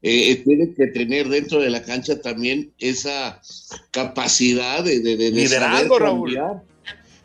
eh, 0.07 0.32
eh, 0.32 0.36
tiene 0.44 0.74
que 0.74 0.88
tener 0.88 1.30
dentro 1.30 1.62
de 1.62 1.70
la 1.70 1.82
cancha 1.82 2.20
también 2.20 2.70
esa 2.78 3.40
capacidad 3.90 4.84
de, 4.84 5.00
de, 5.00 5.16
de 5.16 5.30
liderazgo, 5.30 5.98
Raúl. 5.98 6.38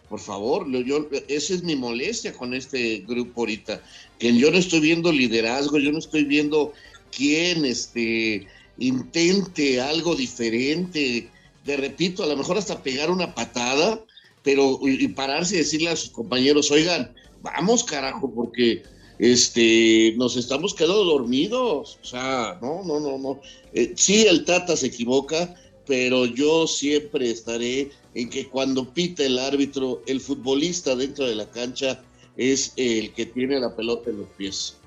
por 0.07 0.21
favor, 0.21 0.65
yo, 0.85 1.09
esa 1.27 1.53
es 1.55 1.63
mi 1.63 1.75
molestia 1.75 2.31
con 2.31 2.53
este 2.53 3.03
grupo 3.05 3.41
ahorita, 3.41 3.81
que 4.17 4.33
yo 4.33 4.49
no 4.49 4.57
estoy 4.57 4.79
viendo 4.79 5.11
liderazgo, 5.11 5.77
yo 5.77 5.91
no 5.91 5.99
estoy 5.99 6.23
viendo 6.23 6.71
quién 7.11 7.65
este, 7.65 8.47
intente 8.77 9.81
algo 9.81 10.15
diferente, 10.15 11.27
de 11.65 11.75
repito, 11.75 12.23
a 12.23 12.27
lo 12.27 12.37
mejor 12.37 12.57
hasta 12.57 12.81
pegar 12.81 13.11
una 13.11 13.35
patada, 13.35 13.99
pero 14.41 14.79
y, 14.83 15.05
pararse 15.09 15.55
y 15.55 15.57
decirle 15.57 15.89
a 15.89 15.97
sus 15.97 16.11
compañeros, 16.11 16.71
oigan, 16.71 17.13
vamos 17.41 17.83
carajo, 17.83 18.33
porque 18.33 18.83
este, 19.19 20.13
nos 20.17 20.37
estamos 20.37 20.73
quedando 20.73 21.03
dormidos, 21.03 21.99
o 22.01 22.05
sea, 22.05 22.57
no, 22.61 22.83
no, 22.83 22.99
no, 22.99 23.17
no. 23.17 23.41
Eh, 23.73 23.93
sí, 23.95 24.25
el 24.25 24.45
Tata 24.45 24.75
se 24.77 24.87
equivoca, 24.87 25.53
pero 25.85 26.25
yo 26.25 26.65
siempre 26.65 27.29
estaré 27.29 27.91
en 28.15 28.29
que 28.29 28.47
cuando 28.47 28.93
pita 28.93 29.23
el 29.23 29.37
árbitro, 29.37 30.01
el 30.07 30.21
futbolista 30.21 30.95
dentro 30.95 31.27
de 31.27 31.35
la 31.35 31.49
cancha 31.51 32.01
es 32.37 32.73
el 32.77 33.13
que 33.13 33.25
tiene 33.25 33.59
la 33.59 33.75
pelota 33.75 34.09
en 34.09 34.19
los 34.19 34.29
pies. 34.37 34.77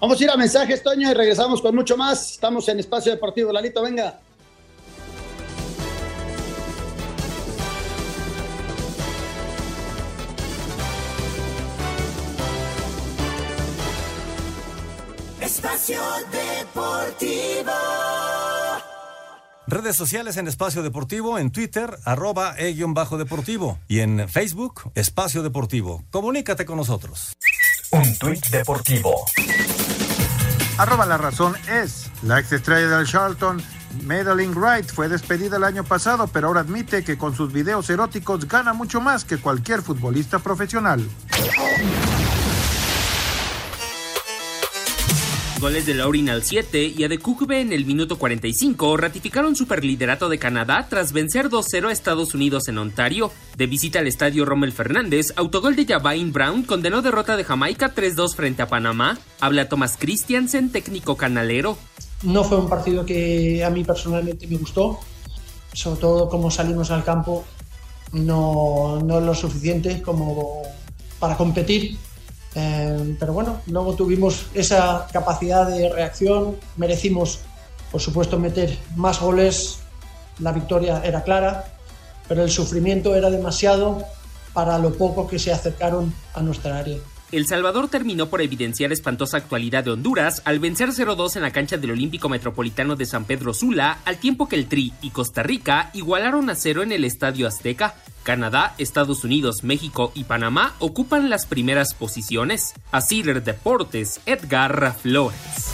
Vamos 0.00 0.20
a 0.20 0.24
ir 0.24 0.30
a 0.30 0.36
mensajes, 0.36 0.82
Toño, 0.82 1.10
y 1.10 1.14
regresamos 1.14 1.62
con 1.62 1.74
mucho 1.74 1.96
más. 1.96 2.32
Estamos 2.32 2.68
en 2.68 2.80
Espacio 2.80 3.12
Deportivo. 3.12 3.52
Lalito, 3.52 3.80
venga. 3.82 4.20
Espacio 15.54 16.00
Deportivo. 16.32 17.70
Redes 19.68 19.94
sociales 19.94 20.36
en 20.36 20.48
Espacio 20.48 20.82
Deportivo, 20.82 21.38
en 21.38 21.52
Twitter, 21.52 21.96
arroba 22.04 22.56
e-deportivo 22.58 23.78
y 23.86 24.00
en 24.00 24.28
Facebook, 24.28 24.90
Espacio 24.96 25.44
Deportivo. 25.44 26.02
Comunícate 26.10 26.66
con 26.66 26.76
nosotros. 26.76 27.34
Un 27.92 28.18
tuit 28.18 28.44
deportivo. 28.48 29.14
Arroba 30.76 31.06
la 31.06 31.18
razón 31.18 31.54
es, 31.70 32.10
la 32.24 32.40
ex 32.40 32.50
estrella 32.50 32.88
del 32.88 33.06
Charlton, 33.06 33.62
Madeline 34.02 34.54
Wright, 34.54 34.90
fue 34.90 35.08
despedida 35.08 35.58
el 35.58 35.62
año 35.62 35.84
pasado, 35.84 36.26
pero 36.26 36.48
ahora 36.48 36.62
admite 36.62 37.04
que 37.04 37.16
con 37.16 37.36
sus 37.36 37.52
videos 37.52 37.88
eróticos 37.90 38.48
gana 38.48 38.72
mucho 38.72 39.00
más 39.00 39.24
que 39.24 39.38
cualquier 39.38 39.82
futbolista 39.82 40.40
profesional. 40.40 41.08
Goles 45.64 45.86
de 45.86 45.94
Laurin 45.94 46.28
al 46.28 46.42
7 46.42 46.92
y 46.94 47.04
a 47.04 47.08
de 47.08 47.18
en 47.48 47.72
el 47.72 47.86
minuto 47.86 48.18
45 48.18 48.98
ratificaron 48.98 49.56
superliderato 49.56 50.28
de 50.28 50.38
Canadá 50.38 50.88
tras 50.90 51.14
vencer 51.14 51.48
2-0 51.48 51.88
a 51.88 51.92
Estados 51.92 52.34
Unidos 52.34 52.68
en 52.68 52.76
Ontario. 52.76 53.32
De 53.56 53.66
visita 53.66 54.00
al 54.00 54.06
estadio 54.06 54.44
Rommel 54.44 54.72
Fernández, 54.72 55.32
autogol 55.36 55.74
de 55.74 55.86
Javain 55.86 56.34
Brown 56.34 56.64
condenó 56.64 57.00
derrota 57.00 57.38
de 57.38 57.44
Jamaica 57.44 57.94
3-2 57.94 58.34
frente 58.34 58.60
a 58.60 58.68
Panamá. 58.68 59.16
Habla 59.40 59.70
Thomas 59.70 59.96
Christiansen, 59.98 60.70
técnico 60.70 61.16
canalero. 61.16 61.78
No 62.22 62.44
fue 62.44 62.58
un 62.58 62.68
partido 62.68 63.06
que 63.06 63.64
a 63.64 63.70
mí 63.70 63.84
personalmente 63.84 64.46
me 64.46 64.58
gustó, 64.58 65.00
sobre 65.72 65.98
todo 65.98 66.28
como 66.28 66.50
salimos 66.50 66.90
al 66.90 67.04
campo, 67.04 67.46
no, 68.12 69.00
no 69.02 69.18
lo 69.18 69.34
suficiente 69.34 70.02
como 70.02 70.60
para 71.18 71.38
competir 71.38 71.96
Em, 72.54 73.16
pero 73.18 73.32
bueno, 73.32 73.60
luego 73.66 73.94
tuvimos 73.94 74.46
esa 74.54 75.06
capacidad 75.12 75.66
de 75.66 75.88
reacción, 75.88 76.56
merecimos, 76.76 77.40
por 77.90 78.00
supuesto, 78.00 78.38
meter 78.38 78.78
más 78.96 79.20
goles, 79.20 79.80
la 80.38 80.52
victoria 80.52 81.02
era 81.04 81.22
clara, 81.22 81.64
pero 82.28 82.42
el 82.42 82.50
sufrimiento 82.50 83.14
era 83.14 83.30
demasiado 83.30 84.04
para 84.52 84.78
lo 84.78 84.92
poco 84.94 85.26
que 85.26 85.38
se 85.38 85.52
acercaron 85.52 86.14
a 86.34 86.40
nuestra 86.40 86.78
área. 86.78 86.98
El 87.34 87.48
Salvador 87.48 87.88
terminó 87.88 88.28
por 88.28 88.42
evidenciar 88.42 88.92
espantosa 88.92 89.38
actualidad 89.38 89.82
de 89.82 89.90
Honduras 89.90 90.40
al 90.44 90.60
vencer 90.60 90.90
0-2 90.90 91.34
en 91.34 91.42
la 91.42 91.50
cancha 91.50 91.76
del 91.76 91.90
Olímpico 91.90 92.28
Metropolitano 92.28 92.94
de 92.94 93.06
San 93.06 93.24
Pedro 93.24 93.52
Sula, 93.52 93.98
al 94.04 94.18
tiempo 94.18 94.48
que 94.48 94.54
el 94.54 94.68
Tri 94.68 94.92
y 95.02 95.10
Costa 95.10 95.42
Rica 95.42 95.90
igualaron 95.94 96.48
a 96.48 96.54
cero 96.54 96.84
en 96.84 96.92
el 96.92 97.04
Estadio 97.04 97.48
Azteca. 97.48 97.96
Canadá, 98.22 98.76
Estados 98.78 99.24
Unidos, 99.24 99.64
México 99.64 100.12
y 100.14 100.22
Panamá 100.22 100.76
ocupan 100.78 101.28
las 101.28 101.44
primeras 101.46 101.94
posiciones. 101.94 102.72
Así 102.92 103.24
Deportes, 103.24 104.20
Edgar 104.26 104.94
Flores. 104.96 105.72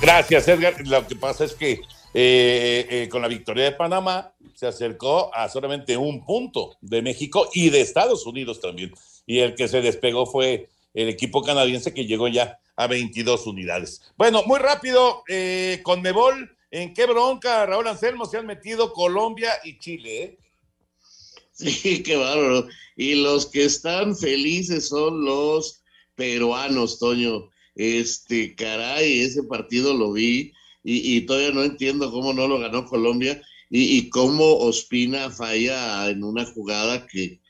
Gracias, 0.00 0.46
Edgar. 0.46 0.86
Lo 0.86 1.04
que 1.04 1.16
pasa 1.16 1.44
es 1.44 1.54
que 1.54 1.80
eh, 2.14 2.86
eh, 2.90 3.08
con 3.10 3.22
la 3.22 3.28
victoria 3.28 3.64
de 3.64 3.72
Panamá, 3.72 4.32
se 4.58 4.66
acercó 4.66 5.32
a 5.32 5.48
solamente 5.48 5.96
un 5.96 6.24
punto 6.24 6.76
de 6.80 7.00
México 7.00 7.48
y 7.54 7.70
de 7.70 7.80
Estados 7.80 8.26
Unidos 8.26 8.60
también. 8.60 8.92
Y 9.24 9.38
el 9.38 9.54
que 9.54 9.68
se 9.68 9.80
despegó 9.80 10.26
fue 10.26 10.68
el 10.94 11.08
equipo 11.08 11.44
canadiense 11.44 11.94
que 11.94 12.06
llegó 12.06 12.26
ya 12.26 12.58
a 12.74 12.88
22 12.88 13.46
unidades. 13.46 14.02
Bueno, 14.16 14.42
muy 14.46 14.58
rápido, 14.58 15.22
eh, 15.28 15.78
con 15.84 16.02
Mebol, 16.02 16.56
¿en 16.72 16.92
qué 16.92 17.06
bronca, 17.06 17.66
Raúl 17.66 17.86
Anselmo, 17.86 18.26
se 18.26 18.38
han 18.38 18.46
metido 18.46 18.92
Colombia 18.92 19.52
y 19.62 19.78
Chile? 19.78 20.22
Eh? 20.24 20.38
Sí, 21.52 22.02
qué 22.04 22.16
bárbaro. 22.16 22.66
Y 22.96 23.14
los 23.14 23.46
que 23.46 23.64
están 23.64 24.16
felices 24.16 24.88
son 24.88 25.24
los 25.24 25.82
peruanos, 26.16 26.98
Toño. 26.98 27.48
Este, 27.76 28.56
caray, 28.56 29.20
ese 29.20 29.44
partido 29.44 29.94
lo 29.94 30.10
vi 30.14 30.52
y, 30.82 31.16
y 31.16 31.20
todavía 31.26 31.52
no 31.52 31.62
entiendo 31.62 32.10
cómo 32.10 32.32
no 32.32 32.48
lo 32.48 32.58
ganó 32.58 32.84
Colombia 32.86 33.40
y, 33.70 34.08
cómo 34.10 34.56
Ospina 34.56 35.30
falla 35.30 36.08
en 36.08 36.24
una 36.24 36.46
jugada 36.46 37.06
que, 37.06 37.40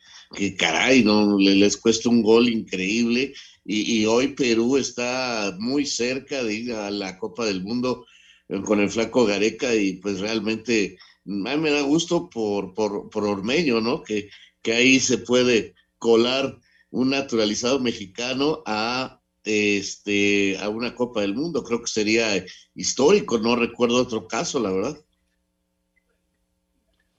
caray, 0.57 1.05
no 1.05 1.39
les 1.39 1.77
cuesta 1.77 2.09
un 2.09 2.23
gol 2.23 2.49
increíble 2.49 3.33
y, 3.65 4.05
hoy 4.07 4.29
Perú 4.29 4.77
está 4.77 5.55
muy 5.59 5.87
cerca 5.87 6.43
de 6.43 6.55
ir 6.55 6.73
a 6.73 6.91
la 6.91 7.19
Copa 7.19 7.45
del 7.47 7.63
Mundo 7.63 8.07
eh, 8.49 8.61
con 8.63 8.81
el 8.81 8.91
flaco 8.91 9.27
Gareca 9.27 9.75
y 9.75 9.95
pues 9.95 10.21
realmente 10.21 10.97
a 11.27 11.31
mí 11.31 11.57
me 11.59 11.71
da 11.71 11.83
gusto 11.83 12.31
por, 12.31 12.75
por, 12.75 13.11
por 13.11 13.25
Ormeño, 13.25 13.81
¿no? 13.81 14.03
Que, 14.03 14.31
que 14.63 14.73
ahí 14.73 15.01
se 15.01 15.19
puede 15.19 15.75
colar 15.99 16.59
un 16.91 17.11
naturalizado 17.11 17.81
mexicano 17.81 18.63
a 18.67 19.21
este 19.45 20.59
a 20.59 20.69
una 20.69 20.95
Copa 20.95 21.21
del 21.21 21.35
Mundo. 21.35 21.63
Creo 21.65 21.81
que 21.83 21.89
sería 21.89 22.45
histórico, 22.75 23.39
no 23.39 23.57
recuerdo 23.57 23.97
otro 23.97 24.27
caso, 24.27 24.61
la 24.61 24.73
verdad. 24.73 24.99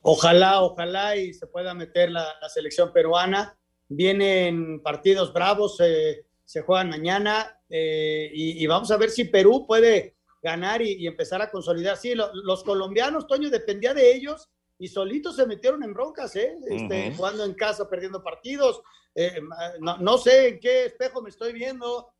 Ojalá, 0.02 0.62
ojalá 0.62 1.16
y 1.16 1.34
se 1.34 1.46
pueda 1.46 1.74
meter 1.74 2.10
la, 2.10 2.26
selección 2.48 2.92
peruana. 2.92 3.58
Vienen 3.88 4.80
partidos 4.82 5.32
bravos, 5.32 5.76
se 5.76 6.62
juegan 6.62 6.90
mañana 6.90 7.60
eh, 7.68 8.30
y, 8.34 8.66
vamos 8.66 8.90
a 8.90 8.96
ver 8.96 9.10
si 9.10 9.24
Perú 9.24 9.64
puede 9.66 10.16
ganar 10.42 10.82
y, 10.82 11.06
empezar 11.06 11.40
a 11.40 11.50
consolidar. 11.50 11.96
Sí, 11.96 12.14
los 12.14 12.64
colombianos, 12.64 13.26
Toño, 13.26 13.48
dependía 13.48 13.94
de 13.94 14.12
ellos 14.12 14.50
y 14.78 14.88
solitos 14.88 15.36
se 15.36 15.46
metieron 15.46 15.82
en 15.84 15.94
broncas, 15.94 16.34
¿eh? 16.36 16.56
Este, 16.68 17.14
jugando 17.14 17.44
en 17.44 17.54
casa, 17.54 17.88
perdiendo 17.88 18.22
partidos. 18.22 18.82
Eh, 19.14 19.40
no, 19.80 19.98
no, 19.98 20.18
sé 20.18 20.48
en 20.48 20.60
qué 20.60 20.86
espejo 20.86 21.22
me 21.22 21.30
estoy 21.30 21.52
viendo. 21.52 22.12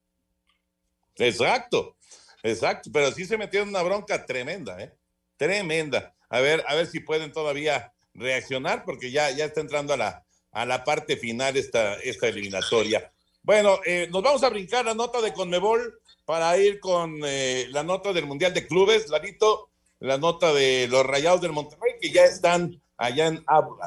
Exacto, 1.16 1.96
exacto, 2.42 2.90
pero 2.92 3.10
sí 3.10 3.24
se 3.24 3.38
metieron 3.38 3.68
en 3.68 3.74
una 3.74 3.82
bronca 3.82 4.24
tremenda, 4.24 4.80
¿eh? 4.80 4.94
Tremenda 5.40 6.12
a 6.28 6.40
ver, 6.40 6.62
a 6.68 6.74
ver 6.74 6.86
si 6.86 7.00
pueden 7.00 7.32
todavía 7.32 7.94
reaccionar, 8.12 8.84
porque 8.84 9.10
ya, 9.10 9.30
ya 9.30 9.46
está 9.46 9.62
entrando 9.62 9.94
a 9.94 9.96
la, 9.96 10.24
a 10.52 10.66
la 10.66 10.84
parte 10.84 11.16
final 11.16 11.56
esta, 11.56 11.94
esta 11.94 12.28
eliminatoria. 12.28 13.10
Bueno, 13.42 13.80
eh, 13.86 14.06
nos 14.12 14.22
vamos 14.22 14.44
a 14.44 14.50
brincar 14.50 14.84
la 14.84 14.94
nota 14.94 15.22
de 15.22 15.32
Conmebol 15.32 15.98
para 16.26 16.56
ir 16.58 16.78
con 16.78 17.20
eh, 17.24 17.66
la 17.70 17.82
nota 17.82 18.12
del 18.12 18.26
Mundial 18.26 18.52
de 18.52 18.66
Clubes, 18.66 19.08
Larito, 19.08 19.70
la 19.98 20.18
nota 20.18 20.52
de 20.52 20.86
los 20.88 21.06
Rayados 21.06 21.40
del 21.40 21.52
Monterrey 21.52 21.94
que 22.00 22.10
ya 22.10 22.24
están 22.24 22.78
allá 22.98 23.28
en 23.28 23.42
Abu. 23.46 23.78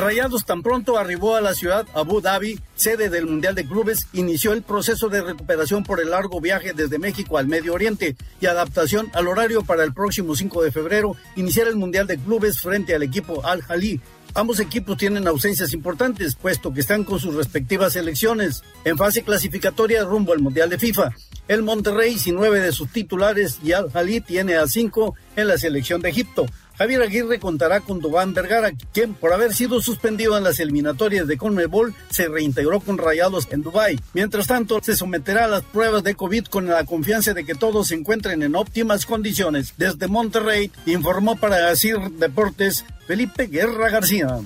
Rayados 0.00 0.46
tan 0.46 0.62
pronto 0.62 0.96
arribó 0.96 1.36
a 1.36 1.42
la 1.42 1.52
ciudad 1.52 1.86
Abu 1.94 2.22
Dhabi, 2.22 2.58
sede 2.74 3.10
del 3.10 3.26
Mundial 3.26 3.54
de 3.54 3.66
Clubes, 3.66 4.06
inició 4.14 4.54
el 4.54 4.62
proceso 4.62 5.10
de 5.10 5.20
recuperación 5.20 5.84
por 5.84 6.00
el 6.00 6.10
largo 6.10 6.40
viaje 6.40 6.72
desde 6.72 6.98
México 6.98 7.36
al 7.36 7.46
Medio 7.46 7.74
Oriente 7.74 8.16
y 8.40 8.46
adaptación 8.46 9.10
al 9.12 9.28
horario 9.28 9.62
para 9.62 9.84
el 9.84 9.92
próximo 9.92 10.34
5 10.34 10.62
de 10.62 10.72
febrero 10.72 11.16
iniciar 11.36 11.68
el 11.68 11.76
Mundial 11.76 12.06
de 12.06 12.18
Clubes 12.18 12.62
frente 12.62 12.94
al 12.94 13.02
equipo 13.02 13.44
Al 13.44 13.60
Jalí. 13.60 14.00
Ambos 14.32 14.60
equipos 14.60 14.96
tienen 14.96 15.28
ausencias 15.28 15.74
importantes, 15.74 16.34
puesto 16.34 16.72
que 16.72 16.80
están 16.80 17.04
con 17.04 17.18
sus 17.18 17.34
respectivas 17.34 17.92
selecciones 17.92 18.62
en 18.84 18.96
fase 18.96 19.22
clasificatoria 19.22 20.04
rumbo 20.04 20.32
al 20.32 20.38
Mundial 20.38 20.70
de 20.70 20.78
FIFA. 20.78 21.10
El 21.48 21.62
Monterrey 21.62 22.16
sin 22.16 22.36
nueve 22.36 22.60
de 22.60 22.72
sus 22.72 22.90
titulares 22.90 23.58
y 23.62 23.72
Al 23.72 23.90
Jalí 23.90 24.20
tiene 24.20 24.56
a 24.56 24.66
cinco 24.66 25.16
en 25.36 25.48
la 25.48 25.58
selección 25.58 26.00
de 26.00 26.10
Egipto. 26.10 26.46
Javier 26.80 27.02
Aguirre 27.02 27.38
contará 27.38 27.80
con 27.80 28.00
Dubán 28.00 28.32
Vergara, 28.32 28.72
quien 28.94 29.12
por 29.12 29.34
haber 29.34 29.52
sido 29.52 29.82
suspendido 29.82 30.38
en 30.38 30.44
las 30.44 30.60
eliminatorias 30.60 31.26
de 31.26 31.36
Conmebol 31.36 31.94
se 32.08 32.26
reintegró 32.26 32.80
con 32.80 32.96
Rayados 32.96 33.46
en 33.50 33.60
Dubái. 33.60 34.00
Mientras 34.14 34.46
tanto, 34.46 34.80
se 34.82 34.96
someterá 34.96 35.44
a 35.44 35.48
las 35.48 35.62
pruebas 35.62 36.02
de 36.04 36.14
COVID 36.14 36.46
con 36.46 36.68
la 36.68 36.82
confianza 36.84 37.34
de 37.34 37.44
que 37.44 37.54
todos 37.54 37.88
se 37.88 37.96
encuentren 37.96 38.42
en 38.42 38.56
óptimas 38.56 39.04
condiciones. 39.04 39.74
Desde 39.76 40.06
Monterrey 40.06 40.72
informó 40.86 41.36
para 41.36 41.68
Asir 41.68 41.98
Deportes 42.12 42.86
Felipe 43.06 43.48
Guerra 43.48 43.90
García. 43.90 44.38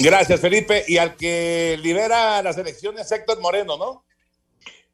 Gracias, 0.00 0.40
Felipe. 0.40 0.82
Y 0.88 0.96
al 0.96 1.14
que 1.14 1.78
lidera 1.82 2.42
las 2.42 2.56
elecciones, 2.56 3.12
Héctor 3.12 3.38
Moreno, 3.42 3.76
¿no? 3.76 4.07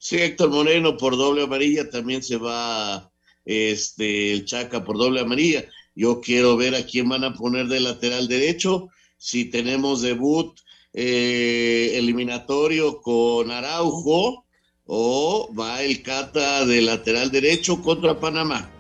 Sí, 0.05 0.19
Héctor 0.19 0.51
Moreno 0.51 0.99
por 0.99 1.17
doble 1.17 1.45
amarilla, 1.45 1.89
también 1.89 2.23
se 2.23 2.37
va 2.37 3.11
este, 3.47 4.35
el 4.35 4.45
Chaca 4.45 4.85
por 4.85 4.99
doble 4.99 5.21
amarilla. 5.21 5.65
Yo 5.95 6.21
quiero 6.21 6.59
ver 6.59 6.75
a 6.75 6.85
quién 6.85 7.09
van 7.09 7.25
a 7.25 7.33
poner 7.33 7.69
de 7.69 7.81
lateral 7.81 8.29
derecho, 8.29 8.91
si 9.17 9.47
tenemos 9.47 10.03
debut 10.03 10.61
eh, 10.93 11.93
eliminatorio 11.95 13.01
con 13.01 13.51
Araujo 13.51 14.45
o 14.85 15.49
va 15.59 15.81
el 15.81 16.03
Cata 16.03 16.67
de 16.67 16.83
lateral 16.83 17.31
derecho 17.31 17.81
contra 17.81 18.21
Panamá. 18.21 18.71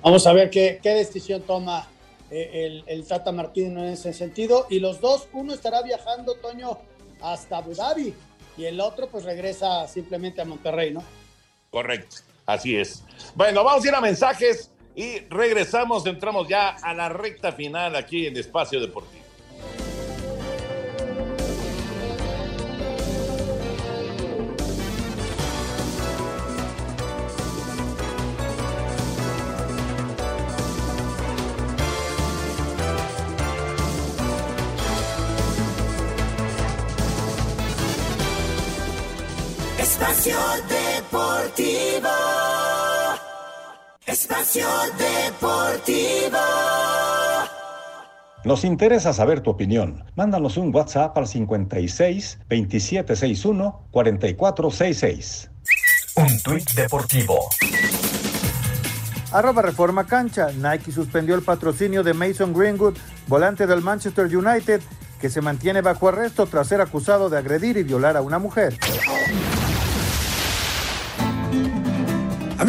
Vamos 0.00 0.26
a 0.26 0.32
ver 0.32 0.48
qué, 0.48 0.80
decisión 0.82 1.42
toma 1.42 1.86
eh, 2.30 2.50
el, 2.54 2.84
el, 2.86 3.06
Tata 3.06 3.30
Martino 3.30 3.84
en 3.84 3.90
ese 3.90 4.14
sentido. 4.14 4.66
Y 4.70 4.78
los 4.78 5.02
dos, 5.02 5.28
uno 5.34 5.52
estará 5.52 5.82
viajando, 5.82 6.32
Toño, 6.36 6.78
hasta 7.20 7.58
Abu 7.58 7.74
Dhabi 7.74 8.14
y 8.60 8.66
el 8.66 8.78
otro 8.78 9.08
pues 9.08 9.24
regresa 9.24 9.88
simplemente 9.88 10.42
a 10.42 10.44
Monterrey, 10.44 10.92
¿no? 10.92 11.02
Correcto, 11.70 12.16
así 12.44 12.76
es. 12.76 13.02
Bueno, 13.34 13.64
vamos 13.64 13.82
a 13.84 13.88
ir 13.88 13.94
a 13.94 14.02
mensajes 14.02 14.70
y 14.94 15.20
regresamos, 15.30 16.04
entramos 16.04 16.46
ya 16.46 16.68
a 16.68 16.92
la 16.92 17.08
recta 17.08 17.52
final 17.52 17.96
aquí 17.96 18.26
en 18.26 18.36
Espacio 18.36 18.78
Deportivo. 18.78 19.19
Espacio 40.20 40.36
Deportivo. 40.68 42.08
Espacio 44.04 44.66
Deportivo. 44.98 46.38
Nos 48.44 48.64
interesa 48.64 49.14
saber 49.14 49.40
tu 49.40 49.48
opinión. 49.48 50.04
Mándanos 50.16 50.58
un 50.58 50.74
WhatsApp 50.74 51.16
al 51.16 51.26
56 51.26 52.40
2761 52.50 53.88
4466. 53.90 55.50
Un 56.16 56.42
tuit 56.42 56.70
deportivo. 56.72 57.38
Arroba 59.32 59.62
Reforma 59.62 60.06
Cancha. 60.06 60.48
Nike 60.52 60.92
suspendió 60.92 61.34
el 61.34 61.40
patrocinio 61.40 62.02
de 62.02 62.12
Mason 62.12 62.52
Greenwood, 62.52 62.98
volante 63.26 63.66
del 63.66 63.80
Manchester 63.80 64.26
United, 64.26 64.82
que 65.18 65.30
se 65.30 65.40
mantiene 65.40 65.80
bajo 65.80 66.08
arresto 66.08 66.44
tras 66.44 66.66
ser 66.66 66.82
acusado 66.82 67.30
de 67.30 67.38
agredir 67.38 67.78
y 67.78 67.84
violar 67.84 68.18
a 68.18 68.20
una 68.20 68.38
mujer. 68.38 68.76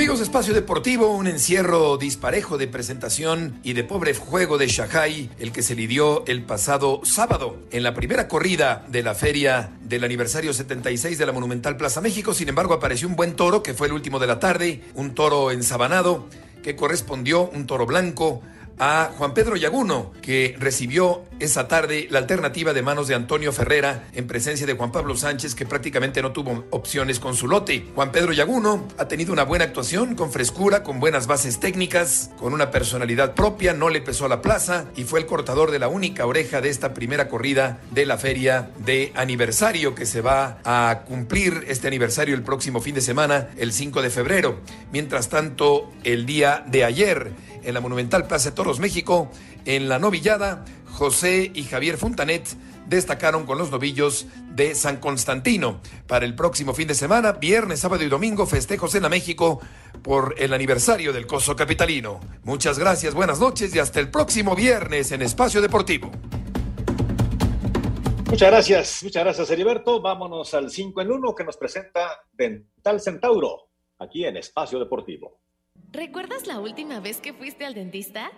Amigos 0.01 0.17
de 0.17 0.25
Espacio 0.25 0.55
Deportivo, 0.55 1.15
un 1.15 1.27
encierro 1.27 1.95
disparejo 1.95 2.57
de 2.57 2.67
presentación 2.67 3.59
y 3.61 3.73
de 3.73 3.83
pobre 3.83 4.15
juego 4.15 4.57
de 4.57 4.67
Shanghai, 4.67 5.29
el 5.37 5.51
que 5.51 5.61
se 5.61 5.75
lidió 5.75 6.25
el 6.25 6.41
pasado 6.41 7.01
sábado 7.03 7.59
en 7.69 7.83
la 7.83 7.93
primera 7.93 8.27
corrida 8.27 8.83
de 8.87 9.03
la 9.03 9.13
feria 9.13 9.69
del 9.83 10.03
aniversario 10.03 10.53
76 10.53 11.19
de 11.19 11.25
la 11.27 11.33
Monumental 11.33 11.77
Plaza 11.77 12.01
México. 12.01 12.33
Sin 12.33 12.49
embargo, 12.49 12.73
apareció 12.73 13.07
un 13.07 13.15
buen 13.15 13.35
toro, 13.35 13.61
que 13.61 13.75
fue 13.75 13.85
el 13.85 13.93
último 13.93 14.17
de 14.17 14.25
la 14.25 14.39
tarde, 14.39 14.81
un 14.95 15.13
toro 15.13 15.51
ensabanado, 15.51 16.25
que 16.63 16.75
correspondió, 16.75 17.47
un 17.53 17.67
toro 17.67 17.85
blanco, 17.85 18.41
a 18.81 19.11
Juan 19.15 19.35
Pedro 19.35 19.55
Yaguno, 19.55 20.11
que 20.23 20.55
recibió 20.59 21.23
esa 21.39 21.67
tarde 21.67 22.07
la 22.09 22.17
alternativa 22.17 22.73
de 22.73 22.81
manos 22.81 23.07
de 23.07 23.13
Antonio 23.13 23.53
Ferrera 23.53 24.07
en 24.13 24.25
presencia 24.25 24.65
de 24.65 24.73
Juan 24.73 24.91
Pablo 24.91 25.15
Sánchez, 25.15 25.53
que 25.53 25.67
prácticamente 25.67 26.23
no 26.23 26.31
tuvo 26.31 26.65
opciones 26.71 27.19
con 27.19 27.35
su 27.35 27.47
lote. 27.47 27.85
Juan 27.93 28.11
Pedro 28.11 28.33
Yaguno 28.33 28.87
ha 28.97 29.07
tenido 29.07 29.33
una 29.33 29.43
buena 29.43 29.65
actuación, 29.65 30.15
con 30.15 30.31
frescura, 30.31 30.81
con 30.81 30.99
buenas 30.99 31.27
bases 31.27 31.59
técnicas, 31.59 32.31
con 32.39 32.53
una 32.53 32.71
personalidad 32.71 33.35
propia, 33.35 33.73
no 33.73 33.89
le 33.89 34.01
pesó 34.01 34.25
a 34.25 34.29
la 34.29 34.41
plaza 34.41 34.85
y 34.95 35.03
fue 35.03 35.19
el 35.19 35.27
cortador 35.27 35.69
de 35.69 35.77
la 35.77 35.87
única 35.87 36.25
oreja 36.25 36.59
de 36.59 36.69
esta 36.69 36.95
primera 36.95 37.29
corrida 37.29 37.79
de 37.91 38.07
la 38.07 38.17
feria 38.17 38.71
de 38.79 39.11
aniversario 39.13 39.93
que 39.93 40.07
se 40.07 40.21
va 40.21 40.57
a 40.63 41.03
cumplir 41.05 41.65
este 41.67 41.87
aniversario 41.87 42.33
el 42.33 42.41
próximo 42.41 42.81
fin 42.81 42.95
de 42.95 43.01
semana, 43.01 43.49
el 43.57 43.73
5 43.73 44.01
de 44.01 44.09
febrero. 44.09 44.59
Mientras 44.91 45.29
tanto, 45.29 45.91
el 46.03 46.25
día 46.25 46.63
de 46.65 46.83
ayer, 46.83 47.31
en 47.63 47.73
la 47.73 47.81
Monumental 47.81 48.27
Plaza 48.27 48.53
Toros 48.53 48.79
México, 48.79 49.29
en 49.65 49.89
la 49.89 49.99
novillada, 49.99 50.65
José 50.91 51.51
y 51.53 51.63
Javier 51.63 51.97
Fontanet 51.97 52.47
destacaron 52.87 53.45
con 53.45 53.57
los 53.57 53.71
novillos 53.71 54.27
de 54.49 54.75
San 54.75 54.97
Constantino. 54.97 55.79
Para 56.07 56.25
el 56.25 56.35
próximo 56.35 56.73
fin 56.73 56.87
de 56.87 56.95
semana, 56.95 57.31
viernes, 57.33 57.79
sábado 57.79 58.03
y 58.03 58.09
domingo, 58.09 58.45
festejos 58.45 58.95
en 58.95 59.03
la 59.03 59.09
México 59.09 59.61
por 60.03 60.35
el 60.37 60.53
aniversario 60.53 61.13
del 61.13 61.25
Coso 61.25 61.55
Capitalino. 61.55 62.19
Muchas 62.43 62.77
gracias, 62.77 63.13
buenas 63.13 63.39
noches 63.39 63.73
y 63.73 63.79
hasta 63.79 63.99
el 63.99 64.09
próximo 64.09 64.55
viernes 64.55 65.11
en 65.11 65.21
Espacio 65.21 65.61
Deportivo. 65.61 66.11
Muchas 68.29 68.49
gracias, 68.49 69.03
muchas 69.03 69.23
gracias 69.23 69.51
Heriberto. 69.51 70.01
Vámonos 70.01 70.53
al 70.53 70.69
5 70.69 71.01
en 71.01 71.11
1 71.11 71.35
que 71.35 71.43
nos 71.43 71.57
presenta 71.57 72.21
Dental 72.31 73.01
Centauro, 73.01 73.69
aquí 73.99 74.25
en 74.25 74.37
Espacio 74.37 74.79
Deportivo. 74.79 75.40
¿Recuerdas 75.93 76.47
la 76.47 76.59
última 76.59 77.01
vez 77.01 77.19
que 77.19 77.33
fuiste 77.33 77.65
al 77.65 77.73
dentista? 77.73 78.31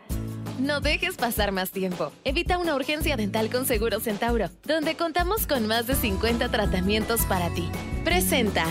No 0.60 0.82
dejes 0.82 1.18
pasar 1.18 1.52
más 1.52 1.70
tiempo. 1.70 2.12
Evita 2.24 2.58
una 2.58 2.74
urgencia 2.76 3.16
dental 3.16 3.52
con 3.52 3.68
Seguro 3.68 4.00
Centauro, 4.00 4.50
donde 4.64 4.96
contamos 4.96 5.46
con 5.46 5.68
más 5.68 5.86
de 5.86 5.94
50 5.94 6.50
tratamientos 6.50 7.22
para 7.26 7.54
ti. 7.54 7.70
Presenta. 8.04 8.66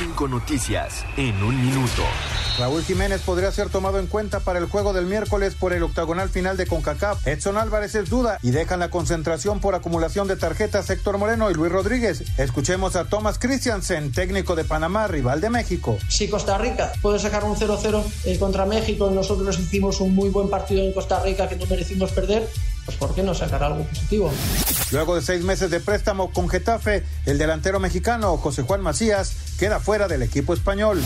Cinco 0.00 0.28
noticias 0.28 1.04
en 1.18 1.42
un 1.42 1.60
minuto. 1.60 2.02
Raúl 2.58 2.82
Jiménez 2.82 3.20
podría 3.20 3.52
ser 3.52 3.68
tomado 3.68 3.98
en 3.98 4.06
cuenta 4.06 4.40
para 4.40 4.58
el 4.58 4.64
juego 4.64 4.94
del 4.94 5.04
miércoles 5.04 5.54
por 5.54 5.74
el 5.74 5.82
octagonal 5.82 6.30
final 6.30 6.56
de 6.56 6.66
CONCACAF. 6.66 7.26
Edson 7.26 7.58
Álvarez 7.58 7.94
es 7.94 8.08
duda 8.08 8.38
y 8.42 8.50
dejan 8.50 8.80
la 8.80 8.88
concentración 8.88 9.60
por 9.60 9.74
acumulación 9.74 10.26
de 10.26 10.36
tarjetas 10.36 10.88
Héctor 10.88 11.18
Moreno 11.18 11.50
y 11.50 11.54
Luis 11.54 11.70
Rodríguez. 11.70 12.24
Escuchemos 12.38 12.96
a 12.96 13.04
Thomas 13.04 13.38
Christiansen, 13.38 14.10
técnico 14.10 14.56
de 14.56 14.64
Panamá, 14.64 15.06
rival 15.06 15.42
de 15.42 15.50
México. 15.50 15.98
Si 16.08 16.30
Costa 16.30 16.56
Rica 16.56 16.92
puede 17.02 17.18
sacar 17.18 17.44
un 17.44 17.54
0-0 17.54 18.02
eh, 18.24 18.38
contra 18.38 18.64
México 18.64 19.10
nosotros 19.10 19.58
hicimos 19.58 20.00
un 20.00 20.14
muy 20.14 20.30
buen 20.30 20.48
partido 20.48 20.82
en 20.82 20.94
Costa 20.94 21.22
Rica 21.22 21.46
que 21.46 21.56
no 21.56 21.66
merecimos 21.66 22.12
perder, 22.12 22.48
¿por 22.96 23.14
qué 23.14 23.22
no 23.22 23.34
sacar 23.34 23.62
algo 23.62 23.84
positivo? 23.84 24.30
Luego 24.90 25.14
de 25.14 25.22
seis 25.22 25.44
meses 25.44 25.70
de 25.70 25.80
préstamo 25.80 26.32
con 26.32 26.48
Getafe, 26.48 27.04
el 27.26 27.38
delantero 27.38 27.80
mexicano 27.80 28.36
José 28.36 28.62
Juan 28.62 28.80
Macías 28.80 29.34
queda 29.58 29.78
fuera 29.80 30.08
del 30.08 30.22
equipo 30.22 30.54
español. 30.54 31.02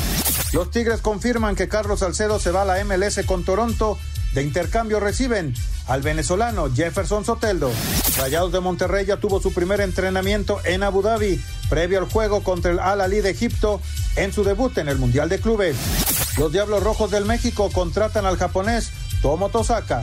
Los 0.53 0.70
Tigres 0.70 1.01
confirman 1.01 1.57
que 1.57 1.68
Carlos 1.68 2.01
Salcedo 2.01 2.39
se 2.39 2.51
va 2.51 2.62
a 2.62 2.64
la 2.64 2.85
MLS 2.85 3.20
con 3.26 3.45
Toronto. 3.45 3.99
De 4.32 4.43
intercambio 4.43 5.01
reciben 5.01 5.55
al 5.87 6.03
venezolano 6.03 6.72
Jefferson 6.72 7.24
Soteldo. 7.24 7.70
Rayados 8.18 8.53
de 8.53 8.61
Monterrey 8.61 9.07
ya 9.07 9.18
tuvo 9.18 9.41
su 9.41 9.53
primer 9.53 9.80
entrenamiento 9.80 10.61
en 10.64 10.82
Abu 10.82 11.03
Dhabi, 11.03 11.41
previo 11.68 11.99
al 11.99 12.11
juego 12.11 12.43
contra 12.43 12.72
el 12.72 12.78
Al-Ali 12.78 13.20
de 13.20 13.30
Egipto 13.30 13.80
en 14.16 14.32
su 14.32 14.45
debut 14.45 14.76
en 14.78 14.89
el 14.89 14.99
Mundial 14.99 15.28
de 15.28 15.41
Clubes. 15.41 15.76
Los 16.39 16.51
Diablos 16.53 16.82
Rojos 16.82 17.11
del 17.11 17.26
México 17.26 17.70
contratan 17.72 18.26
al 18.26 18.37
japonés 18.37 18.91
Tomo 19.22 19.51
Tosaka. 19.51 20.03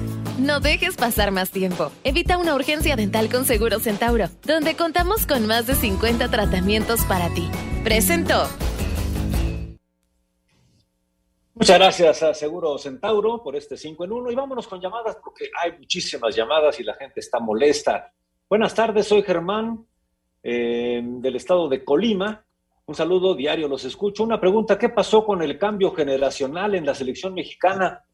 No 0.39 0.59
dejes 0.59 0.95
pasar 0.95 1.31
más 1.31 1.51
tiempo. 1.51 1.91
Evita 2.03 2.37
una 2.37 2.55
urgencia 2.55 2.95
dental 2.95 3.29
con 3.29 3.45
Seguro 3.45 3.79
Centauro, 3.79 4.27
donde 4.45 4.75
contamos 4.75 5.25
con 5.25 5.45
más 5.45 5.67
de 5.67 5.75
50 5.75 6.29
tratamientos 6.29 7.03
para 7.05 7.29
ti. 7.33 7.49
Presentó. 7.83 8.47
Muchas 11.53 11.77
gracias 11.77 12.23
a 12.23 12.33
Seguro 12.33 12.77
Centauro 12.77 13.43
por 13.43 13.55
este 13.55 13.77
5 13.77 14.05
en 14.05 14.11
1 14.13 14.31
y 14.31 14.35
vámonos 14.35 14.67
con 14.67 14.81
llamadas 14.81 15.17
porque 15.23 15.49
hay 15.61 15.77
muchísimas 15.77 16.35
llamadas 16.35 16.79
y 16.79 16.83
la 16.83 16.95
gente 16.95 17.19
está 17.19 17.39
molesta. 17.39 18.11
Buenas 18.49 18.73
tardes, 18.73 19.07
soy 19.07 19.21
Germán 19.21 19.85
eh, 20.41 21.01
del 21.03 21.35
estado 21.35 21.69
de 21.69 21.83
Colima. 21.83 22.43
Un 22.85 22.95
saludo 22.95 23.35
diario, 23.35 23.67
los 23.67 23.85
escucho. 23.85 24.23
Una 24.23 24.39
pregunta, 24.39 24.79
¿qué 24.79 24.89
pasó 24.89 25.23
con 25.23 25.41
el 25.41 25.59
cambio 25.59 25.91
generacional 25.91 26.73
en 26.73 26.85
la 26.85 26.95
selección 26.95 27.33
mexicana? 27.33 28.05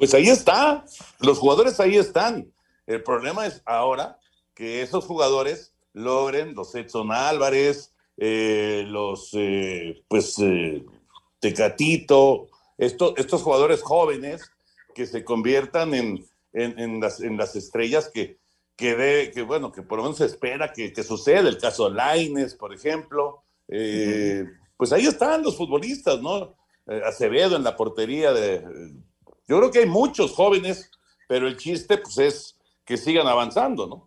Pues 0.00 0.14
ahí 0.14 0.30
está, 0.30 0.82
los 1.18 1.38
jugadores 1.38 1.78
ahí 1.78 1.98
están. 1.98 2.50
El 2.86 3.02
problema 3.02 3.44
es 3.46 3.60
ahora 3.66 4.18
que 4.54 4.80
esos 4.80 5.04
jugadores 5.04 5.74
logren, 5.92 6.54
los 6.54 6.74
Edson 6.74 7.12
Álvarez, 7.12 7.92
eh, 8.16 8.86
los, 8.88 9.28
eh, 9.34 10.02
pues, 10.08 10.38
eh, 10.38 10.86
Tecatito, 11.38 12.48
estos 12.78 13.42
jugadores 13.42 13.82
jóvenes 13.82 14.50
que 14.94 15.06
se 15.06 15.22
conviertan 15.22 15.92
en, 15.92 16.26
en, 16.54 16.98
las, 16.98 17.20
en 17.20 17.36
las, 17.36 17.54
estrellas 17.54 18.08
que, 18.08 18.38
que, 18.76 18.96
de, 18.96 19.30
que, 19.32 19.42
bueno, 19.42 19.70
que 19.70 19.82
por 19.82 19.98
lo 19.98 20.04
menos 20.04 20.16
se 20.16 20.24
espera 20.24 20.72
que, 20.72 20.94
que 20.94 21.02
suceda. 21.02 21.46
El 21.46 21.58
caso 21.58 21.90
de 21.90 21.96
Laines, 21.96 22.54
por 22.54 22.72
ejemplo. 22.72 23.42
Pues 23.66 24.92
ahí 24.92 25.04
están 25.04 25.42
los 25.42 25.58
futbolistas, 25.58 26.22
¿no? 26.22 26.54
Acevedo 27.04 27.54
en 27.56 27.64
la 27.64 27.76
portería 27.76 28.32
de... 28.32 28.64
Yo 29.50 29.58
creo 29.58 29.70
que 29.72 29.80
hay 29.80 29.86
muchos 29.86 30.32
jóvenes, 30.32 30.92
pero 31.26 31.48
el 31.48 31.56
chiste 31.56 31.98
pues 31.98 32.18
es 32.18 32.56
que 32.84 32.96
sigan 32.96 33.26
avanzando, 33.26 33.84
¿no? 33.84 34.06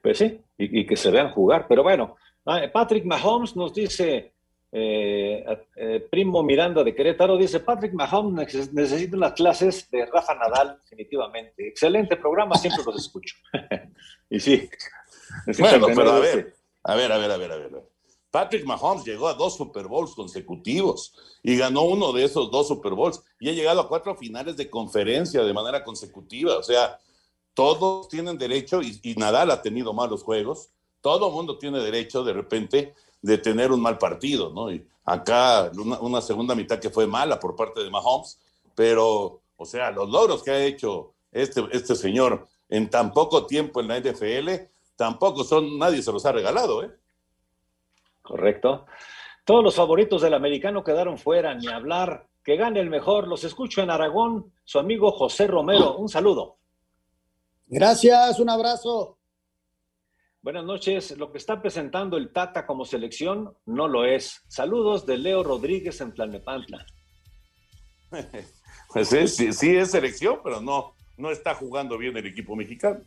Pues 0.00 0.18
sí, 0.18 0.40
y, 0.56 0.86
que 0.86 0.96
se 0.96 1.10
vean 1.10 1.32
jugar. 1.32 1.66
Pero 1.68 1.82
bueno, 1.82 2.14
ah, 2.46 2.62
Patrick 2.72 3.04
Mahomes 3.04 3.56
nos 3.56 3.74
dice, 3.74 4.32
eh, 4.70 5.44
eh, 5.74 6.06
Primo 6.08 6.44
Miranda 6.44 6.84
de 6.84 6.94
Querétaro, 6.94 7.36
dice, 7.36 7.58
Patrick 7.58 7.94
Mahomes 7.94 8.72
necesita 8.72 9.16
unas 9.16 9.32
clases 9.32 9.90
de 9.90 10.06
Rafa 10.06 10.36
Nadal, 10.36 10.78
definitivamente. 10.82 11.66
Excelente 11.66 12.14
programa, 12.14 12.54
siempre 12.54 12.84
los 12.86 12.96
escucho. 12.96 13.34
y 14.30 14.38
sí. 14.38 14.70
Bueno, 15.58 15.88
pero 15.92 16.12
a 16.12 16.20
ver, 16.20 16.54
a 16.84 16.94
ver, 16.94 17.10
a 17.10 17.18
ver, 17.18 17.30
a 17.32 17.36
ver, 17.36 17.50
a 17.50 17.56
ver. 17.56 17.93
Patrick 18.34 18.66
Mahomes 18.66 19.04
llegó 19.04 19.28
a 19.28 19.34
dos 19.34 19.56
Super 19.56 19.86
Bowls 19.86 20.12
consecutivos 20.12 21.14
y 21.40 21.56
ganó 21.56 21.82
uno 21.82 22.12
de 22.12 22.24
esos 22.24 22.50
dos 22.50 22.66
Super 22.66 22.92
Bowls 22.92 23.22
y 23.38 23.48
ha 23.48 23.52
llegado 23.52 23.80
a 23.80 23.86
cuatro 23.86 24.16
finales 24.16 24.56
de 24.56 24.68
conferencia 24.68 25.44
de 25.44 25.52
manera 25.52 25.84
consecutiva. 25.84 26.58
O 26.58 26.62
sea, 26.64 26.98
todos 27.54 28.08
tienen 28.08 28.36
derecho, 28.36 28.82
y, 28.82 29.14
Nadal 29.16 29.52
ha 29.52 29.62
tenido 29.62 29.92
malos 29.92 30.24
juegos, 30.24 30.70
todo 31.00 31.30
mundo 31.30 31.58
tiene 31.58 31.78
derecho 31.78 32.24
de 32.24 32.32
repente 32.32 32.96
de 33.22 33.38
tener 33.38 33.70
un 33.70 33.80
mal 33.80 33.98
partido, 33.98 34.50
¿no? 34.50 34.72
Y 34.72 34.84
acá 35.04 35.70
una, 36.00 36.20
segunda 36.20 36.56
mitad 36.56 36.80
que 36.80 36.90
fue 36.90 37.06
mala 37.06 37.38
por 37.38 37.54
parte 37.54 37.84
de 37.84 37.90
Mahomes, 37.90 38.40
pero, 38.74 39.42
o 39.56 39.64
sea, 39.64 39.92
los 39.92 40.10
logros 40.10 40.42
que 40.42 40.50
ha 40.50 40.64
hecho 40.64 41.12
este, 41.30 41.62
este 41.70 41.94
señor 41.94 42.48
en 42.68 42.90
tan 42.90 43.12
poco 43.12 43.46
tiempo 43.46 43.80
en 43.80 43.86
la 43.86 44.00
NFL, 44.00 44.50
tampoco 44.96 45.44
son, 45.44 45.78
nadie 45.78 46.02
se 46.02 46.10
los 46.10 46.26
ha 46.26 46.32
regalado, 46.32 46.82
¿eh? 46.82 46.90
Correcto. 48.24 48.86
Todos 49.44 49.62
los 49.62 49.76
favoritos 49.76 50.22
del 50.22 50.32
americano 50.32 50.82
quedaron 50.82 51.18
fuera, 51.18 51.54
ni 51.54 51.68
hablar. 51.68 52.26
Que 52.42 52.56
gane 52.56 52.80
el 52.80 52.88
mejor. 52.88 53.28
Los 53.28 53.44
escucho 53.44 53.82
en 53.82 53.90
Aragón, 53.90 54.50
su 54.64 54.78
amigo 54.78 55.12
José 55.12 55.46
Romero. 55.46 55.98
Un 55.98 56.08
saludo. 56.08 56.56
Gracias, 57.66 58.40
un 58.40 58.48
abrazo. 58.48 59.18
Buenas 60.40 60.64
noches. 60.64 61.16
Lo 61.18 61.30
que 61.30 61.36
está 61.36 61.60
presentando 61.60 62.16
el 62.16 62.32
Tata 62.32 62.64
como 62.64 62.86
selección 62.86 63.54
no 63.66 63.88
lo 63.88 64.06
es. 64.06 64.42
Saludos 64.48 65.04
de 65.04 65.18
Leo 65.18 65.42
Rodríguez 65.42 66.00
en 66.00 66.14
Tlalnepantla. 66.14 66.86
Pues 68.92 69.08
sí, 69.08 69.52
sí, 69.52 69.74
es 69.74 69.90
selección, 69.90 70.38
pero 70.44 70.60
no, 70.60 70.94
no 71.16 71.32
está 71.32 71.52
jugando 71.56 71.98
bien 71.98 72.16
el 72.16 72.26
equipo 72.26 72.54
mexicano. 72.54 73.00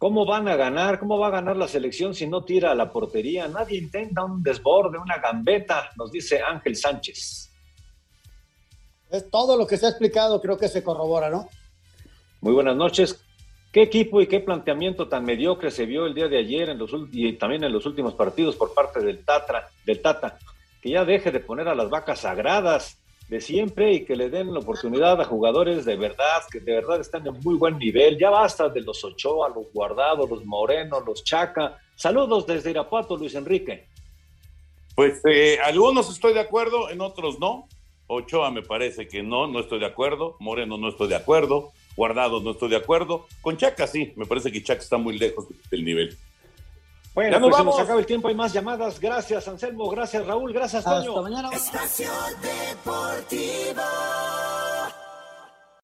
¿Cómo 0.00 0.24
van 0.24 0.48
a 0.48 0.56
ganar? 0.56 0.98
¿Cómo 0.98 1.18
va 1.18 1.26
a 1.26 1.30
ganar 1.30 1.58
la 1.58 1.68
selección 1.68 2.14
si 2.14 2.26
no 2.26 2.42
tira 2.42 2.70
a 2.70 2.74
la 2.74 2.90
portería? 2.90 3.46
Nadie 3.48 3.76
intenta 3.76 4.24
un 4.24 4.42
desborde, 4.42 4.96
una 4.96 5.18
gambeta, 5.18 5.90
nos 5.98 6.10
dice 6.10 6.40
Ángel 6.40 6.74
Sánchez. 6.74 7.50
Es 9.10 9.30
todo 9.30 9.58
lo 9.58 9.66
que 9.66 9.76
se 9.76 9.84
ha 9.84 9.90
explicado, 9.90 10.40
creo 10.40 10.56
que 10.56 10.68
se 10.68 10.82
corrobora, 10.82 11.28
¿no? 11.28 11.50
Muy 12.40 12.54
buenas 12.54 12.76
noches. 12.76 13.22
¿Qué 13.70 13.82
equipo 13.82 14.22
y 14.22 14.26
qué 14.26 14.40
planteamiento 14.40 15.06
tan 15.06 15.22
mediocre 15.22 15.70
se 15.70 15.84
vio 15.84 16.06
el 16.06 16.14
día 16.14 16.28
de 16.28 16.38
ayer 16.38 16.70
en 16.70 16.78
los, 16.78 16.92
y 17.12 17.34
también 17.34 17.64
en 17.64 17.72
los 17.72 17.84
últimos 17.84 18.14
partidos 18.14 18.56
por 18.56 18.72
parte 18.72 19.00
del, 19.00 19.22
Tatra, 19.22 19.68
del 19.84 20.00
Tata? 20.00 20.38
Que 20.80 20.92
ya 20.92 21.04
deje 21.04 21.30
de 21.30 21.40
poner 21.40 21.68
a 21.68 21.74
las 21.74 21.90
vacas 21.90 22.20
sagradas 22.20 22.99
de 23.30 23.40
siempre 23.40 23.92
y 23.92 24.04
que 24.04 24.16
le 24.16 24.28
den 24.28 24.52
la 24.52 24.58
oportunidad 24.58 25.20
a 25.20 25.24
jugadores 25.24 25.84
de 25.84 25.94
verdad, 25.94 26.42
que 26.50 26.58
de 26.58 26.74
verdad 26.74 27.00
están 27.00 27.24
en 27.28 27.38
muy 27.44 27.54
buen 27.54 27.78
nivel. 27.78 28.18
Ya 28.18 28.28
basta 28.28 28.68
de 28.68 28.80
los 28.80 29.04
Ochoa, 29.04 29.48
los 29.48 29.72
Guardados, 29.72 30.28
los 30.28 30.44
Moreno, 30.44 30.98
los 30.98 31.22
Chaca. 31.22 31.78
Saludos 31.94 32.44
desde 32.44 32.70
Irapuato, 32.70 33.16
Luis 33.16 33.36
Enrique. 33.36 33.86
Pues 34.96 35.20
eh, 35.24 35.58
algunos 35.62 36.10
estoy 36.10 36.34
de 36.34 36.40
acuerdo, 36.40 36.90
en 36.90 37.00
otros 37.00 37.38
no. 37.38 37.68
Ochoa 38.08 38.50
me 38.50 38.62
parece 38.62 39.06
que 39.06 39.22
no, 39.22 39.46
no 39.46 39.60
estoy 39.60 39.78
de 39.78 39.86
acuerdo. 39.86 40.34
Moreno 40.40 40.76
no 40.76 40.88
estoy 40.88 41.06
de 41.06 41.14
acuerdo. 41.14 41.70
Guardados 41.94 42.42
no 42.42 42.50
estoy 42.50 42.70
de 42.70 42.76
acuerdo. 42.76 43.28
Con 43.42 43.56
Chaca 43.56 43.86
sí, 43.86 44.12
me 44.16 44.26
parece 44.26 44.50
que 44.50 44.60
Chaca 44.60 44.82
está 44.82 44.98
muy 44.98 45.16
lejos 45.16 45.46
del 45.70 45.84
nivel. 45.84 46.18
Bueno, 47.14 47.40
pues 47.40 47.56
se 47.56 47.64
nos 47.64 47.78
acaba 47.80 47.98
el 47.98 48.06
tiempo, 48.06 48.28
hay 48.28 48.34
más 48.34 48.52
llamadas. 48.52 49.00
Gracias, 49.00 49.48
Anselmo. 49.48 49.88
Gracias, 49.90 50.24
Raúl. 50.26 50.52
Gracias, 50.52 50.84
Toño. 50.84 51.10
Hasta 51.10 51.22
mañana. 51.22 51.50
Espacio 51.52 52.10
Deportivo. 52.40 53.82